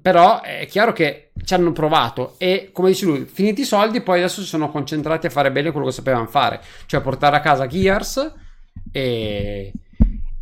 però 0.01 0.41
è 0.41 0.65
chiaro 0.67 0.91
che 0.91 1.31
ci 1.43 1.53
hanno 1.53 1.71
provato 1.71 2.35
e 2.37 2.69
come 2.71 2.89
dice 2.89 3.05
lui, 3.05 3.25
finiti 3.25 3.61
i 3.61 3.65
soldi, 3.65 4.01
poi 4.01 4.19
adesso 4.19 4.41
si 4.41 4.47
sono 4.47 4.71
concentrati 4.71 5.27
a 5.27 5.29
fare 5.29 5.51
bene 5.51 5.71
quello 5.71 5.85
che 5.85 5.91
sapevano 5.91 6.25
fare, 6.25 6.61
cioè 6.85 7.01
portare 7.01 7.35
a 7.35 7.41
casa 7.41 7.67
Gears 7.67 8.33
e, 8.91 9.71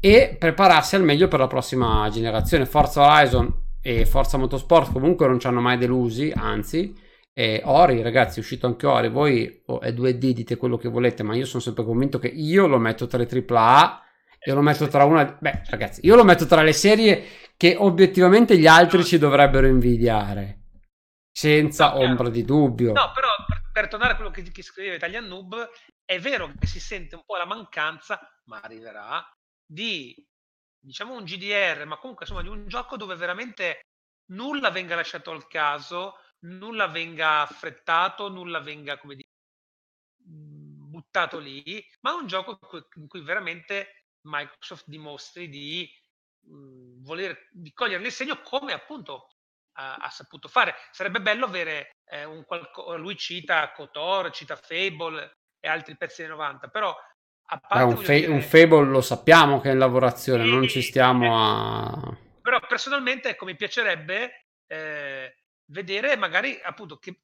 e 0.04 0.36
prepararsi 0.38 0.96
al 0.96 1.04
meglio 1.04 1.28
per 1.28 1.40
la 1.40 1.48
prossima 1.48 2.10
generazione. 2.12 2.66
Forza 2.66 3.04
Horizon 3.04 3.54
e 3.82 4.06
Forza 4.06 4.38
Motorsport 4.38 4.92
comunque 4.92 5.28
non 5.28 5.40
ci 5.40 5.46
hanno 5.46 5.62
mai 5.62 5.78
delusi, 5.78 6.34
anzi. 6.36 6.94
E 7.32 7.62
Ori, 7.64 8.02
ragazzi, 8.02 8.40
è 8.40 8.42
uscito 8.42 8.66
anche 8.66 8.88
Ori. 8.88 9.10
Voi 9.10 9.62
oh, 9.68 9.80
è 9.80 9.92
2D, 9.92 10.32
dite 10.32 10.58
quello 10.58 10.76
che 10.78 10.90
volete, 10.90 11.22
ma 11.22 11.36
io 11.36 11.46
sono 11.46 11.62
sempre 11.62 11.84
convinto 11.84 12.18
che 12.18 12.28
io 12.28 12.66
lo 12.66 12.80
metto 12.80 13.06
tra 13.06 13.20
le 13.20 13.46
AAA 13.48 14.04
e 14.40 14.52
lo 14.52 14.62
metto 14.62 14.88
tra 14.88 15.06
una. 15.06 15.38
Beh, 15.40 15.62
ragazzi, 15.70 16.02
io 16.04 16.16
lo 16.16 16.24
metto 16.24 16.48
tra 16.48 16.64
le 16.64 16.74
serie 16.74 17.24
che 17.56 17.76
obiettivamente 17.78 18.58
gli 18.58 18.66
altri 18.66 19.04
ci 19.04 19.20
dovrebbero 19.20 19.68
invidiare. 19.68 20.58
Senza 21.32 21.96
ombra 21.96 22.30
di 22.30 22.44
dubbio. 22.44 22.92
No, 22.92 23.12
però 23.14 23.30
per, 23.48 23.70
per 23.72 23.88
tornare 23.88 24.14
a 24.14 24.16
quello 24.16 24.32
che, 24.32 24.42
che 24.42 24.64
scriveva 24.64 24.96
Italian 24.96 25.28
Noob, 25.28 25.70
è 26.04 26.20
vero 26.20 26.52
che 26.60 26.66
si 26.66 26.80
sente 26.80 27.16
un 27.16 27.22
po' 27.24 27.38
la 27.38 27.46
mancanza, 27.46 28.20
ma 28.46 28.60
arriverà, 28.62 29.24
di 29.72 30.14
diciamo 30.84 31.14
un 31.16 31.24
GDR, 31.24 31.86
ma 31.86 31.98
comunque 31.98 32.26
insomma 32.26 32.42
di 32.42 32.50
un 32.50 32.68
gioco 32.68 32.98
dove 32.98 33.16
veramente 33.16 33.82
nulla 34.32 34.70
venga 34.70 34.96
lasciato 34.96 35.32
al 35.32 35.48
caso, 35.48 36.16
nulla 36.40 36.88
venga 36.88 37.42
affrettato, 37.42 38.30
nulla 38.30 38.60
venga 38.60 38.98
come 38.98 39.16
dire 39.16 39.30
buttato 40.24 41.40
lì, 41.40 41.84
ma 42.02 42.14
un 42.14 42.28
gioco 42.28 42.60
in 42.96 43.08
cui 43.08 43.22
veramente 43.22 44.08
Microsoft 44.24 44.86
dimostri 44.88 45.48
di 45.50 45.90
mh, 46.48 47.04
voler 47.04 47.48
di 47.52 47.72
cogliere 47.74 48.02
nel 48.02 48.12
segno 48.12 48.42
come 48.42 48.74
appunto 48.74 49.30
ha, 49.78 49.96
ha 49.96 50.10
saputo 50.10 50.50
fare. 50.50 50.76
Sarebbe 50.92 51.22
bello 51.22 51.46
avere 51.46 51.92
eh, 52.06 52.26
un 52.26 52.44
qualcosa, 52.44 52.98
lui 52.98 53.16
cita 53.16 53.72
Kotor, 53.72 54.32
cita 54.32 54.56
Fable 54.56 55.32
e 55.60 55.70
altri 55.70 55.96
pezzi 55.96 56.22
dei 56.24 56.32
90, 56.32 56.68
però 56.70 56.96
Beh, 57.70 57.82
un, 57.82 57.98
fa- 57.98 58.14
dire... 58.14 58.28
un, 58.28 58.42
Fable 58.42 58.86
lo 58.86 59.02
sappiamo 59.02 59.60
che 59.60 59.70
è 59.70 59.74
in 59.74 59.80
lavorazione, 59.80 60.44
e... 60.44 60.48
non 60.48 60.68
ci 60.68 60.82
stiamo 60.82 61.38
a... 61.38 62.18
Però 62.42 62.60
personalmente 62.68 63.30
ecco, 63.30 63.46
mi 63.46 63.56
piacerebbe 63.56 64.46
eh, 64.68 65.36
vedere 65.66 66.16
magari 66.16 66.60
appunto 66.64 66.98
che 66.98 67.22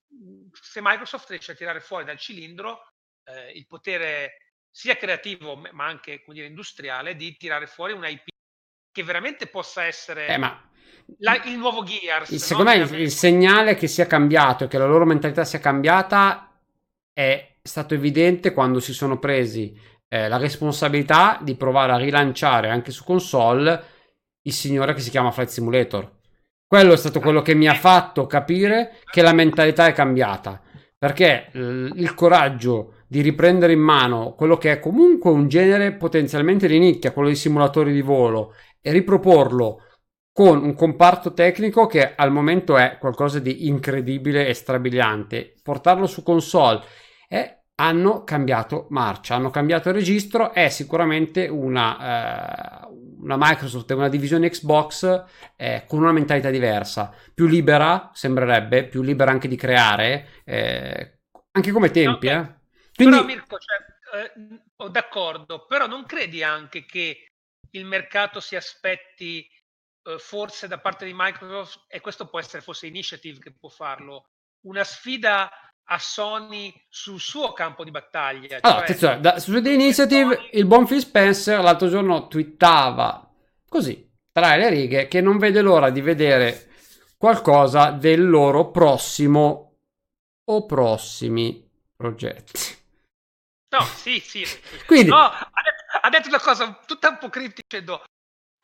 se 0.51 0.79
Microsoft 0.81 1.29
riesce 1.29 1.53
a 1.53 1.55
tirare 1.55 1.79
fuori 1.79 2.03
dal 2.03 2.17
cilindro 2.17 2.91
eh, 3.23 3.51
il 3.53 3.65
potere 3.67 4.53
sia 4.69 4.97
creativo 4.97 5.55
ma 5.71 5.85
anche 5.85 6.23
dire, 6.27 6.45
industriale 6.45 7.15
di 7.15 7.35
tirare 7.37 7.65
fuori 7.65 7.93
un 7.93 8.05
IP 8.05 8.27
che 8.91 9.03
veramente 9.03 9.47
possa 9.47 9.85
essere 9.85 10.27
eh, 10.27 10.37
ma... 10.37 10.69
la, 11.19 11.41
il 11.43 11.57
nuovo 11.57 11.83
Gears. 11.83 12.35
Secondo 12.35 12.71
no? 12.71 12.77
me 12.77 12.83
il, 12.83 12.99
il 13.01 13.11
segnale 13.11 13.75
che 13.75 13.87
sia 13.87 14.07
cambiato 14.07 14.65
e 14.65 14.67
che 14.67 14.77
la 14.77 14.85
loro 14.85 15.05
mentalità 15.05 15.45
sia 15.45 15.59
cambiata 15.59 16.59
è 17.13 17.55
stato 17.61 17.93
evidente 17.93 18.53
quando 18.53 18.79
si 18.79 18.93
sono 18.93 19.19
presi 19.19 19.95
eh, 20.09 20.27
la 20.27 20.37
responsabilità 20.37 21.39
di 21.41 21.55
provare 21.55 21.91
a 21.91 21.97
rilanciare 21.97 22.69
anche 22.69 22.91
su 22.91 23.03
console 23.03 23.83
il 24.41 24.53
signore 24.53 24.93
che 24.93 25.01
si 25.01 25.09
chiama 25.09 25.31
Flight 25.31 25.49
Simulator. 25.49 26.15
Quello 26.65 26.93
è 26.93 26.97
stato 26.97 27.19
quello 27.19 27.41
che 27.41 27.53
mi 27.53 27.67
ha 27.67 27.73
fatto 27.73 28.25
capire 28.27 28.97
che 29.09 29.21
la 29.21 29.33
mentalità 29.33 29.85
è 29.85 29.93
cambiata. 29.93 30.61
Perché 30.99 31.49
il 31.53 32.13
coraggio 32.15 33.03
di 33.07 33.21
riprendere 33.21 33.71
in 33.71 33.79
mano 33.79 34.33
quello 34.33 34.57
che 34.57 34.71
è 34.71 34.79
comunque 34.79 35.29
un 35.29 35.47
genere 35.47 35.93
potenzialmente 35.93 36.67
di 36.67 36.79
nicchia, 36.79 37.11
quello 37.11 37.27
dei 37.27 37.37
simulatori 37.37 37.93
di 37.93 38.01
volo, 38.01 38.55
e 38.81 38.91
riproporlo 38.91 39.83
con 40.33 40.63
un 40.63 40.73
comparto 40.73 41.33
tecnico 41.33 41.87
che 41.87 42.15
al 42.15 42.31
momento 42.31 42.77
è 42.77 42.97
qualcosa 42.99 43.39
di 43.39 43.67
incredibile 43.67 44.47
e 44.47 44.53
strabiliante. 44.53 45.53
Portarlo 45.61 46.05
su 46.05 46.23
console 46.23 46.81
è 47.27 47.56
hanno 47.79 48.23
cambiato 48.23 48.87
marcia, 48.89 49.35
hanno 49.35 49.51
cambiato 49.51 49.91
registro, 49.91 50.51
è 50.51 50.69
sicuramente 50.69 51.47
una, 51.47 52.81
eh, 52.81 52.87
una 53.19 53.35
Microsoft, 53.37 53.91
una 53.91 54.09
divisione 54.09 54.49
Xbox 54.49 55.25
eh, 55.55 55.85
con 55.87 55.99
una 55.99 56.11
mentalità 56.11 56.49
diversa, 56.49 57.13
più 57.33 57.45
libera, 57.45 58.09
sembrerebbe, 58.13 58.87
più 58.87 59.03
libera 59.03 59.29
anche 59.29 59.47
di 59.47 59.55
creare, 59.55 60.41
eh, 60.43 61.19
anche 61.51 61.71
come 61.71 61.91
tempi. 61.91 62.27
No, 62.27 62.41
eh. 62.41 62.55
Quindi... 62.95 63.15
Però 63.15 63.27
Mirko, 63.27 63.57
cioè, 63.59 63.77
eh, 64.23 64.89
d'accordo, 64.89 65.65
però 65.67 65.85
non 65.85 66.05
credi 66.05 66.41
anche 66.41 66.83
che 66.83 67.27
il 67.71 67.85
mercato 67.85 68.39
si 68.39 68.55
aspetti 68.55 69.47
eh, 70.03 70.17
forse 70.17 70.67
da 70.67 70.79
parte 70.79 71.05
di 71.05 71.13
Microsoft, 71.13 71.85
e 71.87 72.01
questo 72.01 72.27
può 72.27 72.39
essere 72.39 72.63
forse 72.63 72.87
Initiative 72.87 73.37
che 73.37 73.53
può 73.53 73.69
farlo, 73.69 74.29
una 74.61 74.83
sfida 74.83 75.51
a 75.89 75.99
Sony 75.99 76.73
sul 76.89 77.19
suo 77.19 77.53
campo 77.53 77.83
di 77.83 77.91
battaglia. 77.91 78.57
Allora, 78.61 78.79
cioè, 78.79 78.83
attenzione, 78.83 79.19
da, 79.19 79.39
su 79.39 79.61
The 79.61 79.71
Initiative 79.71 80.35
Sony... 80.35 80.49
il 80.53 80.65
buon 80.65 80.85
Phil 80.85 80.99
Spencer 80.99 81.61
l'altro 81.61 81.87
giorno 81.87 82.27
twittava 82.27 83.29
così, 83.67 84.09
tra 84.31 84.55
le 84.55 84.69
righe, 84.69 85.07
che 85.07 85.21
non 85.21 85.37
vede 85.37 85.61
l'ora 85.61 85.89
di 85.89 86.01
vedere 86.01 86.69
qualcosa 87.17 87.91
del 87.91 88.27
loro 88.27 88.69
prossimo 88.71 89.79
o 90.45 90.65
prossimi 90.65 91.69
progetti. 91.95 92.75
No, 93.69 93.83
sì, 93.83 94.19
sì. 94.19 94.45
Quindi... 94.85 95.09
No, 95.09 95.17
ha 95.17 96.09
detto 96.09 96.29
una 96.29 96.39
cosa 96.39 96.79
tutta 96.85 97.09
un 97.09 97.17
po' 97.17 97.29
critica 97.29 97.63
dicendo 97.67 98.03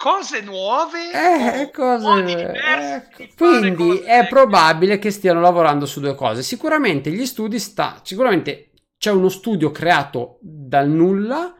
cose 0.03 0.41
nuove. 0.41 1.11
Eh, 1.13 1.71
cose... 1.71 2.51
Ecco. 2.51 3.23
Quindi 3.37 3.99
cose 3.99 4.03
è 4.03 4.27
probabile 4.27 4.99
che 4.99 5.11
stiano 5.11 5.39
lavorando 5.39 5.85
su 5.85 6.01
due 6.01 6.13
cose. 6.13 6.43
Sicuramente 6.43 7.09
gli 7.09 7.25
studi 7.25 7.57
sta, 7.57 8.01
sicuramente 8.03 8.71
c'è 8.97 9.11
uno 9.11 9.29
studio 9.29 9.71
creato 9.71 10.39
dal 10.41 10.89
nulla 10.89 11.55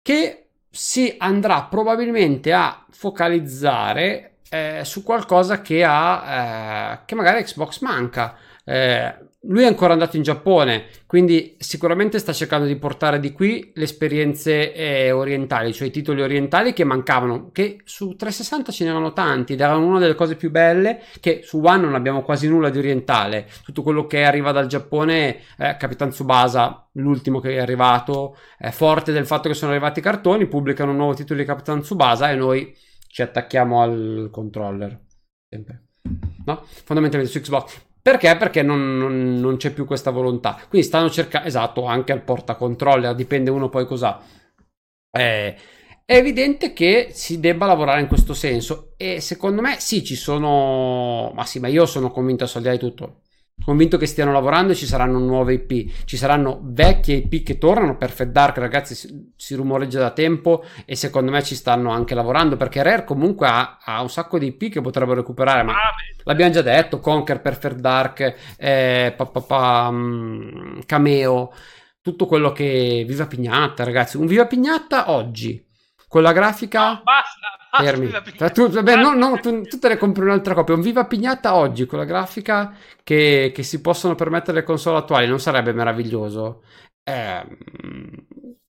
che 0.00 0.50
si 0.70 1.12
andrà 1.18 1.64
probabilmente 1.64 2.52
a 2.52 2.86
focalizzare 2.88 4.38
eh, 4.48 4.82
su 4.84 5.02
qualcosa 5.02 5.60
che 5.60 5.82
ha 5.84 6.92
eh, 6.94 7.04
che 7.04 7.16
magari 7.16 7.42
Xbox 7.42 7.80
manca. 7.80 8.36
Eh, 8.64 9.12
lui 9.48 9.62
è 9.62 9.66
ancora 9.66 9.92
andato 9.92 10.16
in 10.16 10.22
Giappone, 10.22 10.86
quindi 11.06 11.56
sicuramente 11.58 12.18
sta 12.18 12.32
cercando 12.32 12.66
di 12.66 12.76
portare 12.76 13.20
di 13.20 13.32
qui 13.32 13.72
le 13.74 13.84
esperienze 13.84 14.72
eh, 14.72 15.10
orientali, 15.12 15.72
cioè 15.72 15.88
i 15.88 15.90
titoli 15.90 16.22
orientali 16.22 16.72
che 16.72 16.84
mancavano, 16.84 17.50
che 17.52 17.80
su 17.84 18.16
360 18.16 18.72
ce 18.72 18.84
n'erano 18.84 19.12
tanti 19.12 19.52
ed 19.52 19.60
erano 19.60 19.86
una 19.86 19.98
delle 19.98 20.14
cose 20.14 20.36
più 20.36 20.50
belle, 20.50 21.00
che 21.20 21.42
su 21.44 21.60
One 21.62 21.82
non 21.82 21.94
abbiamo 21.94 22.22
quasi 22.22 22.48
nulla 22.48 22.70
di 22.70 22.78
orientale, 22.78 23.48
tutto 23.64 23.82
quello 23.82 24.06
che 24.06 24.24
arriva 24.24 24.52
dal 24.52 24.66
Giappone, 24.66 25.38
eh, 25.58 25.76
Capitan 25.76 26.10
Tsubasa, 26.10 26.88
l'ultimo 26.92 27.40
che 27.40 27.54
è 27.54 27.58
arrivato, 27.58 28.36
è 28.58 28.70
forte 28.70 29.12
del 29.12 29.26
fatto 29.26 29.48
che 29.48 29.54
sono 29.54 29.70
arrivati 29.70 30.00
i 30.00 30.02
cartoni, 30.02 30.46
pubblicano 30.46 30.90
un 30.90 30.96
nuovo 30.96 31.14
titolo 31.14 31.38
di 31.38 31.46
Capitan 31.46 31.82
Tsubasa 31.82 32.30
e 32.30 32.34
noi 32.34 32.74
ci 33.08 33.22
attacchiamo 33.22 33.80
al 33.80 34.28
controller, 34.32 35.00
sempre. 35.48 35.84
No? 36.44 36.62
Fondamentalmente 36.64 37.32
su 37.32 37.40
Xbox. 37.40 37.85
Perché? 38.06 38.36
Perché 38.36 38.62
non, 38.62 38.96
non, 38.96 39.34
non 39.40 39.56
c'è 39.56 39.72
più 39.72 39.84
questa 39.84 40.12
volontà. 40.12 40.56
Quindi 40.68 40.86
stanno 40.86 41.10
cercando, 41.10 41.48
esatto, 41.48 41.86
anche 41.86 42.12
al 42.12 42.22
portacontroller, 42.22 43.16
dipende 43.16 43.50
uno 43.50 43.68
poi 43.68 43.84
cosa. 43.84 44.22
Eh, 45.10 45.56
è 46.04 46.14
evidente 46.14 46.72
che 46.72 47.08
si 47.10 47.40
debba 47.40 47.66
lavorare 47.66 48.00
in 48.00 48.06
questo 48.06 48.32
senso 48.32 48.94
e 48.96 49.20
secondo 49.20 49.60
me 49.60 49.80
sì, 49.80 50.04
ci 50.04 50.14
sono... 50.14 51.32
Ma 51.34 51.44
sì, 51.44 51.58
ma 51.58 51.66
io 51.66 51.84
sono 51.84 52.12
convinto 52.12 52.44
a 52.44 52.46
soldi 52.46 52.70
di 52.70 52.78
tutto 52.78 53.22
convinto 53.64 53.96
che 53.96 54.06
stiano 54.06 54.32
lavorando 54.32 54.72
e 54.72 54.74
ci 54.74 54.86
saranno 54.86 55.18
nuove 55.18 55.54
IP, 55.54 56.04
ci 56.04 56.16
saranno 56.16 56.60
vecchie 56.62 57.16
IP 57.16 57.42
che 57.42 57.58
tornano, 57.58 57.96
Perfect 57.96 58.30
Dark 58.30 58.58
ragazzi 58.58 58.94
si, 58.94 59.32
si 59.34 59.54
rumoreggia 59.54 59.98
da 59.98 60.10
tempo 60.10 60.64
e 60.84 60.94
secondo 60.94 61.30
me 61.30 61.42
ci 61.42 61.54
stanno 61.54 61.90
anche 61.90 62.14
lavorando 62.14 62.56
perché 62.56 62.82
Rare 62.82 63.04
comunque 63.04 63.48
ha, 63.48 63.78
ha 63.82 64.02
un 64.02 64.10
sacco 64.10 64.38
di 64.38 64.46
IP 64.46 64.70
che 64.70 64.80
potrebbero 64.80 65.16
recuperare, 65.16 65.62
ma 65.62 65.72
ah, 65.72 65.94
l'abbiamo 66.24 66.52
già 66.52 66.62
detto, 66.62 67.00
Conquer, 67.00 67.40
Perfect 67.40 67.76
Dark, 67.76 68.34
eh, 68.56 69.14
pa, 69.16 69.26
pa, 69.26 69.40
pa, 69.40 69.88
um, 69.90 70.80
Cameo, 70.84 71.52
tutto 72.02 72.26
quello 72.26 72.52
che 72.52 73.04
Viva 73.06 73.26
Pignatta 73.26 73.84
ragazzi, 73.84 74.16
un 74.16 74.26
Viva 74.26 74.46
Pignatta 74.46 75.10
oggi. 75.10 75.64
Con 76.08 76.22
la 76.22 76.32
grafica... 76.32 76.92
No, 76.92 77.00
basta, 77.02 77.35
Fermi. 77.78 78.10
Tu, 78.52 78.68
vabbè, 78.68 78.96
no, 78.96 79.14
no, 79.14 79.38
tu, 79.40 79.62
tu, 79.62 79.78
te 79.78 79.88
ne 79.88 79.96
compri 79.96 80.24
un'altra 80.24 80.54
copia. 80.54 80.74
Un 80.74 80.80
Viva 80.80 81.06
Pignata 81.06 81.54
oggi 81.54 81.86
con 81.86 81.98
la 81.98 82.04
grafica 82.04 82.74
che, 83.02 83.52
che 83.54 83.62
si 83.62 83.80
possono 83.80 84.14
permettere 84.14 84.58
le 84.58 84.64
console 84.64 84.98
attuali 84.98 85.26
non 85.26 85.40
sarebbe 85.40 85.72
meraviglioso? 85.72 86.62
Eh, 87.02 87.44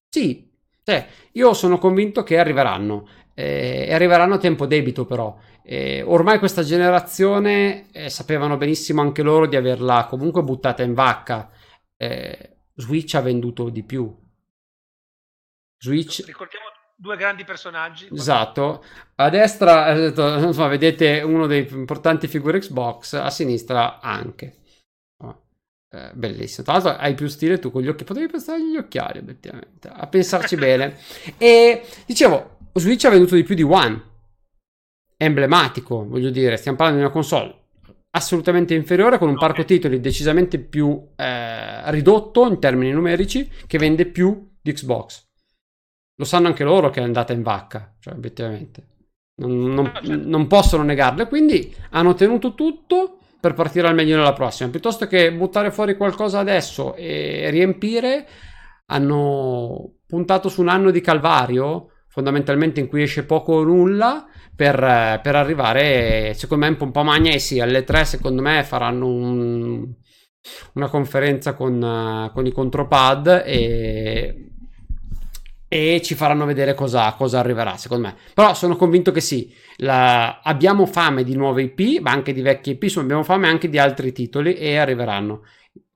sì, 0.09 0.49
cioè, 0.83 1.07
io 1.33 1.53
sono 1.53 1.77
convinto 1.77 2.23
che 2.23 2.37
arriveranno. 2.37 3.07
Eh, 3.33 3.89
arriveranno 3.91 4.35
a 4.35 4.39
tempo 4.39 4.65
debito, 4.65 5.05
però. 5.05 5.37
Eh, 5.63 6.01
ormai 6.01 6.39
questa 6.39 6.63
generazione 6.63 7.91
eh, 7.91 8.09
sapevano 8.09 8.55
benissimo 8.55 9.01
anche 9.01 9.21
loro 9.21 9.47
di 9.47 9.57
averla 9.57 10.05
comunque 10.09 10.43
buttata 10.43 10.83
in 10.83 10.93
vacca. 10.93 11.51
Eh, 11.97 12.57
Switch 12.73 13.15
ha 13.15 13.21
venduto 13.21 13.69
di 13.69 13.83
più. 13.83 14.15
Switch. 15.77 16.23
Ricordiamo 16.25 16.66
due 16.97 17.15
grandi 17.15 17.43
personaggi. 17.43 18.09
Esatto, 18.11 18.83
a 19.15 19.29
destra 19.29 19.93
insomma, 19.93 20.67
vedete 20.67 21.21
uno 21.21 21.45
dei 21.45 21.63
più 21.63 21.77
importanti 21.77 22.27
figure 22.27 22.59
Xbox, 22.59 23.13
a 23.13 23.29
sinistra 23.29 23.99
anche. 23.99 24.55
Oh, 25.23 25.43
eh, 25.91 26.11
bellissimo. 26.13 26.63
Tra 26.63 26.73
l'altro 26.73 26.91
hai 26.95 27.13
più 27.13 27.27
stile 27.27 27.59
tu 27.59 27.71
con 27.71 27.83
gli 27.83 27.87
occhi, 27.87 28.03
potevi 28.03 28.27
pensare 28.27 28.59
agli 28.59 28.77
occhiali, 28.77 29.19
obiettivamente, 29.19 29.87
a 29.87 30.07
pensarci 30.07 30.55
bene. 30.57 30.97
E 31.37 31.85
dicevo, 32.05 32.57
Switch 32.73 33.05
ha 33.05 33.09
venduto 33.09 33.35
di 33.35 33.43
più 33.43 33.55
di 33.55 33.63
One. 33.63 34.15
È 35.15 35.23
emblematico, 35.23 36.05
voglio 36.05 36.29
dire, 36.29 36.57
stiamo 36.57 36.77
parlando 36.77 37.01
di 37.01 37.07
una 37.07 37.15
console 37.15 37.65
assolutamente 38.09 38.73
inferiore 38.73 39.19
con 39.19 39.29
un 39.29 39.37
parco 39.37 39.63
titoli 39.63 39.99
decisamente 39.99 40.57
più 40.57 41.09
eh, 41.15 41.91
ridotto 41.91 42.47
in 42.47 42.59
termini 42.59 42.91
numerici 42.91 43.47
che 43.67 43.77
vende 43.77 44.07
più 44.07 44.53
di 44.59 44.71
Xbox 44.71 45.26
lo 46.17 46.25
sanno 46.25 46.47
anche 46.47 46.63
loro 46.63 46.89
che 46.89 46.99
è 46.99 47.03
andata 47.03 47.31
in 47.31 47.43
vacca, 47.43 47.95
cioè 47.99 48.13
obiettivamente. 48.13 48.95
Non, 49.35 49.73
non, 49.73 49.85
ah, 49.85 50.01
certo. 50.03 50.27
non 50.27 50.47
possono 50.47 50.83
negarle, 50.83 51.27
quindi 51.27 51.73
hanno 51.91 52.15
tenuto 52.15 52.55
tutto 52.55 53.19
per 53.39 53.53
partire 53.53 53.87
al 53.87 53.93
meglio 53.93 54.17
nella 54.17 54.33
prossima. 54.33 54.69
Piuttosto 54.69 55.05
che 55.05 55.31
buttare 55.31 55.71
fuori 55.71 55.95
qualcosa 55.95 56.39
adesso 56.39 56.95
e 56.95 57.49
riempire, 57.51 58.27
hanno 58.87 59.97
puntato 60.07 60.49
su 60.49 60.61
un 60.61 60.69
anno 60.69 60.89
di 60.89 61.01
calvario, 61.01 61.91
fondamentalmente 62.07 62.79
in 62.79 62.87
cui 62.87 63.03
esce 63.03 63.23
poco 63.23 63.53
o 63.53 63.63
nulla, 63.63 64.25
per, 64.55 65.19
per 65.21 65.35
arrivare, 65.35 66.33
secondo 66.33 66.65
me, 66.65 66.75
un 66.79 66.91
po' 66.91 67.03
magna. 67.03 67.31
E 67.31 67.37
sì, 67.37 67.59
alle 67.59 67.83
tre, 67.83 68.05
secondo 68.05 68.41
me, 68.41 68.63
faranno 68.63 69.05
un, 69.05 69.87
una 70.73 70.89
conferenza 70.89 71.53
con, 71.53 72.31
con 72.33 72.45
i 72.47 72.51
contropad 72.51 73.43
e 73.45 74.46
e 75.67 76.01
ci 76.01 76.15
faranno 76.15 76.45
vedere 76.45 76.73
cosa, 76.73 77.11
cosa, 77.13 77.39
arriverà, 77.39 77.77
secondo 77.77 78.07
me. 78.07 78.15
Però 78.33 78.53
sono 78.53 78.75
convinto 78.75 79.11
che 79.11 79.21
sì, 79.21 79.53
la... 79.77 80.39
abbiamo 80.41 80.85
fame 80.85 81.23
di 81.23 81.35
nuove 81.35 81.63
IP, 81.63 82.01
ma 82.01 82.11
anche 82.11 82.33
di 82.33 82.41
vecchie 82.41 82.73
IP, 82.73 82.83
insomma 82.83 83.05
abbiamo 83.05 83.23
fame 83.23 83.47
anche 83.47 83.69
di 83.69 83.77
altri 83.77 84.11
titoli 84.11 84.55
e 84.55 84.77
arriveranno. 84.77 85.43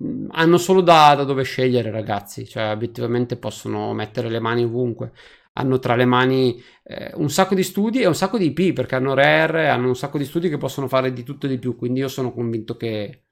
Mm, 0.04 0.28
hanno 0.32 0.58
solo 0.58 0.82
da, 0.82 1.16
da 1.16 1.24
dove 1.24 1.44
scegliere, 1.44 1.92
ragazzi, 1.92 2.46
cioè 2.48 2.72
obiettivamente 2.72 3.38
possono 3.38 3.94
mettere 3.94 4.30
le 4.30 4.40
mani 4.40 4.64
ovunque. 4.64 5.12
Hanno 5.54 5.80
tra 5.80 5.96
le 5.96 6.06
mani 6.06 6.62
eh, 6.84 7.12
un 7.16 7.30
sacco 7.30 7.56
di 7.56 7.64
studi 7.64 8.02
e 8.02 8.08
un 8.08 8.16
sacco 8.16 8.38
di 8.38 8.54
IP 8.56 8.74
perché 8.74 8.96
hanno 8.96 9.14
Rare, 9.14 9.70
hanno 9.70 9.88
un 9.88 9.96
sacco 9.96 10.18
di 10.18 10.26
studi 10.26 10.50
che 10.50 10.58
possono 10.58 10.88
fare 10.88 11.12
di 11.14 11.24
tutto 11.24 11.46
e 11.46 11.50
di 11.50 11.60
più. 11.60 11.76
Quindi 11.76 12.00
io 12.00 12.08
sono 12.08 12.32
convinto 12.34 12.78
che 12.78 13.26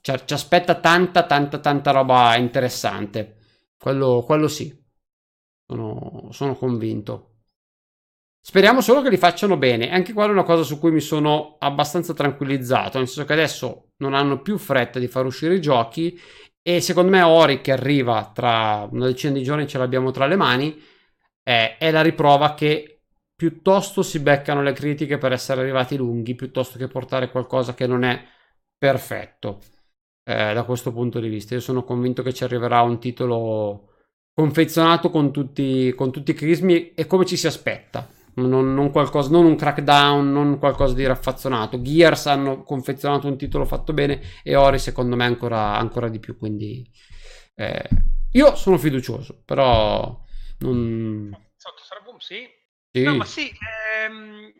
cioè, 0.00 0.24
ci 0.24 0.32
aspetta 0.32 0.76
tanta, 0.80 1.26
tanta, 1.26 1.58
tanta 1.58 1.90
roba 1.90 2.36
interessante. 2.36 3.36
Quello, 3.78 4.22
quello 4.26 4.48
sì. 4.48 4.77
Sono, 5.70 6.28
sono 6.32 6.54
convinto. 6.56 7.34
Speriamo 8.40 8.80
solo 8.80 9.02
che 9.02 9.10
li 9.10 9.18
facciano 9.18 9.58
bene. 9.58 9.90
Anche 9.90 10.14
qua 10.14 10.24
è 10.24 10.28
una 10.28 10.42
cosa 10.42 10.62
su 10.62 10.78
cui 10.78 10.90
mi 10.90 11.00
sono 11.00 11.56
abbastanza 11.58 12.14
tranquillizzato. 12.14 12.96
Nel 12.96 13.06
senso 13.06 13.26
che 13.26 13.34
adesso 13.34 13.90
non 13.98 14.14
hanno 14.14 14.40
più 14.40 14.56
fretta 14.56 14.98
di 14.98 15.08
far 15.08 15.26
uscire 15.26 15.54
i 15.56 15.60
giochi. 15.60 16.18
E 16.62 16.80
secondo 16.80 17.10
me 17.10 17.20
Ori 17.22 17.60
che 17.60 17.72
arriva 17.72 18.30
tra 18.34 18.88
una 18.90 19.06
decina 19.06 19.34
di 19.34 19.42
giorni 19.42 19.66
ce 19.68 19.76
l'abbiamo 19.76 20.10
tra 20.10 20.26
le 20.26 20.36
mani. 20.36 20.80
Eh, 21.42 21.76
è 21.76 21.90
la 21.90 22.00
riprova 22.02 22.54
che 22.54 23.02
piuttosto 23.34 24.02
si 24.02 24.20
beccano 24.20 24.62
le 24.62 24.72
critiche 24.72 25.18
per 25.18 25.32
essere 25.32 25.60
arrivati 25.60 25.96
lunghi 25.96 26.34
piuttosto 26.34 26.78
che 26.78 26.88
portare 26.88 27.30
qualcosa 27.30 27.74
che 27.74 27.86
non 27.86 28.04
è 28.04 28.24
perfetto. 28.78 29.60
Eh, 30.24 30.54
da 30.54 30.64
questo 30.64 30.92
punto 30.92 31.20
di 31.20 31.28
vista, 31.28 31.54
io 31.54 31.60
sono 31.60 31.84
convinto 31.84 32.22
che 32.22 32.32
ci 32.32 32.44
arriverà 32.44 32.80
un 32.82 32.98
titolo 32.98 33.87
confezionato 34.38 35.10
con 35.10 35.32
tutti, 35.32 35.92
con 35.96 36.12
tutti 36.12 36.30
i 36.30 36.34
crismi 36.34 36.94
e 36.94 37.06
come 37.08 37.26
ci 37.26 37.36
si 37.36 37.48
aspetta. 37.48 38.08
Non, 38.34 38.72
non, 38.72 38.92
qualcosa, 38.92 39.30
non 39.30 39.44
un 39.44 39.56
crackdown, 39.56 40.30
non 40.30 40.60
qualcosa 40.60 40.94
di 40.94 41.04
raffazzonato. 41.04 41.82
Gears 41.82 42.26
hanno 42.26 42.62
confezionato 42.62 43.26
un 43.26 43.36
titolo 43.36 43.64
fatto 43.64 43.92
bene 43.92 44.20
e 44.44 44.54
Ori 44.54 44.78
secondo 44.78 45.16
me 45.16 45.24
ancora, 45.24 45.76
ancora 45.76 46.08
di 46.08 46.20
più. 46.20 46.38
Quindi 46.38 46.88
eh, 47.56 47.88
io 48.30 48.54
sono 48.54 48.78
fiducioso, 48.78 49.42
però 49.44 50.24
non... 50.58 51.36
Sotto 51.56 51.82
Sarabum 51.82 52.18
sì. 52.18 52.48
sì. 52.92 53.02
No, 53.02 53.16
ma 53.16 53.24
sì, 53.24 53.52
ehm, 54.06 54.52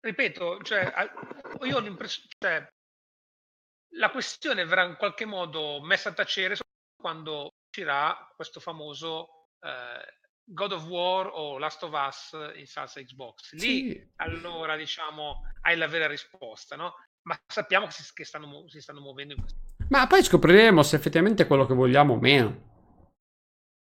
ripeto, 0.00 0.60
cioè, 0.60 0.92
io 1.62 1.76
ho 1.76 1.80
l'impressione... 1.80 2.28
Cioè, 2.38 2.68
la 3.96 4.10
questione 4.10 4.66
verrà 4.66 4.84
in 4.84 4.96
qualche 4.98 5.24
modo 5.24 5.80
messa 5.80 6.10
a 6.10 6.12
tacere 6.12 6.56
quando 7.00 7.54
uscirà 7.74 8.32
questo 8.36 8.60
famoso 8.60 9.48
eh, 9.60 10.22
God 10.44 10.72
of 10.72 10.86
War 10.86 11.28
o 11.32 11.58
Last 11.58 11.82
of 11.82 11.92
Us 11.92 12.30
in 12.54 12.66
salsa 12.66 13.02
Xbox. 13.02 13.52
Lì 13.54 13.90
sì. 13.90 14.10
allora 14.16 14.76
diciamo 14.76 15.40
hai 15.62 15.76
la 15.76 15.88
vera 15.88 16.06
risposta, 16.06 16.76
no? 16.76 16.94
Ma 17.22 17.36
sappiamo 17.46 17.86
che 17.86 17.92
si, 17.92 18.04
che 18.14 18.24
stanno, 18.24 18.68
si 18.68 18.80
stanno 18.80 19.00
muovendo 19.00 19.34
in 19.34 19.40
questo. 19.40 19.58
Ma 19.88 20.06
poi 20.06 20.22
scopriremo 20.22 20.82
se 20.82 20.96
effettivamente 20.96 21.42
è 21.42 21.46
quello 21.46 21.66
che 21.66 21.74
vogliamo 21.74 22.14
o 22.14 22.20
meno. 22.20 22.72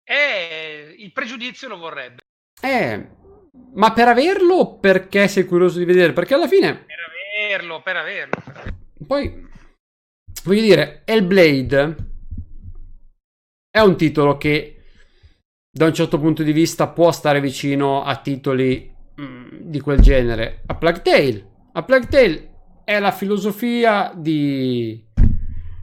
Eh, 0.03 0.95
il 0.99 1.11
pregiudizio 1.11 1.67
lo 1.67 1.77
vorrebbe. 1.77 2.21
Eh, 2.61 3.09
ma 3.73 3.93
per 3.93 4.09
averlo 4.09 4.55
o 4.55 4.79
perché 4.79 5.27
sei 5.27 5.45
curioso 5.45 5.79
di 5.79 5.85
vedere? 5.85 6.13
Perché 6.13 6.33
alla 6.33 6.47
fine... 6.47 6.85
Per 6.85 6.97
averlo, 7.45 7.81
per 7.81 7.95
averlo. 7.95 8.41
Per 8.43 8.57
averlo. 8.57 8.77
Poi, 9.07 9.47
voglio 10.43 10.61
dire, 10.61 11.03
Hellblade 11.05 12.10
è 13.71 13.79
un 13.79 13.95
titolo 13.95 14.37
che 14.37 14.75
da 15.71 15.85
un 15.85 15.93
certo 15.93 16.19
punto 16.19 16.43
di 16.43 16.51
vista 16.51 16.89
può 16.89 17.11
stare 17.13 17.39
vicino 17.39 18.03
a 18.03 18.17
titoli 18.17 18.93
mm, 19.19 19.47
di 19.61 19.79
quel 19.79 20.01
genere? 20.01 20.63
A 20.65 20.75
Plague 20.75 21.01
Tale. 21.01 21.49
A 21.71 21.83
Plague 21.83 22.09
Tale 22.09 22.51
è 22.83 22.99
la 22.99 23.11
filosofia 23.11 24.11
di, 24.13 25.01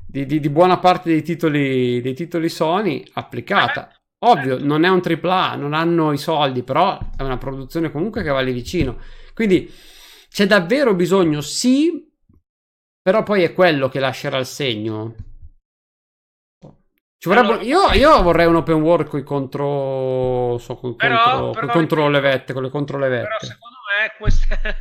di, 0.07 0.27
di, 0.27 0.39
di 0.39 0.51
buona 0.51 0.79
parte 0.79 1.09
dei 1.09 1.23
titoli, 1.23 2.03
dei 2.03 2.15
titoli 2.15 2.51
Sony 2.51 3.03
applicata. 3.15 3.91
Ovvio, 4.21 4.59
non 4.59 4.85
è 4.85 4.89
un 4.89 5.01
AAA, 5.03 5.55
non 5.55 5.73
hanno 5.73 6.13
i 6.13 6.19
soldi, 6.19 6.63
però 6.63 6.99
è 7.17 7.23
una 7.23 7.39
produzione 7.39 7.91
comunque 7.91 8.23
che 8.23 8.31
va 8.31 8.41
lì 8.41 8.53
vicino. 8.53 8.99
Quindi 9.33 9.73
c'è 10.29 10.47
davvero 10.47 10.95
bisogno, 10.95 11.41
sì, 11.41 12.07
però 13.01 13.23
poi 13.23 13.45
è 13.45 13.55
quello 13.55 13.89
che 13.89 14.01
lascerà 14.01 14.37
il 14.37 14.45
segno. 14.45 15.15
Vorrebbe, 17.21 17.65
io, 17.65 17.91
io, 17.93 18.23
vorrei 18.23 18.47
un 18.47 18.57
open 18.57 18.81
world 18.81 19.09
con 19.09 19.19
i 19.19 19.25
contro, 19.25 20.57
so, 20.59 20.77
con, 20.77 20.95
però, 20.95 21.41
contro, 21.41 21.61
però, 21.61 21.73
contro 21.73 22.09
le 22.09 22.21
vette, 22.21 22.53
con 22.53 22.63
le 22.63 22.71
contro 22.71 22.99
le 22.99 23.09
vette. 23.09 23.27
Però 23.27 23.39
secondo 23.41 23.77
me 23.89 24.15
queste... 24.17 24.79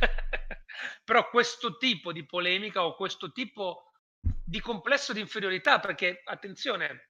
però 1.04 1.28
questo 1.30 1.76
tipo 1.78 2.12
di 2.12 2.24
polemica 2.24 2.84
o 2.84 2.94
questo 2.94 3.32
tipo 3.32 3.90
di 4.20 4.60
complesso 4.60 5.12
di 5.12 5.20
inferiorità, 5.20 5.80
perché 5.80 6.22
attenzione, 6.24 7.10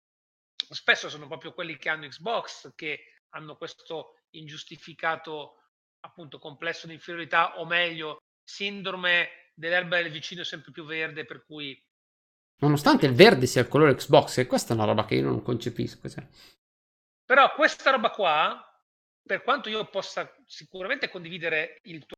spesso 0.70 1.10
sono 1.10 1.28
proprio 1.28 1.54
quelli 1.54 1.78
che 1.78 1.90
hanno 1.90 2.08
Xbox 2.08 2.74
che 2.76 3.22
hanno 3.30 3.58
questo 3.58 4.20
ingiustificato 4.32 5.56
appunto 6.02 6.40
complesso 6.40 6.88
di 6.88 6.94
inferiorità 6.94 7.60
o 7.60 7.66
meglio 7.66 8.18
sindrome 8.44 9.52
dell'erba 9.54 9.98
del 9.98 10.12
vicino 10.12 10.44
sempre 10.44 10.72
più 10.72 10.86
verde 10.86 11.26
per 11.26 11.44
cui 11.46 11.78
Nonostante 12.60 13.05
il 13.05 13.14
verde 13.14 13.45
sia 13.45 13.62
il 13.62 13.68
colore 13.68 13.95
Xbox, 13.95 14.38
e 14.38 14.47
questa 14.47 14.74
è 14.74 14.76
una 14.76 14.86
roba 14.86 15.05
che 15.05 15.16
io 15.16 15.24
non 15.24 15.41
concepisco. 15.41 16.10
Cioè. 16.10 16.28
Però 17.26 17.53
questa 17.53 17.91
roba 17.91 18.10
qua, 18.10 18.82
per 19.22 19.43
quanto 19.43 19.70
io 19.70 19.86
possa 19.89 20.34
sicuramente 20.45 21.10
condividere 21.10 21.80
il 21.84 22.05
tuo... 22.05 22.18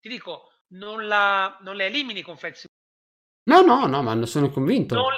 Ti 0.00 0.08
dico, 0.08 0.50
non 0.74 1.06
la, 1.06 1.58
non 1.62 1.76
la 1.76 1.84
elimini 1.84 2.22
con 2.22 2.36
Flexible. 2.36 2.72
No, 3.44 3.62
no, 3.62 3.86
no, 3.86 4.02
ma 4.02 4.14
ne 4.14 4.26
sono 4.26 4.50
convinto. 4.50 4.94
Non, 4.94 5.12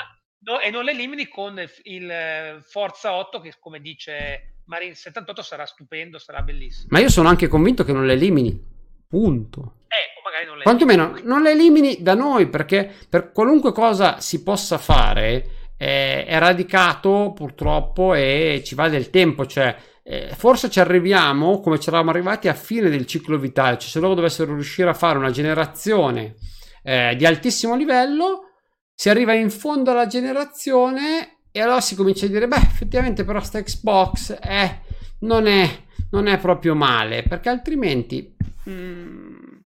no, 0.44 0.60
e 0.60 0.70
non 0.70 0.84
la 0.84 0.90
elimini 0.90 1.28
con 1.28 1.60
il 1.84 2.60
Forza 2.62 3.14
8 3.14 3.40
che, 3.40 3.54
come 3.58 3.80
dice 3.80 4.60
Marine 4.66 4.94
78, 4.94 5.42
sarà 5.42 5.66
stupendo, 5.66 6.18
sarà 6.18 6.42
bellissimo. 6.42 6.88
Ma 6.90 7.00
io 7.00 7.08
sono 7.08 7.28
anche 7.28 7.48
convinto 7.48 7.84
che 7.84 7.92
non 7.92 8.06
la 8.06 8.12
elimini. 8.12 8.74
Punto. 9.08 9.74
Eh, 9.88 10.20
magari 10.24 10.46
non 10.46 10.56
le 10.56 10.62
Quantomeno 10.64 11.20
non 11.22 11.42
le 11.42 11.52
elimini 11.52 11.98
da 12.00 12.14
noi 12.14 12.48
perché 12.48 12.92
per 13.08 13.30
qualunque 13.32 13.72
cosa 13.72 14.20
si 14.20 14.42
possa 14.42 14.78
fare 14.78 15.66
eh, 15.76 16.24
è 16.24 16.38
radicato 16.38 17.32
purtroppo 17.34 18.14
e 18.14 18.62
ci 18.64 18.74
va 18.74 18.88
del 18.88 19.10
tempo, 19.10 19.46
cioè 19.46 19.76
eh, 20.02 20.30
forse 20.34 20.70
ci 20.70 20.80
arriviamo 20.80 21.60
come 21.60 21.78
ci 21.78 21.88
eravamo 21.88 22.10
arrivati 22.10 22.48
a 22.48 22.54
fine 22.54 22.88
del 22.88 23.06
ciclo 23.06 23.38
vitale, 23.38 23.78
cioè 23.78 23.90
se 23.90 24.00
loro 24.00 24.14
dovessero 24.14 24.54
riuscire 24.54 24.88
a 24.88 24.94
fare 24.94 25.18
una 25.18 25.30
generazione 25.30 26.36
eh, 26.82 27.14
di 27.16 27.26
altissimo 27.26 27.76
livello, 27.76 28.52
si 28.94 29.10
arriva 29.10 29.34
in 29.34 29.50
fondo 29.50 29.90
alla 29.90 30.06
generazione 30.06 31.40
e 31.50 31.60
allora 31.60 31.80
si 31.80 31.94
comincia 31.94 32.26
a 32.26 32.28
dire 32.28 32.48
beh 32.48 32.56
effettivamente 32.56 33.24
però 33.24 33.40
sta 33.40 33.62
Xbox 33.62 34.38
eh, 34.42 34.80
non, 35.20 35.46
è, 35.46 35.68
non 36.10 36.26
è 36.26 36.38
proprio 36.38 36.74
male 36.74 37.22
perché 37.22 37.48
altrimenti... 37.48 38.34
Mm, 38.68 39.58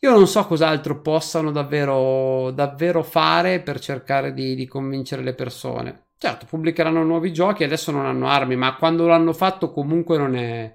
io 0.00 0.10
non 0.10 0.26
so 0.26 0.44
cos'altro 0.46 1.00
possano 1.00 1.52
davvero, 1.52 2.50
davvero 2.50 3.02
fare 3.02 3.60
per 3.60 3.78
cercare 3.78 4.32
di, 4.32 4.54
di 4.54 4.66
convincere 4.66 5.22
le 5.22 5.34
persone. 5.34 6.08
Certo, 6.18 6.46
pubblicheranno 6.46 7.02
nuovi 7.04 7.32
giochi, 7.32 7.64
adesso 7.64 7.90
non 7.92 8.06
hanno 8.06 8.26
armi, 8.28 8.56
ma 8.56 8.76
quando 8.76 9.06
l'hanno 9.06 9.32
fatto 9.32 9.72
comunque 9.72 10.18
non 10.18 10.34
è, 10.36 10.72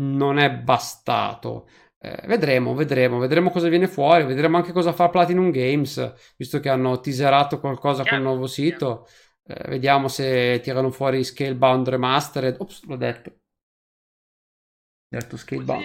non 0.00 0.38
è 0.38 0.50
bastato. 0.50 1.68
Eh, 1.98 2.22
vedremo, 2.26 2.74
vedremo, 2.74 3.18
vedremo 3.18 3.50
cosa 3.50 3.68
viene 3.68 3.88
fuori, 3.88 4.24
vedremo 4.24 4.58
anche 4.58 4.72
cosa 4.72 4.92
fa 4.92 5.08
Platinum 5.08 5.50
Games, 5.50 6.34
visto 6.36 6.60
che 6.60 6.68
hanno 6.68 7.00
teaserato 7.00 7.58
qualcosa 7.60 8.02
yeah, 8.02 8.12
col 8.12 8.22
nuovo 8.22 8.46
sito. 8.46 9.06
Eh, 9.42 9.68
vediamo 9.68 10.08
se 10.08 10.60
tirano 10.62 10.90
fuori 10.90 11.24
Scalebound 11.24 11.88
Remastered. 11.88 12.56
Ops, 12.58 12.84
l'ho 12.84 12.96
detto. 12.96 13.30
Ho 13.30 13.34
detto 15.08 15.36
Scalebound. 15.36 15.84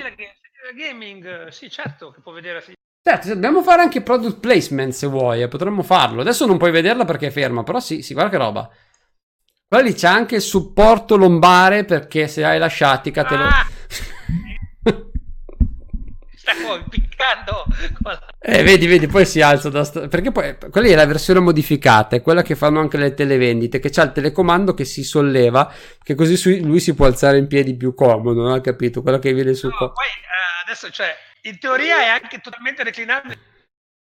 Gaming, 0.74 1.48
sì, 1.48 1.70
certo, 1.70 2.12
che 2.12 2.22
può 2.22 2.32
vedere 2.32 2.64
Certo, 3.04 3.30
dobbiamo 3.30 3.64
fare 3.64 3.82
anche 3.82 4.02
product 4.02 4.40
placement 4.40 4.94
se 4.94 5.08
vuoi, 5.08 5.42
eh, 5.42 5.48
potremmo 5.48 5.82
farlo. 5.82 6.22
Adesso 6.22 6.46
non 6.46 6.58
puoi 6.58 6.70
vederla 6.70 7.04
perché 7.04 7.28
è 7.28 7.32
ferma, 7.32 7.64
però 7.64 7.80
sì, 7.80 8.04
sì, 8.04 8.14
guarda 8.14 8.32
che 8.32 8.38
roba. 8.38 8.70
Guarda 9.68 9.88
lì 9.88 9.96
c'è 9.96 10.08
anche 10.08 10.36
il 10.36 10.42
supporto 10.42 11.16
lombare 11.16 11.84
perché 11.84 12.28
se 12.28 12.46
hai 12.46 12.60
la 12.60 12.68
sciatica 12.68 13.24
te 13.24 13.36
lo... 13.36 13.44
Ah! 13.44 13.68
Sta 16.36 16.54
piccando. 16.90 17.66
Eh, 18.40 18.64
vedi, 18.64 18.88
vedi, 18.88 19.08
poi 19.08 19.26
si 19.26 19.42
alza 19.42 19.70
da... 19.70 19.84
St- 19.84 20.08
perché 20.08 20.32
poi 20.32 20.58
quella 20.70 20.88
è 20.88 20.96
la 20.96 21.06
versione 21.06 21.40
modificata, 21.40 22.16
è 22.16 22.22
quella 22.22 22.42
che 22.42 22.56
fanno 22.56 22.80
anche 22.80 22.98
le 22.98 23.14
televendite, 23.14 23.80
che 23.80 23.90
c'ha 23.90 24.04
il 24.04 24.12
telecomando 24.12 24.74
che 24.74 24.86
si 24.86 25.04
solleva, 25.04 25.72
che 26.04 26.16
così 26.16 26.62
lui 26.62 26.80
si 26.80 26.94
può 26.94 27.06
alzare 27.06 27.38
in 27.38 27.48
piedi 27.48 27.76
più 27.76 27.94
comodo, 27.94 28.42
non 28.42 28.54
ha 28.54 28.62
capito? 28.62 29.02
Quella 29.02 29.20
che 29.20 29.34
viene 29.34 29.54
su... 29.54 29.68
No, 29.68 29.78
poi 29.78 29.88
eh, 29.88 30.51
adesso, 30.72 30.90
cioè 30.90 31.16
in 31.44 31.60
teoria 31.60 32.02
è 32.02 32.08
anche 32.08 32.40
totalmente 32.40 32.84
reclinabile. 32.84 33.50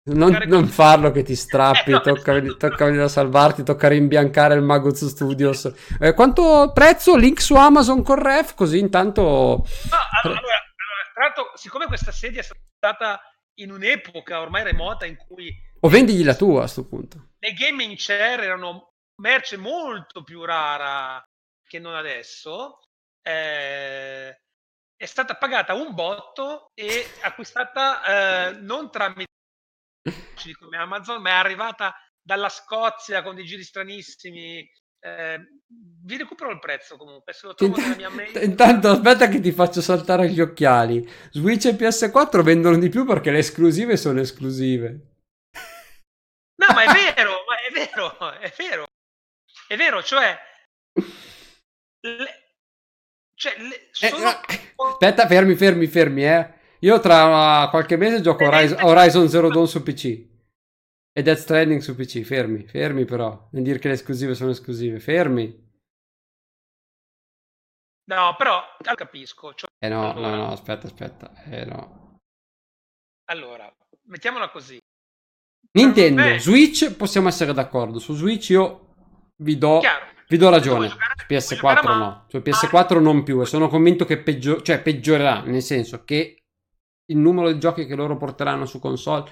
Non, 0.03 0.33
non 0.47 0.67
farlo 0.67 1.11
che 1.11 1.23
ti 1.23 1.37
strappi, 1.37 1.91
eh, 1.91 1.95
no, 1.95 2.01
tocca, 2.01 2.37
esatto. 2.37 2.57
tocca 2.57 2.85
venire 2.87 3.05
a 3.05 3.09
salvarti, 3.09 3.63
tocca 3.63 3.89
rimbiancare 3.89 4.55
il 4.55 4.63
Maguz 4.63 5.07
Studios. 5.07 5.73
Eh, 6.01 6.15
quanto 6.15 6.71
prezzo? 6.73 7.17
Link 7.17 7.41
su 7.41 7.55
Amazon 7.55 8.03
con 8.03 8.17
ref, 8.17 8.55
così 8.55 8.79
intanto... 8.79 9.23
No, 9.23 9.99
allora, 10.23 10.41
allora, 10.41 11.11
tra 11.13 11.25
l'altro, 11.25 11.53
siccome 11.55 11.87
questa 11.87 12.13
sedia 12.13 12.41
è 12.41 12.45
stata 12.45 13.21
in 13.59 13.71
un'epoca 13.73 14.41
ormai 14.41 14.65
remota 14.65 15.05
in 15.07 15.17
cui... 15.17 15.55
O 15.81 15.89
vendigli 15.89 16.25
la 16.25 16.35
tua 16.35 16.59
a 16.59 16.61
questo 16.61 16.87
punto. 16.87 17.29
Le 17.39 17.53
gaming 17.53 17.95
chair 17.97 18.41
erano 18.41 18.93
merce 19.17 19.57
molto 19.59 20.23
più 20.23 20.45
rara 20.45 21.23
che 21.67 21.79
non 21.79 21.95
adesso. 21.95 22.81
Eh, 23.23 24.35
è 25.01 25.07
stata 25.07 25.35
pagata 25.35 25.73
un 25.73 25.95
botto 25.95 26.73
e 26.75 27.07
acquistata 27.23 28.51
eh, 28.51 28.53
non 28.61 28.91
tramite 28.91 29.31
come 30.61 30.77
Amazon, 30.77 31.23
ma 31.23 31.31
è 31.31 31.33
arrivata 31.33 31.95
dalla 32.21 32.51
Scozia 32.51 33.23
con 33.23 33.35
dei 33.35 33.47
giri 33.47 33.65
stranissimi. 33.65 34.71
Eh, 35.03 35.39
vi 36.05 36.19
recupero 36.19 36.51
il 36.51 36.59
prezzo 36.59 36.99
comunque 36.99 37.33
se 37.33 37.47
lo 37.47 37.55
trovo 37.55 37.79
nella 37.79 37.97
mia 37.97 38.11
mail. 38.11 38.37
Intanto 38.45 38.91
aspetta 38.91 39.29
che 39.29 39.41
ti 39.41 39.53
faccio 39.53 39.81
saltare 39.81 40.29
gli 40.29 40.41
occhiali. 40.43 41.11
Switch 41.31 41.65
e 41.65 41.71
PS4 41.71 42.43
vendono 42.43 42.77
di 42.77 42.91
più 42.91 43.07
perché 43.07 43.31
le 43.31 43.39
esclusive 43.39 43.97
sono 43.97 44.21
esclusive. 44.21 44.89
No, 46.57 46.75
ma 46.75 46.83
è 46.83 46.93
vero, 47.15 47.45
ma 47.49 47.59
è 47.59 47.73
vero, 47.73 48.39
è 48.39 48.53
vero. 48.55 48.87
È 49.67 49.77
vero, 49.77 50.03
cioè 50.03 50.39
le, 52.01 52.50
cioè, 53.41 53.57
le, 53.57 53.89
eh, 53.89 54.09
sono... 54.09 54.29
eh, 54.29 54.61
aspetta, 54.91 55.27
fermi, 55.27 55.55
fermi, 55.55 55.87
fermi, 55.87 56.27
eh. 56.27 56.53
Io 56.81 57.01
tra 57.01 57.69
qualche 57.71 57.97
mese 57.97 58.21
gioco 58.21 58.45
Horizon, 58.45 58.83
Horizon 58.83 59.29
Zero 59.31 59.49
Dawn 59.49 59.67
su 59.67 59.83
PC. 59.83 60.29
E 61.11 61.23
Death 61.23 61.39
Stranding 61.39 61.81
su 61.81 61.97
PC, 61.97 62.21
fermi, 62.21 62.67
fermi 62.67 63.07
però. 63.07 63.49
Non 63.53 63.63
dire 63.63 63.79
che 63.79 63.89
le 63.89 63.95
esclusive 63.95 64.35
sono 64.35 64.51
esclusive, 64.51 65.01
fermi. 65.01 65.69
No, 68.11 68.35
però 68.37 68.63
capisco. 68.95 69.55
Cioè, 69.55 69.71
eh 69.79 69.89
no, 69.89 70.13
allora, 70.13 70.37
no, 70.37 70.37
no, 70.37 70.53
aspetta, 70.53 70.87
aspetta. 70.87 71.43
Eh 71.45 71.65
no. 71.65 72.19
Allora, 73.31 73.75
mettiamola 74.03 74.51
così. 74.51 74.79
Nintendo. 75.79 76.39
Switch, 76.39 76.95
possiamo 76.95 77.29
essere 77.29 77.55
d'accordo. 77.55 77.99
Su 77.99 78.15
Switch 78.15 78.51
io 78.51 78.95
vi 79.37 79.57
do... 79.57 79.79
Chiaro 79.79 80.19
vi 80.31 80.37
do 80.37 80.49
ragione. 80.49 80.89
Su 80.89 80.97
PS4 81.29 81.97
no. 81.99 82.27
Su 82.29 82.39
PS4 82.39 83.01
non 83.01 83.25
più. 83.25 83.41
E 83.41 83.47
sono 83.47 83.67
convinto 83.67 84.05
che 84.05 84.23
peggio- 84.23 84.63
cioè, 84.63 84.81
peggiorerà. 84.81 85.43
Nel 85.43 85.61
senso 85.61 86.05
che 86.05 86.45
il 87.07 87.17
numero 87.17 87.51
di 87.51 87.59
giochi 87.59 87.85
che 87.85 87.97
loro 87.97 88.17
porteranno 88.17 88.65
su 88.65 88.79
console 88.79 89.29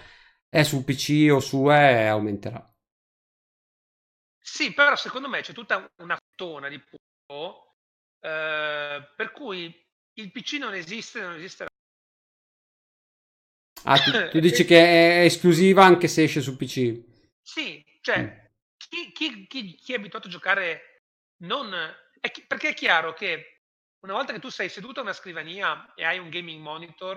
è 0.49 0.65
su 0.65 0.83
PC 0.83 1.29
o 1.31 1.39
su 1.39 1.71
E 1.71 2.07
aumenterà. 2.07 2.69
Sì, 4.41 4.75
però 4.75 4.97
secondo 4.97 5.29
me 5.29 5.41
c'è 5.41 5.53
tutta 5.53 5.89
una 5.99 6.19
tona 6.35 6.69
di 6.69 6.81
punto 6.81 7.75
eh, 8.21 9.09
per 9.15 9.31
cui 9.31 9.73
il 10.15 10.33
PC 10.33 10.55
non 10.55 10.75
esiste, 10.75 11.21
non 11.21 11.35
esisterà. 11.35 11.69
Ah, 13.85 13.99
tu, 13.99 14.11
tu 14.31 14.41
dici 14.41 14.65
che 14.65 15.21
è 15.21 15.25
esclusiva 15.25 15.85
anche 15.85 16.09
se 16.09 16.25
esce 16.25 16.41
su 16.41 16.57
PC? 16.57 17.05
Sì, 17.41 17.85
cioè, 18.01 18.19
mm. 18.19 18.47
chi, 18.77 19.13
chi, 19.13 19.47
chi, 19.47 19.75
chi, 19.77 19.93
è 19.93 19.97
abituato 19.97 20.27
a 20.27 20.31
giocare 20.31 20.88
non... 21.39 21.73
È 22.21 22.31
perché 22.47 22.71
è 22.71 22.75
chiaro 22.75 23.13
che 23.13 23.63
una 24.01 24.15
volta 24.15 24.33
che 24.33 24.41
tu 24.41 24.49
sei 24.49 24.69
seduto 24.69 25.01
a 25.01 25.03
una 25.03 25.13
scrivania 25.13 25.95
e 25.95 26.05
hai 26.05 26.19
un 26.19 26.31
gaming 26.31 26.61
monitor, 26.61 27.17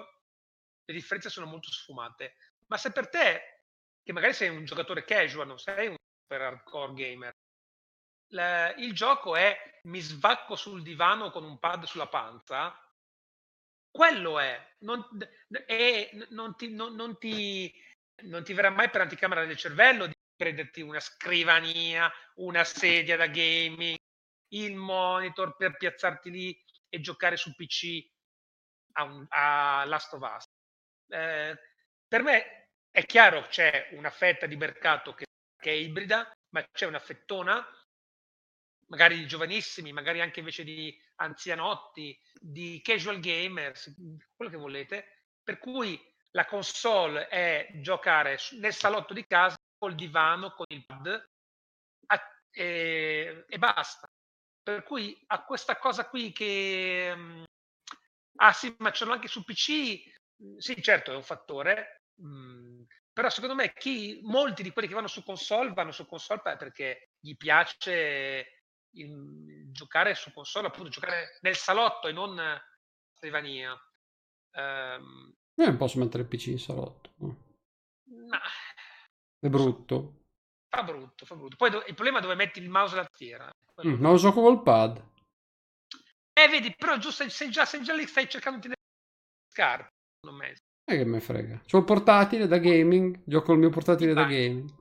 le 0.86 0.94
differenze 0.94 1.30
sono 1.30 1.46
molto 1.46 1.70
sfumate. 1.72 2.36
Ma 2.68 2.78
se 2.78 2.92
per 2.92 3.10
te, 3.10 3.66
che 4.04 4.14
magari 4.14 4.34
sei 4.34 4.50
un 4.50 4.66
giocatore 4.66 5.04
casual, 5.04 5.48
non 5.48 5.60
sei 5.60 5.88
un 5.88 5.96
super 6.24 6.42
hardcore 6.42 6.94
gamer, 6.94 7.32
la- 8.34 8.74
il 8.76 8.94
gioco 8.94 9.36
è 9.36 9.80
mi 9.84 10.00
svacco 10.00 10.56
sul 10.56 10.84
divano 10.84 11.32
con 11.32 11.44
un 11.44 11.60
pad 11.60 11.84
sulla 11.84 12.08
panza, 12.08 12.76
quello 13.90 14.40
è, 14.40 14.76
non, 14.80 15.06
è, 15.66 16.10
non, 16.30 16.56
ti, 16.56 16.74
non, 16.74 16.96
non, 16.96 17.18
ti, 17.18 17.74
ti 18.16 18.54
verrà 18.54 18.70
mai 18.70 18.90
per 18.90 19.02
anticamera 19.02 19.46
del 19.46 19.58
cervello 19.58 20.06
di 20.06 20.14
prenderti 20.36 20.82
una 20.82 21.00
scrivania, 21.00 22.12
una 22.36 22.64
sedia 22.64 23.18
da 23.18 23.28
gaming, 23.28 23.98
il 24.54 24.76
monitor 24.76 25.56
per 25.56 25.78
piazzarti 25.78 26.30
lì 26.30 26.66
e 26.90 27.00
giocare 27.02 27.38
su 27.38 27.54
PC 27.56 28.06
a, 28.94 29.04
un, 29.04 29.26
a 29.30 29.84
Last 29.86 30.14
of 30.14 30.22
Us. 30.22 30.46
Eh, 31.08 31.58
per 32.08 32.24
me 32.24 32.70
è 32.90 33.06
chiaro 33.06 33.48
c'è 33.48 33.90
una 33.92 34.10
fetta 34.10 34.46
di 34.46 34.56
mercato 34.56 35.14
che, 35.14 35.26
che 35.58 35.72
è 35.72 35.76
ibrida, 35.76 36.32
ma 36.50 36.64
c'è 36.72 36.86
una 36.86 37.00
fettona, 37.00 37.66
magari 38.88 39.18
di 39.18 39.28
giovanissimi, 39.28 39.94
magari 39.94 40.20
anche 40.20 40.40
invece 40.40 40.64
di 40.64 40.94
anzianotti, 41.16 42.20
di 42.34 42.82
casual 42.84 43.20
gamers, 43.20 43.94
quello 44.36 44.52
che 44.52 44.58
volete, 44.58 45.26
per 45.42 45.60
cui 45.60 46.00
la 46.32 46.46
console 46.46 47.28
è 47.28 47.70
giocare 47.76 48.38
nel 48.60 48.74
salotto 48.74 49.14
di 49.14 49.26
casa 49.26 49.56
col 49.78 49.96
divano, 49.96 50.52
con 50.54 50.66
il 50.70 50.86
pad 50.86 51.30
e, 52.52 53.46
e 53.48 53.58
basta. 53.58 54.08
Per 54.64 54.84
cui 54.84 55.20
a 55.28 55.44
questa 55.44 55.78
cosa 55.78 56.08
qui 56.08 56.32
che... 56.32 57.14
Mm, 57.16 57.44
ah 58.38 58.54
sì, 58.54 58.74
ma 58.80 58.92
ce 58.92 59.06
l'ho 59.06 59.14
anche 59.14 59.28
su 59.28 59.44
PC. 59.44 60.04
Mm, 60.44 60.58
sì, 60.58 60.82
certo, 60.82 61.12
è 61.12 61.16
un 61.16 61.24
fattore. 61.24 62.04
Mh, 62.16 62.84
però 63.14 63.30
secondo 63.30 63.56
me 63.56 63.74
chi, 63.74 64.20
molti 64.24 64.64
di 64.64 64.72
quelli 64.72 64.88
che 64.88 64.94
vanno 64.94 65.08
su 65.08 65.24
console 65.24 65.74
vanno 65.74 65.92
su 65.92 66.06
console 66.06 66.42
perché 66.42 67.10
gli 67.20 67.36
piace 67.36 68.64
il, 68.96 69.70
giocare 69.72 70.16
su 70.16 70.32
console, 70.32 70.68
appunto 70.68 70.90
giocare 70.90 71.38
nel 71.42 71.56
salotto 71.56 72.08
e 72.08 72.14
non 72.14 72.40
a 72.40 72.62
scrivania. 73.14 73.72
Um, 74.54 75.34
Io 75.56 75.66
non 75.66 75.78
posso 75.78 76.00
mettere 76.00 76.24
il 76.24 76.30
PC 76.30 76.48
in 76.48 76.60
salotto. 76.60 77.12
Ma... 78.06 78.42
È 79.40 79.50
brutto. 79.50 80.21
Fa 80.74 80.84
brutto, 80.84 81.26
fa 81.26 81.36
brutto. 81.36 81.58
Poi 81.58 81.70
do- 81.70 81.84
il 81.86 81.94
problema 81.94 82.20
è 82.20 82.22
dove 82.22 82.36
metti 82.36 82.60
il 82.60 82.70
mouse 82.70 82.94
e 82.94 82.98
la 82.98 83.06
tastiera. 83.06 83.52
Mm, 83.86 84.00
ma 84.00 84.10
lo 84.10 84.16
gioco 84.16 84.42
col 84.42 84.64
pad. 84.64 85.04
Eh, 86.32 86.48
vedi, 86.48 86.74
però 86.74 86.98
giusto, 86.98 87.28
sei 87.28 87.52
già, 87.52 87.66
sei 87.66 87.84
già 87.84 87.94
lì, 87.94 88.08
stai 88.08 88.30
cercando 88.30 88.66
di 88.66 88.74
scarpe, 89.52 89.92
secondo 90.22 90.44
me. 90.44 90.56
E 90.86 90.98
che 90.98 91.04
me 91.04 91.20
frega. 91.20 91.62
C'ho 91.68 91.80
il 91.80 91.84
portatile 91.84 92.48
da 92.48 92.58
gaming, 92.58 93.22
gioco 93.26 93.52
il 93.52 93.60
mio 93.60 93.70
portatile 93.70 94.14
da 94.14 94.24
gaming. 94.24 94.74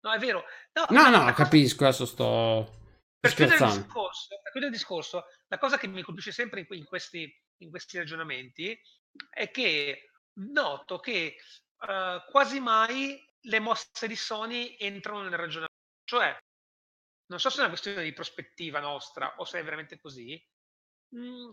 No, 0.00 0.12
è 0.12 0.18
vero. 0.18 0.44
No, 0.72 0.86
no, 0.88 1.10
no 1.10 1.32
capisco, 1.34 1.84
adesso 1.84 2.06
sto 2.06 2.78
per 3.20 3.34
chiudere, 3.34 3.66
discorso, 3.66 4.40
per 4.42 4.50
chiudere, 4.50 4.72
il 4.72 4.78
discorso, 4.78 5.24
la 5.48 5.58
cosa 5.58 5.76
che 5.76 5.86
mi 5.88 6.02
colpisce 6.02 6.32
sempre 6.32 6.66
in, 6.70 6.84
questi, 6.86 7.30
in 7.58 7.68
questi, 7.68 7.98
ragionamenti 7.98 8.80
è 9.28 9.50
che 9.50 10.10
noto 10.38 10.98
che 11.00 11.36
uh, 11.80 12.30
quasi 12.30 12.60
mai 12.60 13.22
le 13.42 13.58
mosse 13.60 14.06
di 14.06 14.16
Sony 14.16 14.76
entrano 14.78 15.22
nel 15.22 15.32
ragionamento. 15.32 15.68
Cioè, 16.04 16.36
non 17.26 17.38
so 17.38 17.48
se 17.50 17.56
è 17.56 17.60
una 17.60 17.68
questione 17.68 18.02
di 18.02 18.12
prospettiva 18.12 18.80
nostra 18.80 19.36
o 19.36 19.44
se 19.44 19.60
è 19.60 19.64
veramente 19.64 20.00
così, 20.00 20.42
mh, 21.14 21.20
mm, 21.20 21.50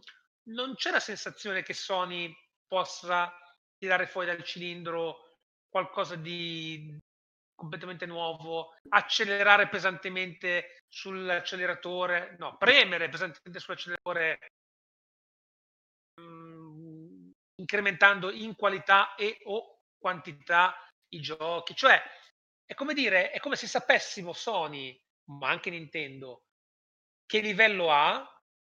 non 0.49 0.75
c'è 0.75 0.91
la 0.91 0.99
sensazione 0.99 1.63
che 1.63 1.73
Sony 1.73 2.33
possa 2.67 3.31
tirare 3.77 4.07
fuori 4.07 4.27
dal 4.27 4.43
cilindro 4.43 5.39
qualcosa 5.69 6.15
di 6.15 6.97
completamente 7.53 8.05
nuovo, 8.05 8.75
accelerare 8.89 9.67
pesantemente 9.67 10.83
sull'acceleratore, 10.87 12.35
no, 12.39 12.57
premere 12.57 13.09
pesantemente 13.09 13.59
sull'acceleratore, 13.59 14.51
mh, 16.15 16.23
mm, 16.23 17.31
incrementando 17.55 18.31
in 18.31 18.55
qualità 18.55 19.15
e 19.15 19.39
o 19.45 19.81
quantità 19.97 20.75
i 21.09 21.19
giochi. 21.21 21.75
Cioè, 21.75 22.01
è 22.65 22.73
come 22.73 22.93
dire, 22.93 23.31
è 23.31 23.39
come 23.39 23.55
se 23.55 23.67
sapessimo 23.67 24.33
Sony, 24.33 24.99
ma 25.29 25.49
anche 25.49 25.69
Nintendo, 25.69 26.43
che 27.25 27.39
livello 27.39 27.91
ha 27.91 28.25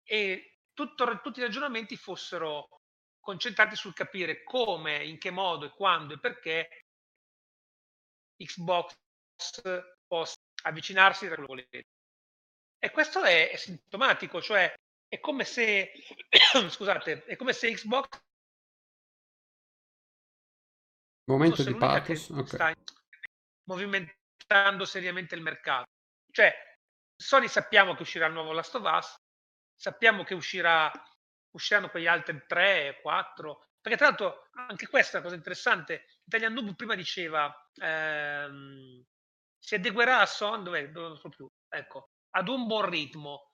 e 0.03 0.59
tutto, 0.73 1.19
tutti 1.21 1.39
i 1.39 1.43
ragionamenti 1.43 1.95
fossero 1.95 2.81
concentrati 3.19 3.75
sul 3.75 3.93
capire 3.93 4.43
come, 4.43 5.03
in 5.05 5.17
che 5.17 5.29
modo 5.29 5.65
e 5.65 5.69
quando 5.71 6.13
e 6.13 6.19
perché 6.19 6.85
Xbox 8.35 8.95
possa 10.07 10.35
avvicinarsi 10.63 11.27
da 11.27 11.35
quello 11.35 11.47
che 11.47 11.67
volete. 11.69 11.87
E 12.79 12.91
questo 12.91 13.23
è, 13.23 13.51
è 13.51 13.55
sintomatico, 13.57 14.41
cioè 14.41 14.73
è 15.07 15.19
come 15.19 15.43
se, 15.43 15.91
scusate, 16.69 17.25
è 17.25 17.35
come 17.35 17.53
se 17.53 17.71
Xbox 17.73 18.07
Momento 21.25 21.63
di 21.63 21.75
pathos. 21.75 22.29
Okay. 22.29 22.45
Sta 22.45 22.73
movimentando 23.65 24.85
seriamente 24.85 25.35
il 25.35 25.41
mercato. 25.41 25.89
Cioè, 26.31 26.53
Sony 27.15 27.47
sappiamo 27.47 27.93
che 27.93 28.01
uscirà 28.01 28.25
il 28.25 28.33
nuovo 28.33 28.51
Last 28.51 28.75
of 28.75 28.83
Us, 28.83 29.15
sappiamo 29.75 30.23
che 30.23 30.33
uscirà, 30.33 30.91
usciranno 31.51 31.89
quegli 31.89 32.07
altri 32.07 32.43
3, 32.47 32.99
4, 33.01 33.67
perché 33.79 33.97
tra 33.97 34.07
l'altro 34.07 34.47
anche 34.51 34.87
questa 34.87 35.13
è 35.13 35.15
una 35.15 35.23
cosa 35.23 35.35
interessante. 35.35 36.05
Italian 36.25 36.53
Noob 36.53 36.75
prima 36.75 36.95
diceva 36.95 37.53
ehm, 37.75 39.03
si 39.59 39.75
adeguerà 39.75 40.19
a 40.19 40.25
son, 40.25 40.63
dov'è? 40.63 40.89
Dove 40.89 41.07
non 41.07 41.17
so 41.17 41.29
più, 41.29 41.47
ecco, 41.69 42.09
ad 42.31 42.47
un 42.47 42.65
buon 42.65 42.89
ritmo. 42.89 43.53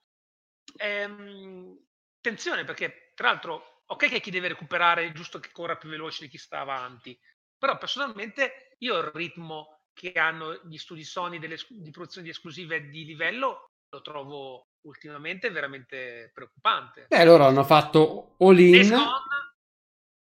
Ehm, 0.76 1.78
attenzione 2.18 2.64
perché 2.64 3.12
tra 3.14 3.28
l'altro 3.28 3.82
ok 3.86 4.08
che 4.08 4.20
chi 4.20 4.30
deve 4.30 4.48
recuperare 4.48 5.06
è 5.06 5.12
giusto 5.12 5.38
che 5.38 5.50
corra 5.50 5.76
più 5.76 5.88
veloce 5.88 6.24
di 6.24 6.30
chi 6.30 6.38
sta 6.38 6.60
avanti, 6.60 7.18
però 7.58 7.76
personalmente 7.76 8.74
io 8.78 8.98
il 8.98 9.10
ritmo 9.12 9.80
che 9.92 10.12
hanno 10.12 10.60
gli 10.64 10.78
studi 10.78 11.02
Sony 11.02 11.38
delle, 11.38 11.56
di 11.68 11.90
produzione 11.90 12.26
di 12.26 12.32
esclusive 12.32 12.88
di 12.88 13.04
livello 13.04 13.66
lo 13.90 14.02
trovo 14.02 14.66
ultimamente 14.82 15.50
veramente 15.50 16.30
preoccupante. 16.32 17.06
Beh, 17.08 17.24
loro 17.24 17.46
hanno 17.46 17.64
fatto 17.64 18.34
all-in 18.38 18.94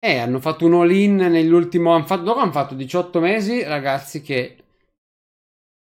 eh, 0.06 0.20
hanno 0.20 0.40
fatto 0.40 0.68
un 0.68 0.76
all-in 0.76 1.16
nell'ultimo... 1.16 1.96
Hanno 1.96 2.06
fatto, 2.06 2.22
dopo 2.22 2.40
hanno 2.40 2.52
fatto 2.52 2.76
18 2.76 3.20
mesi, 3.20 3.64
ragazzi, 3.64 4.22
che... 4.22 4.64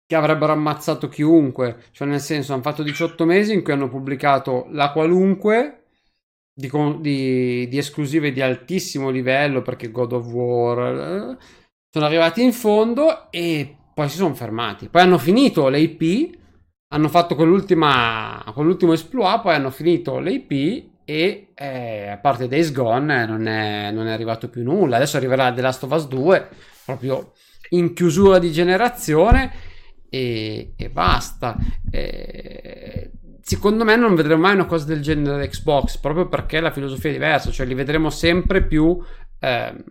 che 0.07 0.15
avrebbero 0.15 0.53
ammazzato 0.53 1.09
chiunque. 1.09 1.85
Cioè, 1.91 2.09
nel 2.09 2.21
senso, 2.21 2.55
hanno 2.55 2.63
fatto 2.63 2.83
18 2.83 3.27
mesi 3.27 3.53
in 3.53 3.63
cui 3.63 3.75
hanno 3.75 3.91
pubblicato 3.91 4.67
la 4.71 4.93
qualunque 4.93 5.78
di, 6.59 6.71
di, 7.01 7.69
di 7.69 7.79
esclusive 7.79 8.33
di 8.33 8.41
altissimo 8.41 9.11
livello, 9.11 9.63
perché 9.63 9.93
God 9.93 10.13
of 10.13 10.27
War... 10.27 10.79
Eh, 10.79 11.37
sono 11.91 12.05
arrivati 12.05 12.43
in 12.43 12.53
fondo 12.53 13.31
e 13.31 13.77
poi 13.95 14.09
si 14.09 14.17
sono 14.17 14.35
fermati. 14.35 14.89
Poi 14.89 15.03
hanno 15.03 15.19
finito 15.19 15.69
l'AP, 15.69 16.31
hanno 16.89 17.09
fatto 17.09 17.35
quell'ultima, 17.35 18.45
quell'ultimo 18.53 18.93
esploit, 18.93 19.41
poi 19.41 19.55
hanno 19.55 19.71
finito 19.71 20.19
l'AP 20.19 20.51
e 21.05 21.53
eh, 21.55 22.09
a 22.09 22.19
parte 22.19 22.49
Days 22.49 22.73
Gone 22.73 23.25
non 23.25 23.47
è, 23.47 23.91
non 23.91 24.07
è, 24.09 24.13
arrivato 24.13 24.51
più 24.51 24.65
nulla. 24.65 24.97
Adesso 24.97 25.17
arriverà 25.17 25.53
The 25.53 25.61
Last 25.61 25.85
of 25.85 25.93
Us 25.93 26.09
2 26.09 26.49
proprio 26.85 27.33
in 27.71 27.95
chiusura 27.95 28.39
di 28.39 28.53
generazione 28.53 29.53
e, 30.11 30.75
e 30.77 30.91
basta. 30.91 31.57
E, 31.91 33.13
secondo 33.49 33.83
me 33.83 33.97
non 33.97 34.15
vedremo 34.15 34.43
mai 34.43 34.53
una 34.53 34.67
cosa 34.67 34.85
del 34.85 35.01
genere 35.01 35.39
da 35.39 35.47
Xbox 35.47 35.97
proprio 35.97 36.29
perché 36.29 36.61
la 36.61 36.71
filosofia 36.71 37.09
è 37.09 37.15
diversa, 37.15 37.51
cioè 37.51 37.65
li 37.65 37.73
vedremo 37.73 38.11
sempre 38.11 38.63
più 38.63 39.03
eh, 39.41 39.85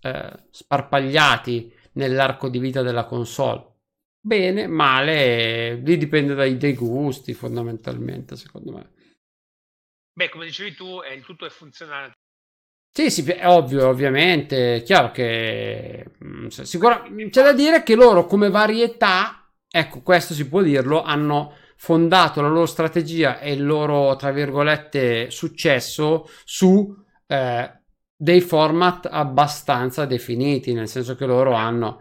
eh, 0.00 0.44
sparpagliati 0.50 1.70
nell'arco 1.92 2.48
di 2.48 2.58
vita 2.58 2.80
della 2.80 3.04
console. 3.04 3.80
Bene, 4.24 4.68
male, 4.68 5.74
lì 5.74 5.98
dipende 5.98 6.32
dai, 6.32 6.56
dai 6.56 6.74
gusti 6.74 7.34
fondamentalmente, 7.34 8.36
secondo 8.36 8.72
me. 8.72 8.90
Beh, 10.14 10.30
come 10.30 10.46
dicevi 10.46 10.74
tu, 10.74 11.02
eh, 11.02 11.12
il 11.12 11.24
tutto 11.24 11.44
è 11.44 11.50
funzionale. 11.50 12.12
Sì, 12.90 13.10
sì, 13.10 13.22
è 13.30 13.46
ovvio, 13.46 13.86
ovviamente. 13.86 14.76
È 14.76 14.82
chiaro 14.82 15.10
che 15.10 16.06
mm, 16.24 16.46
sicuramente 16.46 17.28
c'è 17.28 17.42
da 17.42 17.52
dire 17.52 17.82
che 17.82 17.96
loro 17.96 18.24
come 18.24 18.48
varietà, 18.48 19.46
ecco, 19.68 20.00
questo 20.00 20.32
si 20.32 20.48
può 20.48 20.62
dirlo, 20.62 21.02
hanno 21.02 21.60
fondato 21.76 22.40
la 22.40 22.48
loro 22.48 22.66
strategia 22.66 23.38
e 23.38 23.52
il 23.52 23.64
loro, 23.64 24.16
tra 24.16 24.30
virgolette, 24.30 25.30
successo 25.30 26.28
su 26.44 26.94
eh, 27.26 27.80
dei 28.14 28.40
format 28.40 29.08
abbastanza 29.10 30.04
definiti, 30.04 30.72
nel 30.72 30.88
senso 30.88 31.16
che 31.16 31.26
loro 31.26 31.54
hanno 31.54 32.00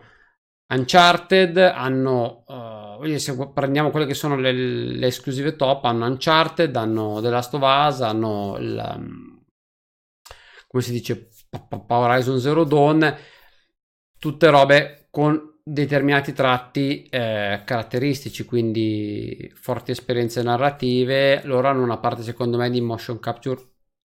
Uncharted, 0.72 1.58
hanno 1.58 2.44
uh, 2.48 3.18
se 3.18 3.36
prendiamo 3.54 3.90
quelle 3.90 4.06
che 4.06 4.14
sono 4.14 4.38
le, 4.38 4.54
le, 4.54 5.08
esclusive 5.08 5.56
top, 5.56 5.84
hanno 5.84 6.06
Uncharted, 6.06 6.74
hanno 6.76 7.20
The 7.22 7.30
Last 7.30 7.54
of 7.56 7.62
Us, 7.62 8.02
hanno 8.02 8.56
il, 8.58 8.94
um, 8.96 9.44
come 10.68 10.84
si 10.84 10.92
dice, 10.92 11.30
Horizon 11.88 12.40
Zero 12.40 12.64
Dawn, 12.64 13.18
tutte 14.18 14.50
robe 14.50 15.08
con 15.10 15.51
determinati 15.64 16.34
tratti 16.34 17.04
eh, 17.04 17.62
caratteristici, 17.66 18.46
quindi 18.46 19.52
forti 19.56 19.92
esperienze 19.92 20.42
narrative. 20.44 21.42
Loro 21.46 21.68
hanno 21.68 21.84
una 21.84 21.98
parte, 21.98 22.24
secondo 22.24 22.58
me, 22.58 22.70
di 22.70 22.82
motion 22.82 23.20
capture 23.20 23.62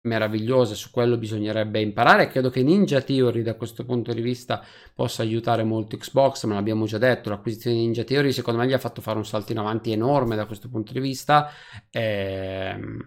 meravigliose, 0.01 0.75
su 0.75 0.89
quello 0.91 1.17
bisognerebbe 1.17 1.81
imparare. 1.81 2.27
Credo 2.27 2.49
che 2.49 2.63
Ninja 2.63 3.01
Theory 3.01 3.41
da 3.41 3.55
questo 3.55 3.85
punto 3.85 4.13
di 4.13 4.21
vista 4.21 4.63
possa 4.93 5.21
aiutare 5.21 5.63
molto 5.63 5.97
Xbox, 5.97 6.45
ma 6.45 6.55
l'abbiamo 6.55 6.85
già 6.85 6.97
detto, 6.97 7.29
l'acquisizione 7.29 7.75
di 7.75 7.83
Ninja 7.83 8.03
Theory 8.03 8.31
secondo 8.31 8.59
me 8.59 8.67
gli 8.67 8.73
ha 8.73 8.79
fatto 8.79 9.01
fare 9.01 9.17
un 9.17 9.25
salto 9.25 9.51
in 9.51 9.59
avanti 9.59 9.91
enorme 9.91 10.35
da 10.35 10.45
questo 10.45 10.69
punto 10.69 10.93
di 10.93 10.99
vista. 10.99 11.51
Ehm... 11.91 12.99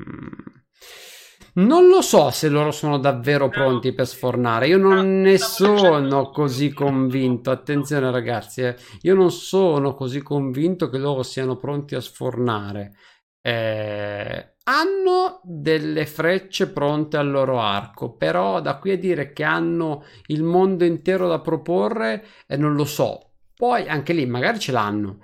Non 1.55 1.89
lo 1.89 2.01
so 2.01 2.31
se 2.31 2.49
loro 2.49 2.71
sono 2.71 2.99
davvero 2.99 3.49
pronti 3.49 3.93
per 3.93 4.07
sfornare. 4.07 4.69
Io 4.69 4.79
non 4.79 5.21
ne 5.21 5.39
sono 5.39 6.31
così 6.31 6.73
convinto. 6.73 7.51
Attenzione, 7.51 8.11
ragazzi, 8.11 8.63
eh. 8.63 8.77
io 9.03 9.15
non 9.15 9.31
sono 9.31 9.95
così 9.95 10.23
convinto 10.23 10.89
che 10.89 10.99
loro 10.99 11.23
siano 11.23 11.57
pronti 11.57 11.95
a 11.95 12.01
sfornare. 12.01 12.95
Eh, 13.43 14.55
hanno 14.65 15.41
delle 15.43 16.07
frecce 16.07 16.71
pronte 16.71 17.17
al 17.17 17.31
loro 17.31 17.59
arco, 17.59 18.15
però 18.15 18.61
da 18.61 18.77
qui 18.79 18.93
a 18.93 18.99
dire 18.99 19.33
che 19.33 19.43
hanno 19.43 20.05
il 20.27 20.43
mondo 20.45 20.85
intero 20.85 21.27
da 21.27 21.41
proporre, 21.41 22.25
eh, 22.47 22.57
non 22.57 22.75
lo 22.75 22.85
so. 22.85 23.33
Poi 23.57 23.89
anche 23.89 24.13
lì 24.13 24.25
magari 24.27 24.59
ce 24.59 24.73
l'hanno, 24.73 25.19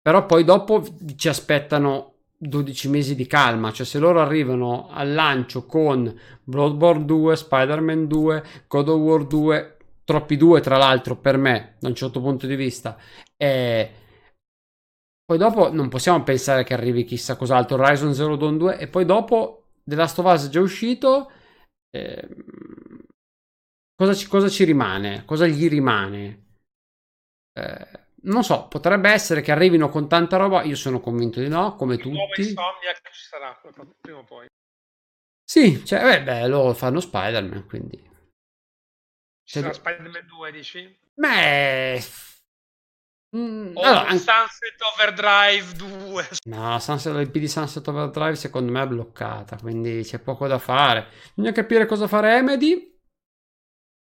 però 0.00 0.26
poi 0.26 0.44
dopo 0.44 0.84
ci 1.16 1.28
aspettano 1.28 2.17
12 2.40 2.88
mesi 2.88 3.14
di 3.16 3.26
calma, 3.26 3.72
cioè 3.72 3.84
se 3.84 3.98
loro 3.98 4.20
arrivano 4.20 4.88
al 4.90 5.12
lancio 5.12 5.66
con 5.66 6.16
Bloodborne 6.44 7.04
2, 7.04 7.36
Spider-Man 7.36 8.06
2, 8.06 8.44
God 8.68 8.88
of 8.88 9.00
War 9.00 9.26
2, 9.26 9.76
troppi 10.04 10.36
due 10.36 10.60
tra 10.60 10.76
l'altro 10.76 11.16
per 11.16 11.36
me 11.36 11.74
da 11.80 11.88
un 11.88 11.94
certo 11.94 12.20
punto 12.20 12.46
di 12.46 12.54
vista, 12.54 12.96
e 13.36 13.92
poi 15.24 15.36
dopo 15.36 15.70
non 15.70 15.88
possiamo 15.88 16.22
pensare 16.22 16.64
che 16.64 16.72
arrivi 16.72 17.04
chissà 17.04 17.36
cos'altro, 17.36 17.76
Horizon 17.76 18.14
Zero 18.14 18.36
Dawn 18.36 18.56
2 18.56 18.78
e 18.78 18.88
poi 18.88 19.04
dopo 19.04 19.72
The 19.84 19.94
Last 19.94 20.18
of 20.20 20.32
Us 20.32 20.46
è 20.46 20.48
già 20.48 20.60
uscito, 20.60 21.30
eh, 21.90 22.28
cosa, 23.94 24.14
ci, 24.14 24.26
cosa, 24.26 24.48
ci, 24.48 24.64
rimane? 24.64 25.24
Cosa 25.26 25.46
gli 25.46 25.68
rimane? 25.68 26.46
Eh, 27.52 28.07
non 28.22 28.44
so, 28.44 28.68
potrebbe 28.68 29.10
essere 29.10 29.40
che 29.40 29.52
arrivino 29.52 29.88
con 29.88 30.08
tanta 30.08 30.36
roba, 30.36 30.62
io 30.62 30.76
sono 30.76 31.00
convinto 31.00 31.40
di 31.40 31.48
no, 31.48 31.74
come 31.76 31.96
tutti. 31.96 32.16
Nuova 32.16 32.34
Insomniac 32.36 33.10
ci 33.10 33.24
sarà 33.24 33.60
prima 34.00 34.18
o 34.18 34.24
poi. 34.24 34.46
Sì, 35.44 35.84
cioè, 35.84 36.02
beh, 36.02 36.22
beh, 36.22 36.46
loro 36.46 36.74
fanno 36.74 37.00
Spider-Man, 37.00 37.66
quindi... 37.66 37.96
Ci 39.44 39.60
sarà 39.60 39.72
Spider-Man 39.72 40.26
2, 40.26 40.52
dici? 40.52 40.98
Beh 41.14 42.00
Mm, 43.36 43.76
allora, 43.76 44.06
anche... 44.06 44.16
Sunset 44.16 44.80
Overdrive 44.94 45.72
2. 45.74 46.28
No, 46.46 46.78
Sunset, 46.78 47.14
l'IP 47.14 47.36
di 47.36 47.48
Sunset 47.48 47.86
Overdrive 47.86 48.36
secondo 48.36 48.72
me 48.72 48.82
è 48.82 48.86
bloccata, 48.86 49.58
quindi 49.60 50.02
c'è 50.02 50.18
poco 50.18 50.46
da 50.46 50.58
fare. 50.58 51.08
Bisogna 51.34 51.52
capire 51.52 51.84
cosa 51.84 52.06
fa 52.06 52.20
Remedy. 52.20 52.87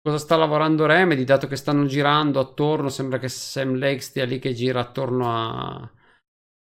Cosa 0.07 0.19
sta 0.19 0.37
lavorando 0.37 0.85
Remedy, 0.85 1.25
dato 1.25 1.47
che 1.47 1.57
stanno 1.57 1.85
girando 1.85 2.39
attorno, 2.39 2.87
sembra 2.87 3.19
che 3.19 3.27
Sam 3.27 3.77
Lake 3.77 3.99
stia 3.99 4.23
lì 4.23 4.39
che 4.39 4.53
gira 4.53 4.79
attorno 4.79 5.29
a... 5.29 5.91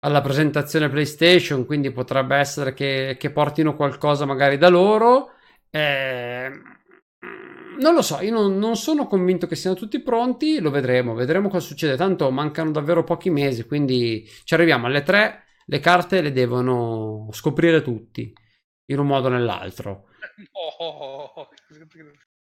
alla 0.01 0.23
presentazione 0.23 0.89
PlayStation, 0.89 1.67
quindi 1.67 1.91
potrebbe 1.91 2.37
essere 2.37 2.73
che, 2.73 3.17
che 3.19 3.31
portino 3.31 3.77
qualcosa 3.77 4.25
magari 4.25 4.57
da 4.57 4.71
loro. 4.71 5.33
Eh 5.69 6.51
non 7.81 7.93
lo 7.93 8.01
so, 8.01 8.19
io 8.23 8.33
non, 8.33 8.57
non, 8.57 8.77
sono 8.77 9.07
convinto 9.07 9.47
che 9.47 9.57
siano 9.57 9.77
tutti 9.77 10.01
pronti, 10.01 10.59
lo 10.59 10.71
vedremo, 10.71 11.13
vedremo 11.13 11.51
cosa 11.51 11.67
succede. 11.67 11.97
Tanto 11.97 12.31
mancano 12.31 12.71
davvero 12.71 13.05
pochi 13.05 13.29
mesi, 13.29 13.67
quindi 13.67 14.27
ci 14.45 14.55
arriviamo 14.55 14.87
alle 14.87 15.03
tre, 15.03 15.45
le 15.67 15.81
carte 15.81 16.23
le 16.23 16.33
devono 16.33 17.29
scoprire 17.33 17.83
tutti, 17.83 18.33
in 18.87 18.99
un 18.99 19.07
modo 19.07 19.27
o 19.27 19.31
nell'altro. 19.31 20.07
Oh. 20.81 21.49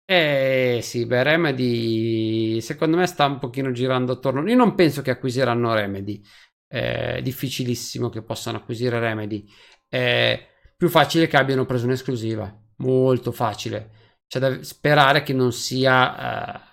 Eh 0.08 0.78
sì, 0.82 1.04
beh, 1.04 1.22
Remedy 1.24 2.60
secondo 2.60 2.96
me 2.96 3.06
sta 3.06 3.26
un 3.26 3.38
pochino 3.38 3.72
girando 3.72 4.12
attorno. 4.12 4.48
Io 4.48 4.56
non 4.56 4.74
penso 4.74 5.02
che 5.02 5.10
acquisiranno 5.10 5.74
Remedy. 5.74 6.22
È 6.66 7.20
difficilissimo 7.22 8.08
che 8.08 8.22
possano 8.22 8.58
acquisire 8.58 9.00
Remedy. 9.00 9.44
È 9.88 10.48
più 10.76 10.88
facile 10.88 11.26
che 11.26 11.36
abbiano 11.36 11.64
preso 11.64 11.86
un'esclusiva. 11.86 12.56
Molto 12.78 13.32
facile 13.32 13.90
c'è 14.28 14.38
da 14.38 14.62
sperare 14.62 15.22
che 15.22 15.32
non 15.32 15.52
sia 15.52 16.64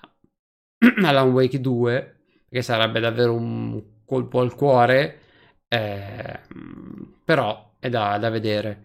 uh, 0.82 0.86
Alan 1.06 1.32
Wake 1.32 1.60
2, 1.60 2.22
perché 2.50 2.62
sarebbe 2.64 3.00
davvero 3.00 3.34
un 3.34 4.02
colpo 4.06 4.40
al 4.40 4.56
cuore, 4.56 5.20
eh, 5.68 6.40
però 7.24 7.76
è 7.80 7.90
da, 7.90 8.18
da 8.18 8.30
vedere. 8.30 8.84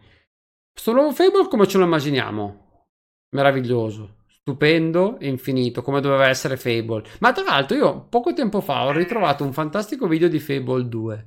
Questo 0.72 0.92
nuovo 0.92 1.12
Fable 1.12 1.48
come 1.48 1.66
ce 1.66 1.78
lo 1.78 1.84
immaginiamo? 1.84 2.86
Meraviglioso, 3.30 4.17
stupendo 4.48 5.18
e 5.18 5.28
infinito, 5.28 5.82
come 5.82 6.00
doveva 6.00 6.28
essere 6.28 6.56
Fable. 6.56 7.02
Ma 7.20 7.32
tra 7.32 7.44
l'altro 7.44 7.76
io 7.76 8.06
poco 8.08 8.32
tempo 8.32 8.60
fa 8.60 8.86
ho 8.86 8.92
ritrovato 8.92 9.44
un 9.44 9.52
fantastico 9.52 10.06
video 10.06 10.28
di 10.28 10.38
Fable 10.38 10.88
2 10.88 11.26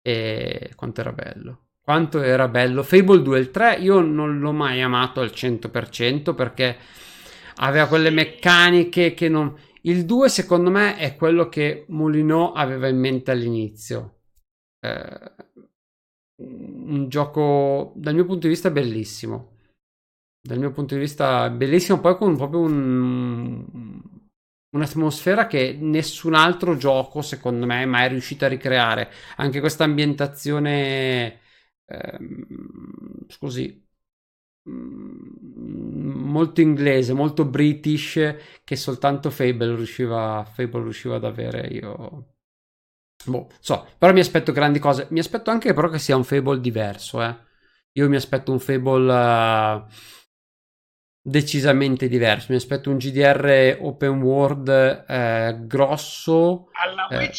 e 0.00 0.70
quanto 0.76 1.00
era 1.00 1.12
bello 1.12 1.66
quanto 1.82 2.20
era 2.20 2.46
bello. 2.46 2.84
Fable 2.84 3.22
2 3.22 3.38
il 3.40 3.50
3 3.50 3.78
io 3.80 4.00
non 4.00 4.38
l'ho 4.38 4.52
mai 4.52 4.80
amato 4.80 5.20
al 5.20 5.32
100% 5.34 6.32
perché 6.32 6.76
aveva 7.56 7.88
quelle 7.88 8.10
meccaniche 8.10 9.14
che 9.14 9.28
non... 9.28 9.52
Il 9.82 10.04
2 10.04 10.28
secondo 10.28 10.70
me 10.70 10.96
è 10.96 11.16
quello 11.16 11.48
che 11.48 11.86
Molino 11.88 12.52
aveva 12.52 12.86
in 12.86 12.98
mente 13.00 13.32
all'inizio. 13.32 14.20
Eh, 14.78 15.32
un 16.36 17.08
gioco 17.08 17.92
dal 17.96 18.14
mio 18.14 18.24
punto 18.24 18.42
di 18.42 18.52
vista 18.52 18.70
bellissimo. 18.70 19.51
Dal 20.44 20.58
mio 20.58 20.72
punto 20.72 20.94
di 20.94 21.00
vista 21.00 21.48
bellissimo, 21.50 22.00
poi 22.00 22.16
con 22.16 22.36
proprio 22.36 22.60
un, 22.60 23.64
un'atmosfera 24.70 25.46
che 25.46 25.76
nessun 25.80 26.34
altro 26.34 26.76
gioco 26.76 27.22
secondo 27.22 27.64
me 27.66 27.82
è 27.82 27.86
mai 27.86 28.08
riuscito 28.08 28.44
a 28.44 28.48
ricreare. 28.48 29.10
Anche 29.36 29.60
questa 29.60 29.84
ambientazione 29.84 31.40
ehm, 31.86 33.26
scusi, 33.28 33.86
mm, 34.68 36.10
molto 36.30 36.60
inglese, 36.60 37.12
molto 37.12 37.44
british 37.44 38.36
che 38.64 38.76
soltanto 38.76 39.30
Fable 39.30 39.74
riusciva, 39.76 40.44
Fable 40.44 40.82
riusciva 40.82 41.16
ad 41.16 41.24
avere. 41.24 41.66
Io 41.68 42.34
boh, 43.26 43.48
so, 43.60 43.86
però 43.98 44.12
mi 44.12 44.20
aspetto 44.20 44.52
grandi 44.52 44.78
cose. 44.78 45.06
Mi 45.10 45.20
aspetto 45.20 45.50
anche 45.50 45.72
però 45.74 45.88
che 45.88 45.98
sia 45.98 46.16
un 46.16 46.24
Fable 46.24 46.60
diverso, 46.60 47.22
eh. 47.22 47.36
Io 47.92 48.08
mi 48.08 48.16
aspetto 48.16 48.52
un 48.52 48.58
Fable 48.58 49.12
uh, 49.12 49.86
decisamente 51.22 52.08
diverso. 52.08 52.48
Mi 52.50 52.56
aspetto 52.56 52.90
un 52.90 52.96
GDR 52.96 53.78
open 53.80 54.20
world 54.20 54.68
eh, 55.08 55.56
grosso. 55.60 56.68
Alla 56.72 57.08
eh. 57.08 57.30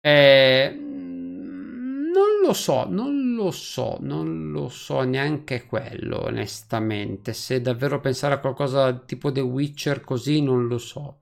Eh, 0.00 0.76
non 0.78 2.40
lo 2.44 2.52
so, 2.52 2.86
non 2.88 3.34
lo 3.34 3.50
so, 3.50 3.96
non 4.00 4.50
lo 4.50 4.68
so 4.68 5.00
neanche 5.02 5.64
quello, 5.64 6.24
onestamente. 6.24 7.32
Se 7.32 7.60
davvero 7.60 8.00
pensare 8.00 8.34
a 8.34 8.38
qualcosa 8.38 8.96
tipo 8.98 9.32
The 9.32 9.40
Witcher 9.40 10.02
così, 10.02 10.42
non 10.42 10.66
lo 10.66 10.78
so. 10.78 11.20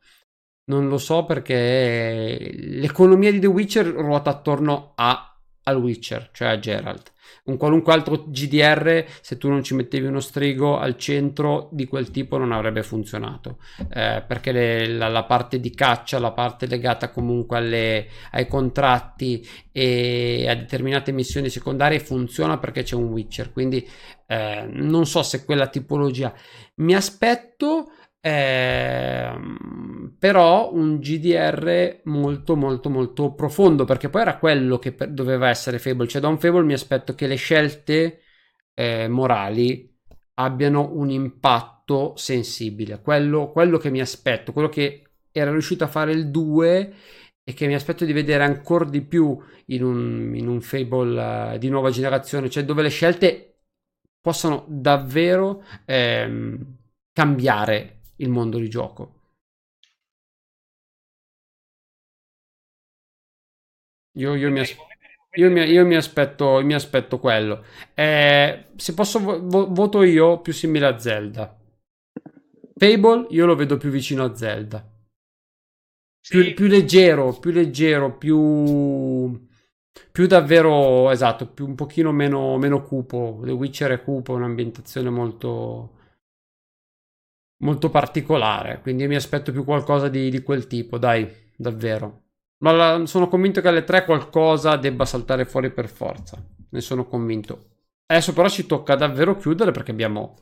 Non 0.69 0.89
lo 0.89 0.99
so 0.99 1.25
perché 1.25 2.51
l'economia 2.53 3.31
di 3.31 3.39
The 3.39 3.47
Witcher 3.47 3.87
ruota 3.87 4.31
attorno 4.31 4.93
a, 4.97 5.39
al 5.63 5.77
Witcher, 5.77 6.31
cioè 6.33 6.49
a 6.49 6.59
Geralt 6.59 7.13
un 7.45 7.57
qualunque 7.57 7.93
altro 7.93 8.25
GDR, 8.27 9.05
se 9.21 9.37
tu 9.39 9.49
non 9.49 9.63
ci 9.63 9.75
mettevi 9.75 10.07
uno 10.07 10.21
strigo 10.21 10.79
al 10.79 10.97
centro 10.97 11.69
di 11.73 11.87
quel 11.87 12.11
tipo, 12.11 12.39
non 12.39 12.53
avrebbe 12.53 12.83
funzionato. 12.83 13.59
Eh, 13.93 14.25
perché 14.27 14.53
le, 14.53 14.89
la, 14.89 15.09
la, 15.09 15.25
parte 15.25 15.61
di 15.61 15.71
caccia, 15.71 16.19
la 16.19 16.33
parte 16.33 16.67
legata 16.67 17.11
comunque 17.11 17.57
alle, 17.59 18.09
ai 18.33 18.47
contratti 18.47 19.47
e 19.73 20.47
a 20.49 20.55
determinate 20.55 21.13
missioni 21.13 21.49
secondarie 21.51 22.01
funziona 22.01 22.59
perché 22.59 22.83
c'è 22.83 22.95
un 22.95 23.05
Witcher. 23.05 23.53
Quindi 23.53 23.87
eh, 24.27 24.67
non 24.69 25.07
so 25.07 25.23
se 25.23 25.45
quella 25.45 25.69
tipologia. 25.69 26.33
Mi 26.77 26.95
aspetto 26.95 27.91
eh, 28.27 29.39
però 30.19 30.75
un 30.75 30.99
GDR 30.99 32.01
molto 32.07 32.57
molto 32.57 32.91
molto 32.91 33.35
profondo 33.35 33.85
perché 33.85 34.09
poi 34.09 34.23
era 34.23 34.39
quello 34.39 34.81
che 34.81 34.91
per, 34.91 35.13
doveva 35.13 35.49
essere 35.49 35.79
Fable. 35.79 36.09
Cioè 36.09 36.21
da 36.21 36.27
un 36.27 36.39
Fable 36.39 36.65
mi 36.65 36.73
aspetto 36.73 37.15
che 37.15 37.29
le 37.29 37.37
scelte 37.37 38.23
eh, 38.75 39.07
morali 39.07 39.97
abbiano 40.35 40.91
un 40.95 41.11
impatto 41.11 42.15
sensibile. 42.17 43.01
Quello, 43.01 43.53
quello 43.53 43.79
che 43.79 43.91
mi 43.91 44.01
aspetto 44.01 44.53
quello 44.53 44.69
che 44.69 45.05
era 45.31 45.53
riuscito 45.53 45.85
a 45.85 45.89
fare 45.89 46.11
il 46.11 46.29
2 46.29 46.95
e 47.45 47.53
che 47.55 47.69
mi 47.69 47.75
aspetto 47.75 48.05
di 48.05 48.13
vedere 48.13 48.43
ancora 48.43 48.87
di 48.87 49.03
più 49.03 49.39
in 49.67 49.85
un, 49.85 50.33
in 50.35 50.49
un 50.49 50.61
Fable 50.63 51.53
uh, 51.55 51.59
di 51.59 51.69
nuova 51.69 51.91
generazione. 51.91 52.51
Cioè 52.51 52.65
dove 52.65 52.83
le 52.83 52.89
scelte 52.89 53.61
possano 54.21 54.65
davvero 54.67 55.63
ehm, 55.85 56.79
cambiare 57.13 57.96
il 58.17 58.29
mondo 58.29 58.59
di 58.59 58.69
gioco. 58.69 59.15
Io, 64.19 64.35
io 64.35 64.51
mi 64.51 64.61
aspetto. 64.61 64.87
io, 65.35 65.51
mi, 65.51 65.61
io 65.63 65.85
mi, 65.87 65.95
aspetto, 65.97 66.61
mi 66.65 66.75
aspetto 66.75 67.19
quello. 67.21 67.65
Eh, 67.95 68.67
se 68.77 68.95
posso, 68.95 69.21
vo- 69.21 69.69
voto 69.73 70.03
io 70.03 70.41
più 70.41 70.53
simile 70.53 70.87
a 70.87 70.99
Zelda. 70.99 71.57
Fable 72.79 73.27
io 73.31 73.47
lo 73.47 73.55
vedo 73.57 73.77
più 73.77 73.91
vicino 73.91 74.25
a 74.25 74.35
Zelda. 74.35 74.85
Più, 76.29 76.43
sì. 76.43 76.55
più 76.55 76.67
leggero, 76.67 77.33
più 77.39 77.53
leggero, 77.53 78.17
più 78.17 79.45
più 80.13 80.27
davvero 80.27 81.11
esatto, 81.11 81.47
più 81.47 81.67
un 81.67 81.75
pochino 81.75 82.11
meno, 82.13 82.57
meno 82.59 82.83
cupo. 82.83 83.41
The 83.45 83.51
Witcher 83.53 83.93
è 83.93 84.03
cupo, 84.03 84.35
un'ambientazione 84.35 85.09
molto 85.11 85.96
molto 87.59 87.91
particolare. 87.91 88.81
Quindi 88.81 89.07
mi 89.07 89.15
aspetto 89.15 89.53
più 89.53 89.65
qualcosa 89.65 90.09
di, 90.09 90.31
di 90.31 90.43
quel 90.43 90.67
tipo, 90.67 90.99
dai, 90.99 91.31
davvero. 91.57 92.23
Ma 92.59 92.73
la, 92.73 93.07
sono 93.07 93.29
convinto 93.29 93.61
che 93.61 93.69
alle 93.69 93.85
tre 93.85 94.05
qualcosa 94.05 94.77
debba 94.77 95.05
saltare 95.05 95.45
fuori 95.45 95.71
per 95.71 95.89
forza. 95.89 96.43
Ne 96.71 96.81
sono 96.81 97.07
convinto. 97.07 97.71
Adesso 98.07 98.33
però 98.33 98.49
ci 98.49 98.67
tocca 98.67 98.95
davvero 98.95 99.37
chiudere 99.37 99.73
perché 99.73 99.91
abbiamo. 99.91 100.37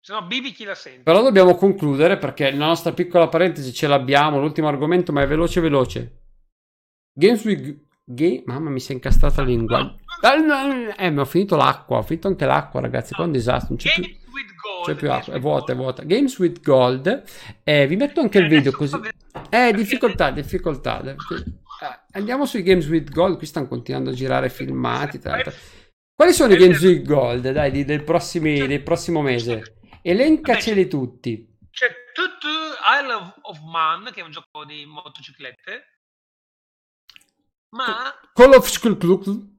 Se 0.00 0.12
no, 0.12 0.22
Bibi 0.26 0.52
chi 0.52 0.64
la 0.64 0.74
sente. 0.74 1.02
Però 1.02 1.22
dobbiamo 1.22 1.54
concludere 1.54 2.18
perché 2.18 2.50
la 2.52 2.66
nostra 2.66 2.92
piccola 2.92 3.28
parentesi 3.28 3.72
ce 3.72 3.86
l'abbiamo. 3.86 4.38
L'ultimo 4.38 4.68
argomento, 4.68 5.12
ma 5.12 5.22
è 5.22 5.26
veloce, 5.26 5.60
veloce. 5.60 6.20
Games 7.12 7.44
with. 7.44 7.88
Game... 8.12 8.42
Mamma 8.46 8.70
mi 8.70 8.80
si 8.80 8.92
è 8.92 8.94
incastrata 8.94 9.42
la 9.42 9.48
lingua. 9.48 9.94
Eh, 10.96 11.10
mi 11.10 11.18
ho 11.20 11.24
finito 11.24 11.56
l'acqua. 11.56 11.98
Ho 11.98 12.02
finito 12.02 12.28
anche 12.28 12.44
l'acqua, 12.44 12.80
ragazzi. 12.80 13.14
Qua 13.14 13.24
è 13.24 13.26
un 13.26 13.32
disastro. 13.32 13.68
Non 13.68 13.78
c'è 13.78 13.92
più. 13.94 14.18
C'è 14.84 14.94
più 14.94 15.10
acqua, 15.12 15.34
è 15.34 15.40
vuota, 15.40 15.72
è 15.72 15.76
vuota. 15.76 16.02
Games 16.02 16.36
with 16.38 16.60
Gold. 16.62 17.22
Eh, 17.62 17.86
vi 17.86 17.96
metto 17.96 18.20
anche 18.20 18.38
il 18.38 18.48
video 18.48 18.72
così. 18.72 18.98
Eh, 19.48 19.72
difficoltà, 19.72 20.30
difficoltà. 20.30 21.02
Eh, 21.02 21.16
andiamo 22.12 22.46
sui 22.46 22.62
Games 22.62 22.86
with 22.88 23.10
Gold. 23.10 23.36
Qui 23.36 23.46
stanno 23.46 23.68
continuando 23.68 24.10
a 24.10 24.14
girare 24.14 24.48
filmati. 24.48 25.20
Quali 26.14 26.32
sono 26.32 26.52
i 26.52 26.56
Games 26.56 26.80
with 26.82 27.06
Gold? 27.06 27.50
Dai, 27.50 27.70
di, 27.70 27.84
del, 27.84 28.02
prossimi, 28.02 28.66
del 28.66 28.82
prossimo 28.82 29.22
mese. 29.22 29.76
Elencaceli 30.02 30.88
tutti. 30.88 31.46
C'è 31.70 31.86
Tutu 32.12 32.48
Isle 32.48 33.34
of 33.42 33.60
Man, 33.62 34.10
che 34.12 34.20
è 34.20 34.24
un 34.24 34.30
gioco 34.30 34.64
di 34.66 34.84
motociclette. 34.84 35.99
Ma... 37.70 38.14
Call 38.32 38.52
of 38.54 38.68
Cthulhu. 38.68 39.58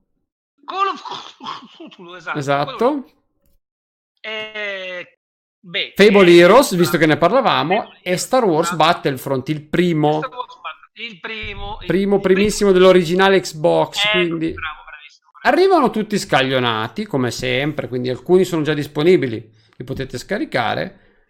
Call 0.66 0.88
of 0.88 2.16
esatto. 2.16 2.38
Esatto. 2.38 3.12
Eh, 4.20 5.18
beh, 5.59 5.93
Fable 5.95 6.30
eh, 6.30 6.38
Heroes, 6.38 6.76
visto 6.76 6.97
che 6.97 7.05
ne 7.05 7.18
parlavamo, 7.18 7.93
e 8.01 8.18
Star 8.18 8.43
Wars. 8.43 8.74
Battlefront, 8.76 9.49
il 9.49 9.68
primo. 9.68 10.20
Il 10.93 11.20
primo, 11.20 11.78
il 11.80 11.88
primo 11.88 12.20
primissimo 12.20 12.72
dell'originale 12.72 13.39
Xbox. 13.39 14.05
Eh, 14.05 14.12
quindi 14.12 14.51
bravo, 14.51 14.82
arrivano 15.43 15.89
tutti 15.89 16.20
scaglionati, 16.20 17.05
come 17.05 17.32
sempre, 17.32 17.88
quindi 17.88 18.09
alcuni 18.09 18.43
sono 18.43 18.62
già 18.62 18.74
disponibili, 18.74 19.51
li 19.78 19.84
potete 19.84 20.18
scaricare. 20.18 21.26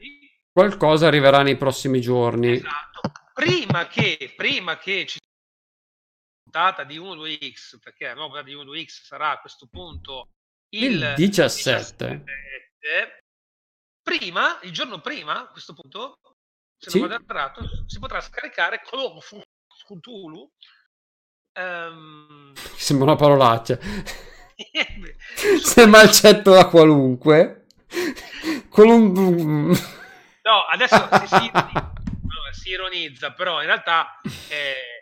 Qualcosa 0.52 1.08
arriverà 1.08 1.44
nei 1.44 1.56
prossimi 1.56 2.02
giorni. 2.02 2.54
Esatto. 2.54 3.12
Prima 3.34 3.88
che, 3.88 4.34
prima 4.36 4.78
che 4.78 5.06
ci 5.06 5.20
puntata 6.52 6.84
di 6.84 7.00
1-2X, 7.00 7.80
perché 7.82 8.08
la 8.08 8.14
nuova 8.14 8.44
di 8.44 8.54
1-2X 8.54 9.06
sarà 9.06 9.32
a 9.32 9.40
questo 9.40 9.68
punto 9.68 10.32
il, 10.76 10.96
il 10.96 11.14
17. 11.16 12.24
17 12.26 13.24
prima, 14.04 14.60
il 14.64 14.74
giorno 14.74 15.00
prima, 15.00 15.44
a 15.44 15.48
questo 15.48 15.74
punto, 15.74 16.20
se 16.78 16.90
sì? 16.90 17.00
non 17.00 17.14
errato, 17.14 17.62
si 17.88 18.00
potrà 18.00 18.20
scaricare 18.20 18.82
Call 18.82 19.16
of 19.16 19.34
Cthulhu. 19.88 20.52
Um... 21.58 22.54
Sembra 22.76 23.12
una 23.12 23.16
parolaccia. 23.16 23.80
Sembra 25.64 26.02
il 26.02 26.12
cetto 26.12 26.52
da 26.52 26.68
qualunque. 26.68 27.66
Con 28.68 28.90
un... 28.90 29.68
No, 29.70 30.66
adesso 30.70 31.08
si, 31.26 31.28
si, 31.36 31.52
si 32.52 32.70
ironizza, 32.70 33.32
però 33.32 33.62
in 33.62 33.68
realtà 33.68 34.20
eh, 34.50 35.01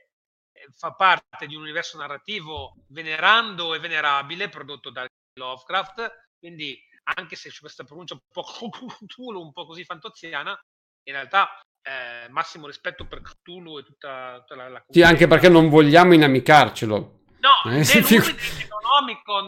fa 0.79 0.93
parte 0.93 1.45
di 1.45 1.55
un 1.55 1.63
universo 1.63 1.97
narrativo 1.97 2.73
venerando 2.87 3.73
e 3.73 3.79
venerabile 3.79 4.47
prodotto 4.47 4.89
da 4.89 5.05
Lovecraft, 5.33 6.29
quindi 6.39 6.79
anche 7.15 7.35
se 7.35 7.49
c'è 7.49 7.59
questa 7.59 7.83
pronuncia 7.83 8.13
un 8.13 8.21
po' 8.31 8.43
Cthulhu, 8.43 9.41
un 9.41 9.51
po' 9.51 9.65
così 9.65 9.83
fantoziana, 9.83 10.57
in 11.03 11.13
realtà 11.13 11.49
eh, 11.81 12.29
massimo 12.29 12.65
rispetto 12.65 13.05
per 13.05 13.21
Cthulhu 13.21 13.79
e 13.79 13.83
tutta, 13.83 14.39
tutta 14.39 14.55
la, 14.55 14.69
la 14.69 14.83
Sì, 14.87 15.01
anche 15.01 15.27
perché 15.27 15.49
non 15.49 15.67
vogliamo 15.67 16.13
inamicarcelo. 16.13 17.17
No, 17.39 17.71
eh, 17.71 17.83
sì, 17.83 18.01
figu- 18.03 18.37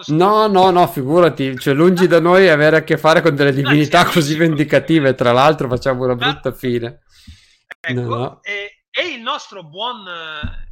no, 0.07 0.47
no, 0.47 0.69
no, 0.69 0.87
figurati, 0.87 1.57
cioè 1.57 1.73
lungi 1.73 2.07
da 2.07 2.19
noi 2.19 2.49
avere 2.49 2.77
a 2.77 2.83
che 2.83 2.97
fare 2.97 3.21
con 3.21 3.35
delle 3.35 3.53
divinità 3.53 4.03
no, 4.03 4.11
così 4.11 4.35
vendicative, 4.35 5.15
tra 5.15 5.31
l'altro 5.31 5.69
facciamo 5.69 6.03
una 6.03 6.15
brutta 6.15 6.51
fine. 6.51 7.03
Ecco, 7.79 8.01
no. 8.01 8.43
e, 8.43 8.83
e, 8.91 9.13
il 9.13 9.21
nostro 9.21 9.63
buon 9.63 10.03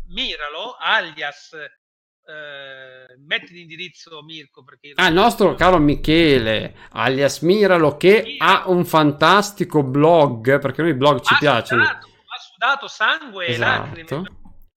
Miralo, 0.10 0.76
alias 0.80 1.54
eh, 1.54 3.18
metti 3.26 3.54
l'indirizzo 3.54 4.22
Mirko 4.22 4.64
perché 4.64 4.92
ah, 4.96 5.08
il 5.08 5.14
nostro 5.14 5.56
caro 5.56 5.80
Michele 5.80 6.76
alias 6.92 7.40
Miralo 7.40 7.98
che 7.98 8.22
Miralo. 8.24 8.52
ha 8.52 8.70
un 8.70 8.86
fantastico 8.86 9.82
blog 9.82 10.60
perché 10.60 10.84
noi 10.84 10.94
blog 10.94 11.22
ci 11.22 11.34
ha 11.34 11.38
piacciono 11.38 11.84
sudato, 11.84 12.08
ha 12.08 12.40
sudato 12.40 12.88
sangue 12.88 13.48
esatto, 13.48 14.00
e 14.00 14.04
lacrime 14.04 14.32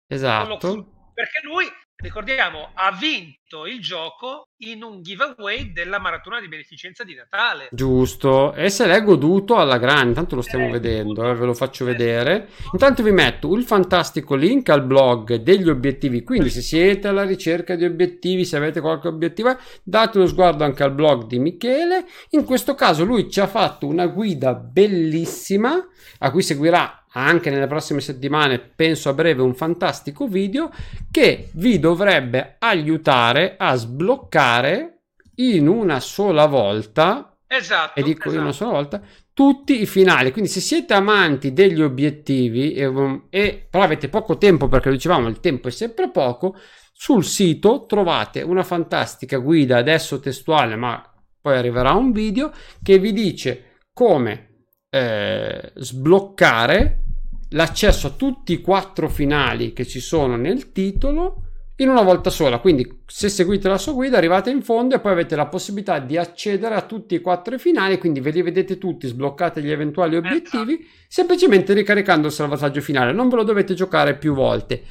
esatto. 0.06 1.10
perché 1.12 1.40
lui 1.42 1.66
ricordiamo, 1.96 2.70
ha 2.74 2.92
vinto 2.92 3.39
il 3.66 3.80
gioco 3.80 4.48
in 4.58 4.82
un 4.82 5.02
giveaway 5.02 5.72
della 5.72 5.98
maratona 5.98 6.40
di 6.40 6.48
beneficenza 6.48 7.04
di 7.04 7.14
Natale. 7.14 7.68
Giusto, 7.72 8.52
e 8.54 8.68
se 8.68 8.86
l'è 8.86 9.02
goduto 9.02 9.56
alla 9.56 9.78
grande, 9.78 10.08
intanto 10.08 10.36
lo 10.36 10.42
stiamo 10.42 10.68
eh, 10.68 10.70
vedendo, 10.70 11.28
eh, 11.28 11.34
ve 11.34 11.46
lo 11.46 11.54
faccio 11.54 11.84
vedere. 11.84 12.48
Intanto 12.72 13.02
vi 13.02 13.12
metto 13.12 13.54
il 13.54 13.64
fantastico 13.64 14.34
link 14.34 14.68
al 14.68 14.84
blog 14.84 15.36
degli 15.36 15.68
obiettivi, 15.68 16.22
quindi 16.22 16.50
se 16.50 16.60
siete 16.60 17.08
alla 17.08 17.24
ricerca 17.24 17.74
di 17.74 17.84
obiettivi, 17.84 18.44
se 18.44 18.56
avete 18.56 18.80
qualche 18.80 19.08
obiettivo, 19.08 19.56
date 19.82 20.18
uno 20.18 20.26
sguardo 20.26 20.64
anche 20.64 20.82
al 20.82 20.92
blog 20.92 21.26
di 21.26 21.38
Michele. 21.38 22.06
In 22.30 22.44
questo 22.44 22.74
caso 22.74 23.04
lui 23.04 23.30
ci 23.30 23.40
ha 23.40 23.46
fatto 23.46 23.86
una 23.86 24.06
guida 24.06 24.54
bellissima 24.54 25.84
a 26.18 26.30
cui 26.30 26.42
seguirà 26.42 27.00
anche 27.12 27.50
nelle 27.50 27.66
prossime 27.66 28.00
settimane, 28.00 28.58
penso 28.58 29.08
a 29.08 29.14
breve, 29.14 29.42
un 29.42 29.54
fantastico 29.54 30.28
video 30.28 30.70
che 31.10 31.48
vi 31.54 31.80
dovrebbe 31.80 32.56
aiutare 32.58 33.39
a 33.56 33.74
sbloccare 33.74 35.02
in 35.36 35.68
una 35.68 36.00
sola 36.00 36.46
volta. 36.46 37.36
Esatto. 37.46 37.98
E 37.98 38.02
dico 38.02 38.28
esatto. 38.28 38.34
in 38.34 38.40
una 38.42 38.52
sola 38.52 38.72
volta 38.72 39.02
tutti 39.32 39.80
i 39.80 39.86
finali. 39.86 40.32
Quindi, 40.32 40.50
se 40.50 40.60
siete 40.60 40.94
amanti 40.94 41.52
degli 41.52 41.80
obiettivi 41.80 42.74
e, 42.74 42.84
um, 42.86 43.26
e 43.30 43.66
però 43.70 43.84
avete 43.84 44.08
poco 44.08 44.36
tempo, 44.36 44.68
perché 44.68 44.90
dicevamo 44.90 45.28
il 45.28 45.40
tempo 45.40 45.68
è 45.68 45.70
sempre 45.70 46.10
poco, 46.10 46.56
sul 46.92 47.24
sito 47.24 47.86
trovate 47.86 48.42
una 48.42 48.62
fantastica 48.62 49.38
guida 49.38 49.78
adesso 49.78 50.20
testuale, 50.20 50.76
ma 50.76 51.02
poi 51.40 51.56
arriverà 51.56 51.92
un 51.92 52.12
video 52.12 52.52
che 52.82 52.98
vi 52.98 53.14
dice 53.14 53.78
come 53.94 54.66
eh, 54.90 55.72
sbloccare 55.74 57.04
l'accesso 57.50 58.08
a 58.08 58.10
tutti 58.10 58.52
i 58.52 58.60
quattro 58.60 59.08
finali 59.08 59.72
che 59.72 59.86
ci 59.86 60.00
sono 60.00 60.36
nel 60.36 60.72
titolo 60.72 61.39
in 61.80 61.88
una 61.88 62.02
volta 62.02 62.30
sola. 62.30 62.58
Quindi, 62.58 63.02
se 63.06 63.28
seguite 63.28 63.68
la 63.68 63.78
sua 63.78 63.92
guida, 63.92 64.16
arrivate 64.16 64.50
in 64.50 64.62
fondo 64.62 64.94
e 64.94 65.00
poi 65.00 65.12
avete 65.12 65.36
la 65.36 65.46
possibilità 65.46 65.98
di 65.98 66.16
accedere 66.16 66.74
a 66.74 66.82
tutti 66.82 67.14
i 67.14 67.20
quattro 67.20 67.58
finali. 67.58 67.98
Quindi 67.98 68.20
ve 68.20 68.30
li 68.30 68.42
vedete 68.42 68.78
tutti, 68.78 69.06
sbloccate 69.06 69.62
gli 69.62 69.70
eventuali 69.70 70.16
obiettivi, 70.16 70.86
semplicemente 71.08 71.74
ricaricando 71.74 72.28
il 72.28 72.32
salvataggio 72.32 72.80
finale. 72.80 73.12
Non 73.12 73.28
ve 73.28 73.36
lo 73.36 73.42
dovete 73.42 73.74
giocare 73.74 74.16
più 74.16 74.34
volte. 74.34 74.82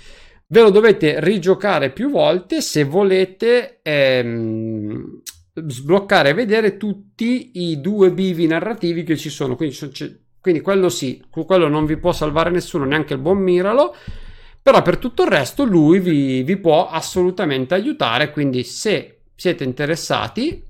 Ve 0.47 0.61
lo 0.61 0.71
dovete 0.71 1.19
rigiocare 1.19 1.91
più 1.91 2.09
volte 2.09 2.61
se 2.61 2.83
volete 2.83 3.81
ehm, 3.83 5.21
sbloccare 5.67 6.29
e 6.29 6.33
vedere 6.33 6.77
tutti 6.77 7.51
i 7.69 7.79
due 7.79 8.11
bivi 8.11 8.47
narrativi 8.47 9.03
che 9.03 9.15
ci 9.15 9.29
sono. 9.29 9.55
Quindi, 9.55 9.77
quindi 10.41 10.61
quello 10.61 10.89
sì, 10.89 11.23
quello 11.29 11.67
non 11.67 11.85
vi 11.85 11.97
può 11.97 12.11
salvare 12.13 12.49
nessuno, 12.49 12.85
neanche 12.85 13.13
il 13.13 13.19
buon 13.19 13.37
Miralo. 13.37 13.93
Però 14.69 14.83
per 14.83 14.99
tutto 14.99 15.23
il 15.23 15.29
resto 15.29 15.63
lui 15.63 15.97
vi, 15.97 16.43
vi 16.43 16.55
può 16.57 16.89
assolutamente 16.89 17.73
aiutare. 17.73 18.29
Quindi 18.29 18.63
se 18.63 19.21
siete 19.33 19.63
interessati, 19.63 20.63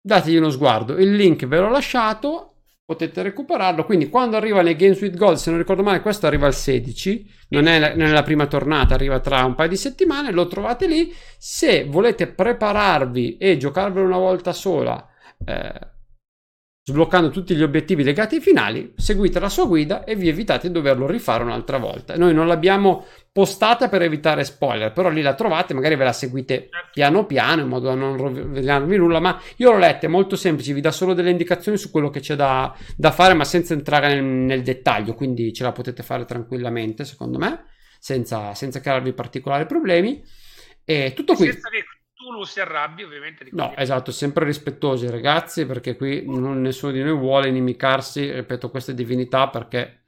dategli 0.00 0.36
uno 0.36 0.48
sguardo. 0.48 0.96
Il 0.96 1.14
link 1.14 1.46
ve 1.46 1.58
l'ho 1.58 1.68
lasciato 1.68 2.54
potete 2.86 3.20
recuperarlo. 3.20 3.84
Quindi 3.84 4.08
quando 4.08 4.38
arriva 4.38 4.62
nei 4.62 4.76
Games 4.76 4.98
with 5.02 5.18
Gold, 5.18 5.36
se 5.36 5.50
non 5.50 5.58
ricordo 5.58 5.82
male, 5.82 6.00
questo 6.00 6.26
arriva 6.26 6.46
il 6.46 6.54
16, 6.54 7.30
non 7.48 7.66
è 7.66 7.94
nella 7.94 8.22
prima 8.22 8.46
tornata, 8.46 8.94
arriva 8.94 9.20
tra 9.20 9.44
un 9.44 9.56
paio 9.56 9.68
di 9.68 9.76
settimane, 9.76 10.32
lo 10.32 10.46
trovate 10.46 10.86
lì. 10.86 11.14
Se 11.36 11.84
volete 11.84 12.28
prepararvi 12.28 13.36
e 13.36 13.58
giocarvelo 13.58 14.06
una 14.06 14.16
volta 14.16 14.54
sola, 14.54 15.06
eh, 15.44 15.91
sbloccando 16.84 17.30
tutti 17.30 17.54
gli 17.54 17.62
obiettivi 17.62 18.02
legati 18.02 18.36
ai 18.36 18.40
finali, 18.40 18.92
seguite 18.96 19.38
la 19.38 19.48
sua 19.48 19.66
guida 19.66 20.02
e 20.02 20.16
vi 20.16 20.28
evitate 20.28 20.66
di 20.66 20.72
doverlo 20.72 21.06
rifare 21.06 21.44
un'altra 21.44 21.78
volta. 21.78 22.16
Noi 22.16 22.34
non 22.34 22.48
l'abbiamo 22.48 23.06
postata 23.30 23.88
per 23.88 24.02
evitare 24.02 24.42
spoiler, 24.42 24.92
però 24.92 25.08
lì 25.08 25.22
la 25.22 25.34
trovate, 25.34 25.74
magari 25.74 25.94
ve 25.94 26.04
la 26.04 26.12
seguite 26.12 26.68
Certo. 26.68 26.88
piano 26.92 27.24
piano 27.24 27.62
in 27.62 27.68
modo 27.68 27.86
da 27.86 27.94
non 27.94 28.16
rovinarvi 28.16 28.96
nulla, 28.96 29.20
ma 29.20 29.40
io 29.56 29.70
l'ho 29.70 29.78
letta, 29.78 30.06
è 30.06 30.10
molto 30.10 30.34
semplice, 30.34 30.72
vi 30.72 30.80
dà 30.80 30.90
solo 30.90 31.14
delle 31.14 31.30
indicazioni 31.30 31.78
su 31.78 31.90
quello 31.90 32.10
che 32.10 32.18
c'è 32.18 32.34
da, 32.34 32.76
da 32.96 33.12
fare, 33.12 33.34
ma 33.34 33.44
senza 33.44 33.74
entrare 33.74 34.14
nel, 34.14 34.24
nel 34.24 34.62
dettaglio, 34.62 35.14
quindi 35.14 35.52
ce 35.52 35.62
la 35.62 35.72
potete 35.72 36.02
fare 36.02 36.24
tranquillamente, 36.24 37.04
secondo 37.04 37.38
me, 37.38 37.66
senza, 38.00 38.54
senza 38.54 38.80
crearvi 38.80 39.12
particolari 39.12 39.66
problemi. 39.66 40.20
E 40.84 41.12
tutto 41.14 41.34
qui. 41.34 41.48
Tulu 42.22 42.44
si 42.44 42.60
arrabbi, 42.60 43.02
ovviamente. 43.02 43.46
No, 43.50 43.74
esatto, 43.76 44.12
sempre 44.12 44.44
rispettosi 44.44 45.10
ragazzi, 45.10 45.66
perché 45.66 45.96
qui 45.96 46.22
non- 46.24 46.60
nessuno 46.60 46.92
di 46.92 47.02
noi 47.02 47.16
vuole 47.16 47.48
inimicarsi, 47.48 48.30
ripeto, 48.30 48.70
queste 48.70 48.94
divinità 48.94 49.48
perché 49.48 50.02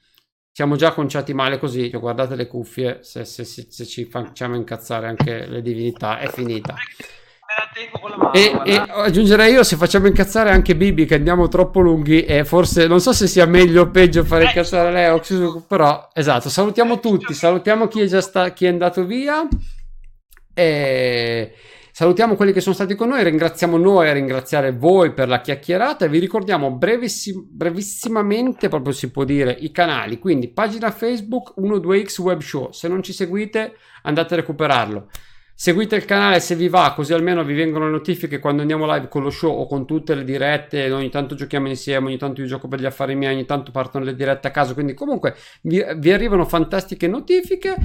siamo 0.52 0.76
già 0.76 0.92
conciati 0.92 1.34
male 1.34 1.58
così, 1.58 1.90
cioè, 1.90 1.98
guardate 1.98 2.36
le 2.36 2.46
cuffie, 2.46 2.98
se, 3.02 3.24
se- 3.24 3.42
se- 3.44 3.66
se 3.68 3.84
ci 3.84 4.04
facciamo 4.04 4.54
incazzare 4.54 5.08
anche 5.08 5.46
le 5.46 5.60
divinità 5.60 6.18
è 6.20 6.28
finita. 6.28 6.76
Mano. 8.00 8.32
E, 8.32 8.60
e 8.64 8.74
aggiungerei 8.76 9.52
io 9.52 9.62
se 9.64 9.76
facciamo 9.76 10.06
incazzare 10.06 10.50
anche 10.50 10.74
Bibi 10.76 11.04
che 11.06 11.14
andiamo 11.16 11.48
troppo 11.48 11.80
lunghi 11.80 12.24
e 12.24 12.44
forse 12.44 12.86
non 12.86 13.00
so 13.00 13.12
se 13.12 13.26
sia 13.26 13.46
meglio 13.46 13.82
o 13.82 13.90
peggio 13.90 14.24
fare 14.24 14.44
Eh, 14.44 14.46
incazzare 14.48 14.90
lei 14.90 15.10
o 15.10 15.18
Xusu, 15.18 15.64
però 15.66 16.08
esatto 16.12 16.48
salutiamo 16.48 17.00
tutti 17.00 17.32
salutiamo 17.34 17.86
chi 17.86 18.00
è 18.00 18.06
già 18.06 18.20
sta, 18.20 18.52
chi 18.52 18.64
è 18.64 18.68
andato 18.68 19.04
via 19.04 19.46
e 20.52 21.54
salutiamo 21.96 22.34
quelli 22.34 22.50
che 22.50 22.60
sono 22.60 22.74
stati 22.74 22.96
con 22.96 23.10
noi 23.10 23.22
ringraziamo 23.22 23.76
noi 23.76 24.08
a 24.08 24.12
ringraziare 24.12 24.72
voi 24.72 25.12
per 25.12 25.28
la 25.28 25.40
chiacchierata 25.40 26.04
e 26.04 26.08
vi 26.08 26.18
ricordiamo 26.18 26.72
brevissim- 26.72 27.46
brevissimamente 27.48 28.68
proprio 28.68 28.92
si 28.92 29.12
può 29.12 29.22
dire 29.22 29.52
i 29.52 29.70
canali 29.70 30.18
quindi 30.18 30.48
pagina 30.48 30.90
Facebook 30.90 31.54
12x 31.56 32.20
Web 32.20 32.40
Show 32.40 32.72
se 32.72 32.88
non 32.88 33.00
ci 33.00 33.12
seguite 33.12 33.76
andate 34.02 34.34
a 34.34 34.38
recuperarlo 34.38 35.08
Seguite 35.56 35.94
il 35.94 36.04
canale 36.04 36.40
se 36.40 36.56
vi 36.56 36.68
va, 36.68 36.94
così 36.96 37.12
almeno 37.12 37.44
vi 37.44 37.54
vengono 37.54 37.84
le 37.84 37.92
notifiche 37.92 38.40
quando 38.40 38.62
andiamo 38.62 38.92
live 38.92 39.06
con 39.06 39.22
lo 39.22 39.30
show 39.30 39.56
o 39.56 39.68
con 39.68 39.86
tutte 39.86 40.16
le 40.16 40.24
dirette. 40.24 40.90
Ogni 40.90 41.10
tanto 41.10 41.36
giochiamo 41.36 41.68
insieme, 41.68 42.08
ogni 42.08 42.18
tanto 42.18 42.40
io 42.40 42.48
gioco 42.48 42.66
per 42.66 42.80
gli 42.80 42.86
affari 42.86 43.14
miei, 43.14 43.34
ogni 43.34 43.44
tanto 43.44 43.70
partono 43.70 44.04
le 44.04 44.16
dirette 44.16 44.48
a 44.48 44.50
caso. 44.50 44.74
Quindi, 44.74 44.94
comunque, 44.94 45.36
vi, 45.62 45.80
vi 45.98 46.10
arrivano 46.10 46.44
fantastiche 46.44 47.06
notifiche. 47.06 47.76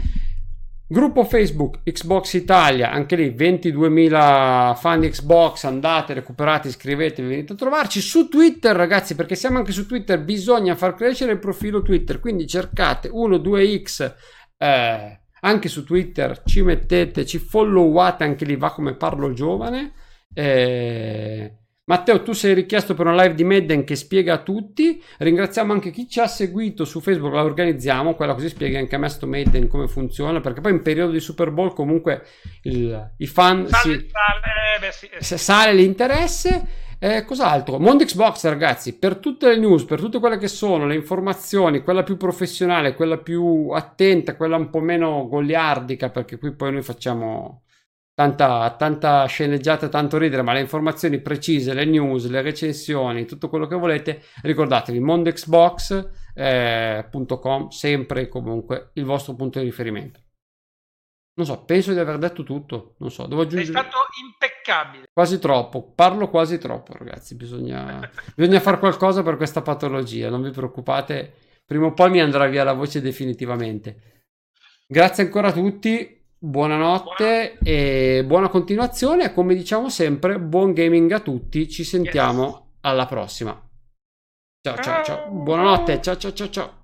Gruppo 0.91 1.23
Facebook 1.23 1.83
Xbox 1.83 2.33
Italia, 2.33 2.89
anche 2.89 3.15
lì 3.15 3.29
22.000 3.29 4.75
fan 4.75 5.01
Xbox, 5.01 5.65
andate, 5.65 6.15
recuperate, 6.15 6.69
iscrivetevi, 6.69 7.27
venite 7.27 7.53
a 7.53 7.55
trovarci 7.55 8.01
su 8.01 8.27
Twitter 8.27 8.75
ragazzi, 8.75 9.13
perché 9.13 9.35
siamo 9.35 9.59
anche 9.59 9.71
su 9.71 9.85
Twitter, 9.85 10.19
bisogna 10.19 10.75
far 10.75 10.95
crescere 10.95 11.33
il 11.33 11.37
profilo 11.37 11.83
Twitter, 11.83 12.19
quindi 12.19 12.47
cercate 12.47 13.07
12x 13.07 14.15
eh, 14.57 15.19
anche 15.41 15.69
su 15.69 15.83
Twitter, 15.83 16.41
ci 16.43 16.63
mettete, 16.63 17.23
ci 17.23 17.37
followate, 17.37 18.23
anche 18.23 18.45
lì 18.45 18.55
va 18.55 18.71
come 18.71 18.95
parlo 18.95 19.31
giovane. 19.31 19.91
Eh, 20.33 21.58
Matteo, 21.89 22.21
tu 22.21 22.33
sei 22.33 22.53
richiesto 22.53 22.93
per 22.93 23.07
una 23.07 23.19
live 23.23 23.33
di 23.33 23.43
Madden 23.43 23.83
che 23.83 23.95
spiega 23.95 24.33
a 24.35 24.37
tutti. 24.43 25.01
Ringraziamo 25.17 25.73
anche 25.73 25.89
chi 25.89 26.07
ci 26.07 26.19
ha 26.19 26.27
seguito 26.27 26.85
su 26.85 27.01
Facebook, 27.01 27.33
la 27.33 27.43
organizziamo, 27.43 28.13
quella 28.13 28.35
così 28.35 28.47
spiega 28.47 28.77
anche 28.77 28.93
a 28.93 28.99
me 28.99 29.09
sto 29.09 29.25
Madden 29.25 29.67
come 29.67 29.87
funziona, 29.87 30.39
perché 30.39 30.61
poi 30.61 30.73
in 30.73 30.83
periodo 30.83 31.13
di 31.13 31.19
Super 31.19 31.49
Bowl 31.49 31.73
comunque 31.73 32.21
il- 32.61 33.13
i 33.17 33.25
fan 33.25 33.67
Sale, 33.67 33.81
si, 33.81 34.07
sale, 34.07 34.75
eh, 34.75 34.79
beh, 34.79 34.91
sì, 34.91 35.05
eh, 35.07 35.23
se 35.23 35.37
sale 35.37 35.73
l'interesse. 35.73 36.67
Eh, 36.99 37.25
cos'altro? 37.25 37.79
Mondo 37.79 38.03
Xbox, 38.03 38.43
ragazzi, 38.43 38.99
per 38.99 39.15
tutte 39.15 39.47
le 39.47 39.57
news, 39.57 39.85
per 39.85 39.99
tutte 39.99 40.19
quelle 40.19 40.37
che 40.37 40.49
sono 40.49 40.85
le 40.85 40.93
informazioni, 40.93 41.81
quella 41.81 42.03
più 42.03 42.17
professionale, 42.17 42.93
quella 42.93 43.17
più 43.17 43.69
attenta, 43.69 44.35
quella 44.35 44.57
un 44.57 44.69
po' 44.69 44.81
meno 44.81 45.27
goliardica, 45.27 46.09
perché 46.09 46.37
qui 46.37 46.51
poi 46.53 46.73
noi 46.73 46.81
facciamo 46.83 47.63
tanta, 48.19 48.75
tanta 48.77 49.25
sceneggiata, 49.27 49.87
tanto 49.87 50.17
ridere, 50.17 50.41
ma 50.41 50.51
le 50.51 50.59
informazioni 50.59 51.21
precise, 51.21 51.73
le 51.73 51.85
news, 51.85 52.27
le 52.27 52.41
recensioni, 52.41 53.23
tutto 53.23 53.47
quello 53.47 53.65
che 53.65 53.77
volete, 53.77 54.23
ricordatevi 54.41 54.99
mondexbox.com, 54.99 57.69
sempre 57.69 58.23
e 58.23 58.27
comunque 58.27 58.89
il 58.95 59.05
vostro 59.05 59.35
punto 59.35 59.59
di 59.59 59.65
riferimento. 59.65 60.19
Non 61.35 61.45
so, 61.45 61.63
penso 61.63 61.93
di 61.93 61.99
aver 61.99 62.17
detto 62.17 62.43
tutto, 62.43 62.95
non 62.97 63.09
so, 63.09 63.25
devo 63.25 63.43
aggiungere... 63.43 63.71
stato 63.71 63.95
impeccabile. 64.21 65.07
Quasi 65.13 65.39
troppo, 65.39 65.93
parlo 65.93 66.29
quasi 66.29 66.57
troppo, 66.57 66.91
ragazzi. 66.97 67.35
Bisogna, 67.35 68.01
bisogna 68.35 68.59
fare 68.59 68.79
qualcosa 68.79 69.23
per 69.23 69.37
questa 69.37 69.61
patologia. 69.61 70.29
Non 70.29 70.41
vi 70.41 70.51
preoccupate, 70.51 71.35
prima 71.65 71.85
o 71.85 71.93
poi 71.93 72.09
mi 72.09 72.19
andrà 72.19 72.47
via 72.47 72.65
la 72.65 72.73
voce 72.73 72.99
definitivamente. 72.99 74.25
Grazie 74.85 75.23
ancora 75.23 75.47
a 75.47 75.53
tutti, 75.53 76.18
buonanotte 76.39 77.57
e 77.61 78.23
buona 78.25 78.47
continuazione. 78.47 79.33
Come 79.33 79.53
diciamo 79.53 79.89
sempre, 79.89 80.39
buon 80.39 80.73
gaming 80.73 81.11
a 81.11 81.19
tutti. 81.19 81.67
Ci 81.69 81.83
sentiamo 81.83 82.77
alla 82.81 83.05
prossima. 83.05 83.51
Ciao, 84.61 84.77
ciao, 84.81 85.03
ciao. 85.03 85.29
Buonanotte. 85.29 86.01
Ciao, 86.01 86.17
ciao, 86.17 86.33
ciao, 86.33 86.49
ciao. 86.49 86.78